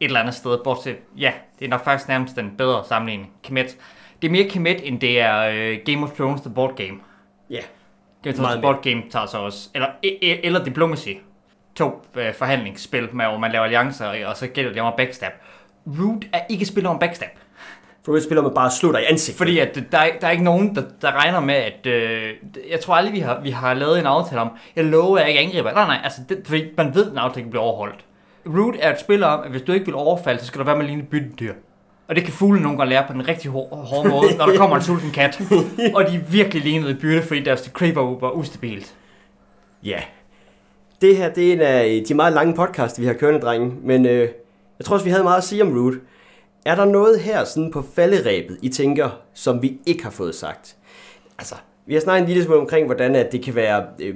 eller 0.00 0.20
andet 0.20 0.34
sted, 0.34 0.58
bortset, 0.64 0.96
ja, 1.16 1.32
det 1.58 1.64
er 1.64 1.68
nok 1.68 1.84
faktisk 1.84 2.08
nærmest 2.08 2.36
den 2.36 2.54
bedre 2.58 2.84
sammenligning, 2.88 3.32
Kemet. 3.42 3.76
Det 4.22 4.28
er 4.28 4.32
mere 4.32 4.44
Kemet, 4.48 4.88
end 4.88 5.00
det 5.00 5.20
er 5.20 5.38
øh, 5.54 5.78
Game 5.84 6.02
of 6.02 6.12
Thrones 6.12 6.40
The 6.40 6.50
Board 6.50 6.76
Game. 6.76 6.98
Ja. 7.50 7.60
Game 8.22 8.34
of 8.34 8.34
Thrones 8.34 8.52
The 8.52 8.62
Board 8.62 8.82
Game 8.82 9.02
tager 9.10 9.26
sig 9.26 9.40
også, 9.40 9.68
eller, 9.74 9.88
e- 9.88 10.24
e- 10.24 10.40
eller 10.46 10.64
Diplomacy, 10.64 11.08
to 11.74 12.02
øh, 12.14 12.34
forhandlingsspil, 12.34 13.08
med, 13.12 13.24
hvor 13.24 13.38
man 13.38 13.52
laver 13.52 13.64
alliancer, 13.64 14.26
og 14.26 14.36
så 14.36 14.46
gælder 14.46 14.72
det 14.72 14.82
om 14.82 14.86
at 14.88 14.94
backstab. 14.96 15.32
Root 15.86 16.24
er 16.32 16.40
ikke 16.48 16.66
spil 16.66 16.86
om 16.86 16.98
backstab. 16.98 17.28
For 18.04 18.12
du 18.12 18.20
spiller 18.22 18.42
med 18.42 18.50
bare 18.50 18.70
slå 18.70 18.92
dig 18.92 19.02
i 19.02 19.04
ansigtet. 19.04 19.38
Fordi 19.38 19.58
at 19.58 19.78
der, 19.92 19.98
er, 19.98 20.08
der 20.20 20.26
er 20.26 20.30
ikke 20.30 20.44
nogen, 20.44 20.74
der, 20.74 20.82
der 21.02 21.12
regner 21.12 21.40
med, 21.40 21.54
at... 21.54 21.86
Øh, 21.86 22.34
jeg 22.70 22.80
tror 22.80 22.94
aldrig, 22.94 23.14
vi 23.14 23.18
har, 23.18 23.40
vi 23.40 23.50
har 23.50 23.74
lavet 23.74 23.98
en 23.98 24.06
aftale 24.06 24.40
om, 24.40 24.50
jeg 24.76 24.84
lover, 24.84 25.18
at 25.18 25.22
jeg 25.22 25.30
ikke 25.30 25.40
angriber. 25.40 25.72
Nej, 25.72 25.86
nej, 25.86 26.00
altså, 26.04 26.20
det, 26.28 26.42
fordi 26.44 26.64
man 26.76 26.94
ved, 26.94 27.06
at 27.06 27.12
en 27.12 27.18
aftale 27.18 27.50
bliver 27.50 27.62
overholdt. 27.62 28.04
Root 28.46 28.74
er 28.78 28.92
et 28.92 29.00
spil 29.00 29.22
om, 29.24 29.40
at 29.40 29.50
hvis 29.50 29.62
du 29.62 29.72
ikke 29.72 29.86
vil 29.86 29.94
overfalde, 29.94 30.40
så 30.40 30.46
skal 30.46 30.58
du 30.58 30.64
være 30.64 30.76
med 30.76 30.84
at 30.84 30.88
ligne 30.88 31.02
et 31.02 31.08
byttedyr. 31.08 31.54
Og 32.08 32.16
det 32.16 32.24
kan 32.24 32.32
fugle 32.32 32.62
nogle 32.62 32.78
gange 32.78 32.90
lære 32.90 33.04
på 33.06 33.12
den 33.12 33.28
rigtig 33.28 33.50
hårde, 33.50 33.76
hårde 33.76 34.08
måde, 34.08 34.36
når 34.36 34.46
der 34.46 34.56
kommer 34.56 34.76
en 34.76 34.82
sulten 34.82 35.10
kat. 35.10 35.40
Og 35.94 36.04
de 36.10 36.16
er 36.16 36.20
virkelig 36.30 36.62
lignede 36.62 36.94
byrde, 36.94 37.22
fordi 37.22 37.42
deres 37.42 37.70
creeper 37.74 38.20
var 38.20 38.30
ustabilt. 38.30 38.94
Ja. 39.84 39.98
Det 41.00 41.16
her, 41.16 41.32
det 41.32 41.48
er 41.48 41.52
en 41.52 41.60
af 41.60 42.04
de 42.08 42.14
meget 42.14 42.32
lange 42.32 42.54
podcast, 42.54 43.00
vi 43.00 43.06
har 43.06 43.12
kørende, 43.12 43.40
drenge. 43.40 43.72
Men 43.82 44.06
øh, 44.06 44.28
jeg 44.78 44.84
tror 44.84 44.94
også, 44.94 45.04
vi 45.04 45.10
havde 45.10 45.24
meget 45.24 45.38
at 45.38 45.44
sige 45.44 45.62
om 45.62 45.78
Root. 45.78 45.94
Er 46.64 46.74
der 46.74 46.84
noget 46.84 47.20
her 47.20 47.44
sådan 47.44 47.70
på 47.70 47.84
falderæbet, 47.94 48.58
I 48.62 48.68
tænker, 48.68 49.10
som 49.34 49.62
vi 49.62 49.78
ikke 49.86 50.02
har 50.04 50.10
fået 50.10 50.34
sagt? 50.34 50.76
Altså, 51.38 51.54
vi 51.86 51.94
har 51.94 52.00
snakket 52.00 52.22
en 52.22 52.28
lille 52.28 52.44
smule 52.44 52.60
omkring, 52.60 52.86
hvordan 52.86 53.16
at 53.16 53.32
det 53.32 53.42
kan 53.42 53.54
være 53.54 53.84
øh, 53.98 54.14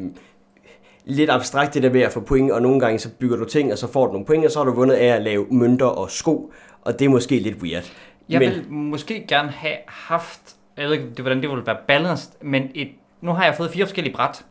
lidt 1.05 1.31
abstrakt 1.31 1.75
det 1.75 1.83
der 1.83 1.93
med 1.93 2.01
at 2.01 2.13
få 2.13 2.21
point, 2.21 2.53
og 2.53 2.63
nogle 2.63 2.81
gange 2.81 2.99
så 2.99 3.09
bygger 3.19 3.37
du 3.37 3.45
ting, 3.45 3.73
og 3.73 3.79
så 3.79 3.93
får 3.93 4.07
du 4.07 4.13
nogle 4.13 4.27
point, 4.27 4.45
og 4.45 4.51
så 4.51 4.59
har 4.59 4.65
du 4.65 4.73
vundet 4.73 4.95
af 4.95 5.07
at 5.07 5.23
lave 5.23 5.47
mønter 5.51 5.87
og 5.87 6.11
sko, 6.11 6.53
og 6.83 6.99
det 6.99 7.05
er 7.05 7.09
måske 7.09 7.39
lidt 7.39 7.63
weird. 7.63 7.85
Jeg 8.29 8.39
Men- 8.39 8.51
vil 8.51 8.73
måske 8.73 9.25
gerne 9.29 9.51
have 9.51 9.77
haft, 9.87 10.41
jeg 10.77 10.85
ved 10.89 10.93
ikke, 10.93 11.23
hvordan 11.23 11.43
det 11.43 11.51
ville 11.51 11.67
være 11.67 11.77
balanced, 11.89 12.33
men 12.43 12.71
et, 12.75 12.89
nu 13.21 13.33
har 13.33 13.45
jeg 13.45 13.55
fået 13.57 13.71
fire 13.71 13.87
forskellige 13.87 14.15
bræt. 14.15 14.45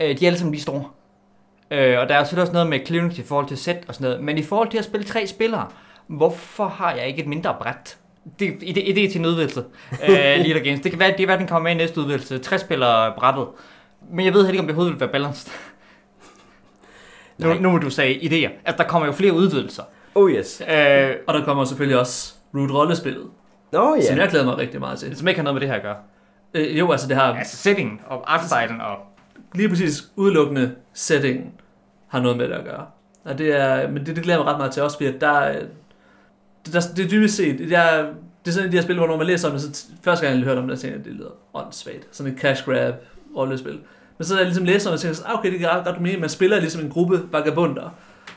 Øh, 0.00 0.18
de 0.18 0.24
er 0.24 0.28
alle 0.28 0.38
sammen 0.38 0.52
lige 0.52 0.62
store. 0.62 0.84
Øh, 1.70 1.98
og 1.98 2.08
der 2.08 2.14
er 2.14 2.24
selvfølgelig 2.24 2.42
også 2.42 2.52
noget 2.52 2.68
med 2.68 2.80
clearance 2.86 3.22
i 3.22 3.24
forhold 3.24 3.48
til 3.48 3.56
set 3.56 3.78
og 3.88 3.94
sådan 3.94 4.04
noget. 4.10 4.24
Men 4.24 4.38
i 4.38 4.42
forhold 4.42 4.68
til 4.68 4.78
at 4.78 4.84
spille 4.84 5.06
tre 5.06 5.26
spillere, 5.26 5.68
hvorfor 6.06 6.68
har 6.68 6.94
jeg 6.94 7.06
ikke 7.08 7.22
et 7.22 7.28
mindre 7.28 7.56
bræt? 7.60 7.96
Det 8.38 8.46
idé, 8.50 8.80
idé 8.80 9.12
til 9.12 9.16
en 9.16 9.26
udvidelse. 9.26 9.64
øh, 10.08 10.08
Leader 10.46 10.64
Games. 10.64 10.80
Det 10.80 10.92
kan 10.92 11.00
være, 11.00 11.10
det 11.12 11.20
er, 11.20 11.26
hvad 11.26 11.38
den 11.38 11.46
kommer 11.46 11.62
med 11.68 11.74
i 11.74 11.78
næste 11.84 12.00
udvidelse. 12.00 12.38
Tre 12.38 12.58
spillere 12.58 13.12
brættet. 13.18 13.46
Men 14.10 14.24
jeg 14.24 14.34
ved 14.34 14.40
heller 14.40 14.52
ikke, 14.52 14.60
om 14.60 14.66
det 14.66 14.74
overhovedet 14.74 14.92
vil 14.94 15.00
være 15.00 15.12
balanced. 15.12 15.50
nu, 17.38 17.48
Nej. 17.48 17.58
nu 17.58 17.70
må 17.70 17.78
du 17.78 17.90
sige 17.90 18.14
idéer. 18.20 18.50
Altså, 18.64 18.82
der 18.82 18.88
kommer 18.88 19.06
jo 19.06 19.12
flere 19.12 19.32
udvidelser. 19.32 19.82
Oh 20.14 20.30
yes. 20.30 20.60
Øh, 20.60 21.10
Og 21.26 21.34
der 21.34 21.44
kommer 21.44 21.64
selvfølgelig 21.64 21.98
også 22.00 22.34
Root 22.54 22.70
rollespillet, 22.70 23.26
Nå 23.72 23.94
ja. 23.94 24.02
som 24.08 24.16
jeg 24.18 24.28
glæder 24.28 24.44
mig 24.44 24.58
rigtig 24.58 24.80
meget 24.80 24.98
til. 24.98 25.16
som 25.16 25.28
ikke 25.28 25.38
har 25.38 25.44
noget 25.44 25.54
med 25.54 25.60
det 25.60 25.68
her 25.68 25.76
at 25.76 25.82
gøre. 25.82 25.96
Øh, 26.54 26.78
jo, 26.78 26.92
altså 26.92 27.08
det 27.08 27.16
har 27.16 27.34
Altså 27.34 27.56
settingen 27.56 28.00
og 28.06 28.34
artstylen 28.34 28.80
og... 28.80 28.96
lige 29.54 29.68
præcis 29.68 30.04
udelukkende 30.16 30.74
settingen 30.94 31.52
har 32.08 32.20
noget 32.20 32.36
med 32.36 32.48
det 32.48 32.54
at 32.54 32.64
gøre. 32.64 32.86
Og 33.24 33.38
det 33.38 33.60
er, 33.60 33.88
men 33.90 34.06
det, 34.06 34.16
det 34.16 34.24
glæder 34.24 34.38
jeg 34.38 34.44
mig 34.44 34.52
ret 34.52 34.58
meget 34.58 34.72
til 34.72 34.82
også, 34.82 34.96
fordi 34.96 35.08
at 35.14 35.20
der, 35.20 35.28
er- 35.30 35.64
det, 36.66 36.72
der, 36.74 36.80
det 36.96 37.04
er 37.04 37.08
dybest 37.08 37.36
set, 37.36 37.58
det 37.58 37.72
er, 37.72 38.02
det 38.44 38.50
er 38.50 38.54
sådan 38.54 38.70
de 38.72 38.76
her 38.76 38.82
spil, 38.82 38.96
hvor 38.96 39.06
når 39.06 39.16
man 39.16 39.26
læser 39.26 39.48
om 39.48 39.52
det, 39.54 39.62
så 39.76 39.86
første 40.02 40.26
gang 40.26 40.38
jeg 40.38 40.44
hørte 40.44 40.58
om 40.58 40.68
det, 40.68 40.78
så 40.78 40.82
tænkte 40.82 40.98
jeg, 40.98 41.04
det 41.04 41.12
lyder 41.14 41.30
åndssvagt. 41.54 42.06
Sådan 42.12 42.32
et 42.32 42.38
cash 42.40 42.64
grab 42.64 42.94
rollespil. 43.36 43.78
Men 44.18 44.24
så 44.24 44.34
er 44.34 44.38
jeg 44.38 44.46
ligesom 44.46 44.64
læser 44.64 44.90
om 44.90 44.98
det, 44.98 45.10
og 45.10 45.14
tænker, 45.16 45.30
ah, 45.30 45.38
okay, 45.38 45.50
det 45.52 45.58
kan 45.58 45.68
ret 45.68 45.84
godt 45.84 46.00
mening, 46.00 46.20
man 46.20 46.28
spiller 46.28 46.58
ligesom 46.60 46.82
en 46.82 46.90
gruppe 46.90 47.22
vagabunder. 47.32 47.90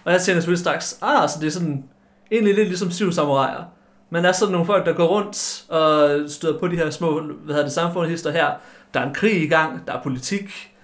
Og 0.08 0.14
jeg 0.14 0.22
tænker 0.22 0.41
selvfølgelig 0.41 0.60
straks, 0.60 0.99
ah, 1.01 1.30
så 1.30 1.38
det 1.41 1.47
er 1.47 1.51
sådan, 1.51 1.84
egentlig 2.32 2.55
lidt 2.55 2.68
ligesom 2.68 2.91
syv 2.91 3.12
samuraier. 3.12 3.64
Men 4.10 4.24
der 4.24 4.30
er 4.30 4.34
sådan 4.34 4.51
nogle 4.51 4.66
folk, 4.66 4.86
der 4.86 4.93
går 4.93 5.08
rundt 5.08 5.66
og 5.70 6.30
støder 6.30 6.60
på 6.60 6.68
de 6.68 6.76
her 6.76 6.89
små, 6.89 7.22
hvad 7.22 7.55
hedder 7.55 7.64
det, 7.64 7.72
samfundshister 7.72 8.32
her. 8.32 8.51
Der 8.93 8.99
er 8.99 9.08
en 9.08 9.14
krig 9.14 9.43
i 9.43 9.47
gang, 9.47 9.88
der 9.88 9.93
er 9.93 10.03
politik, 10.03 10.76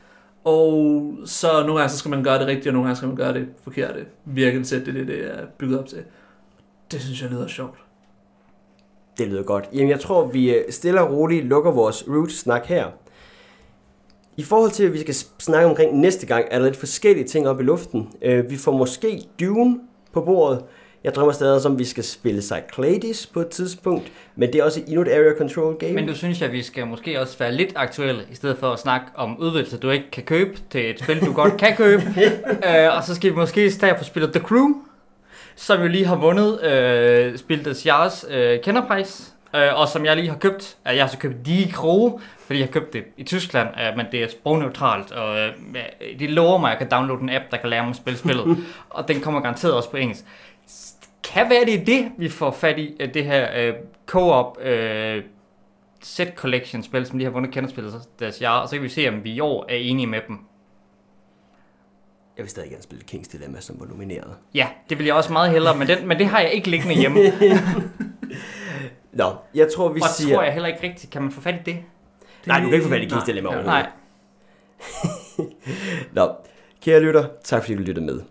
og 0.44 1.14
så 1.26 1.48
nogle 1.48 1.76
gange 1.76 1.90
så 1.90 1.98
skal 1.98 2.10
man 2.10 2.24
gøre 2.24 2.40
det 2.40 2.48
rigtigt, 2.48 2.68
og 2.68 2.74
nogle 2.74 2.88
gange 2.88 2.98
skal 2.98 3.08
man 3.08 3.18
gøre 3.18 3.34
det 3.34 3.48
forkerte. 3.64 4.06
Virkelig 4.26 4.68
set, 4.68 4.86
det 4.86 4.88
er 4.88 4.94
det, 4.94 5.08
det 5.08 5.26
er 5.26 5.46
bygget 5.58 5.80
op 5.80 5.86
til. 5.86 6.04
Det 6.92 7.02
synes 7.02 7.22
jeg 7.22 7.30
lyder 7.30 7.48
sjovt. 7.48 7.78
Det 9.18 9.28
lyder 9.28 9.44
godt. 9.44 9.70
Jamen, 9.74 9.90
jeg 9.90 10.00
tror, 10.00 10.28
vi 10.28 10.54
øh, 10.54 10.72
stille 10.72 11.02
og 11.02 11.12
roligt 11.12 11.46
lukker 11.46 11.72
vores 11.72 12.04
Root-snak 12.08 12.66
her. 12.66 12.86
I 14.38 14.44
forhold 14.44 14.72
til, 14.72 14.84
at 14.84 14.94
vi 14.94 15.00
skal 15.00 15.16
snakke 15.40 15.70
omkring 15.70 16.00
næste 16.00 16.26
gang, 16.26 16.46
er 16.52 16.60
der 16.60 16.66
lidt 16.66 16.78
forskellige 16.78 17.28
ting 17.28 17.48
op 17.48 17.60
i 17.60 17.64
luften. 17.64 18.10
Øh, 18.22 18.50
Vi 18.50 18.58
får 18.58 18.72
måske 18.72 19.22
Dune 19.40 19.80
på 20.14 20.22
bordet. 20.22 20.64
Jeg 21.04 21.16
drømmer 21.16 21.34
stadig 21.34 21.66
om, 21.66 21.72
at 21.74 21.80
vi 21.80 21.84
skal 21.86 22.04
spille 22.04 22.42
Cyclades 22.42 23.28
på 23.28 23.40
et 23.40 23.48
tidspunkt, 23.48 24.12
men 24.36 24.54
det 24.54 24.60
er 24.60 24.64
også 24.64 24.82
endnu 24.88 25.02
et 25.02 25.08
Area 25.08 25.38
Control 25.38 25.76
game. 25.78 25.94
Men 25.94 26.08
du 26.08 26.16
synes, 26.16 26.42
at 26.42 26.52
vi 26.52 26.64
skal 26.64 26.88
måske 26.88 27.22
også 27.22 27.38
være 27.38 27.52
lidt 27.52 27.74
aktuelle, 27.76 28.24
i 28.32 28.36
stedet 28.36 28.58
for 28.58 28.72
at 28.72 28.80
snakke 28.80 29.08
om 29.16 29.38
udvidelser, 29.40 29.78
du 29.78 29.90
ikke 29.90 30.12
kan 30.12 30.24
købe 30.24 30.58
til 30.70 30.90
et 30.90 31.00
spil, 31.00 31.26
du 31.26 31.34
godt 31.34 31.58
kan 31.58 31.76
købe. 31.76 32.04
øh, 32.70 32.98
og 32.98 33.04
så 33.04 33.16
skal 33.16 33.32
vi 33.32 33.36
måske 33.36 33.72
stedet 33.72 33.98
for 33.98 34.06
spillet 34.06 34.34
The 34.34 34.42
Crew, 34.42 34.68
som 35.56 35.82
jo 35.82 35.88
lige 35.88 36.06
har 36.06 36.16
vundet 36.16 36.64
øh, 36.64 37.38
spillet 37.38 37.86
Jars 37.86 38.26
øh, 38.30 38.60
kenderpris. 38.62 39.33
Øh, 39.56 39.80
og 39.80 39.88
som 39.88 40.06
jeg 40.06 40.16
lige 40.16 40.30
har 40.30 40.38
købt. 40.38 40.78
Øh, 40.88 40.96
Jeg 40.96 41.04
har 41.04 41.10
så 41.10 41.18
købt 41.18 41.46
Die 41.46 41.72
Crew, 41.72 42.20
fordi 42.46 42.60
jeg 42.60 42.68
har 42.68 42.72
købt 42.72 42.94
det 42.94 43.04
i 43.18 43.24
Tyskland, 43.24 43.68
øh, 43.68 43.98
men 43.98 44.06
det 44.12 44.24
er 44.24 44.28
sprogneutralt. 44.28 45.12
Og 45.12 45.40
øh, 45.40 45.54
de 46.20 46.28
lover 46.28 46.58
mig, 46.58 46.72
at 46.72 46.80
jeg 46.80 46.88
kan 46.90 46.98
downloade 47.00 47.22
en 47.24 47.30
app, 47.30 47.44
der 47.52 47.58
kan 47.58 47.70
lære 47.70 47.84
mig 47.84 47.90
at 47.90 47.96
spille 47.96 48.20
spillet. 48.20 48.58
og 48.90 49.08
den 49.08 49.22
kommer 49.22 49.40
garanteret 49.42 49.74
også 49.74 49.92
på 49.92 49.98
engelsk. 49.98 50.24
Kan 51.34 51.50
være 51.50 51.66
det 51.66 51.82
er 51.82 51.86
det, 51.86 52.12
vi 52.18 52.30
får 52.30 52.52
fat 52.52 52.80
i, 52.80 52.96
øh, 53.00 53.14
det 53.14 53.26
her 53.26 53.48
øh, 53.68 53.74
co-op 54.06 54.58
øh, 54.62 55.24
set 56.02 56.32
collection 56.36 56.84
spil, 56.84 57.06
som 57.06 57.20
de 57.20 57.26
har 57.26 57.32
vundet 57.32 57.52
kenderspillet 57.52 57.94
deres 58.20 58.42
jaar, 58.42 58.60
og 58.60 58.70
så 58.70 58.76
kan 58.76 58.84
vi 58.84 58.90
se, 58.90 59.08
om 59.10 59.24
vi 59.24 59.32
i 59.32 59.40
år 59.40 59.66
er 59.70 59.76
enige 59.76 60.08
med 60.08 60.20
dem. 60.28 60.40
Jeg 62.38 62.44
vil 62.44 62.50
stadig 62.50 62.70
gerne 62.70 62.84
spille 62.84 63.04
King's 63.12 63.32
Dilemma, 63.32 63.60
som 63.62 63.76
var 63.80 63.86
nomineret. 63.86 64.36
Ja, 64.54 64.68
det 64.90 64.98
vil 64.98 65.06
jeg 65.06 65.16
også 65.16 65.34
meget 65.34 65.52
hellere, 65.52 65.78
men, 65.78 65.88
den, 65.88 66.08
men 66.08 66.20
det 66.20 66.26
har 66.28 66.40
jeg 66.40 66.52
ikke 66.52 66.70
liggende 66.70 66.96
hjemme. 66.96 67.20
Nå, 69.14 69.36
jeg 69.56 69.72
tror, 69.76 69.90
vi 69.90 70.02
og 70.02 70.08
siger... 70.10 70.36
tror 70.36 70.44
jeg 70.44 70.54
heller 70.54 70.68
ikke 70.68 70.84
rigtigt, 70.84 71.12
kan 71.12 71.22
man 71.22 71.32
få 71.32 71.42
fat 71.42 71.56
i 71.56 71.64
det? 71.72 71.78
Nej, 72.46 72.60
du 72.60 72.66
kan 72.66 72.74
ikke 72.74 72.84
få 72.84 72.90
fat 72.90 73.02
i 73.02 73.06
Ja. 73.06 73.48
overhovedet. 73.48 73.66
Nej. 73.66 73.90
Nå, 76.18 76.32
kære 76.82 77.00
lytter, 77.00 77.26
tak 77.44 77.62
fordi 77.64 77.76
du 77.76 77.82
lyttede 77.82 78.06
med. 78.06 78.22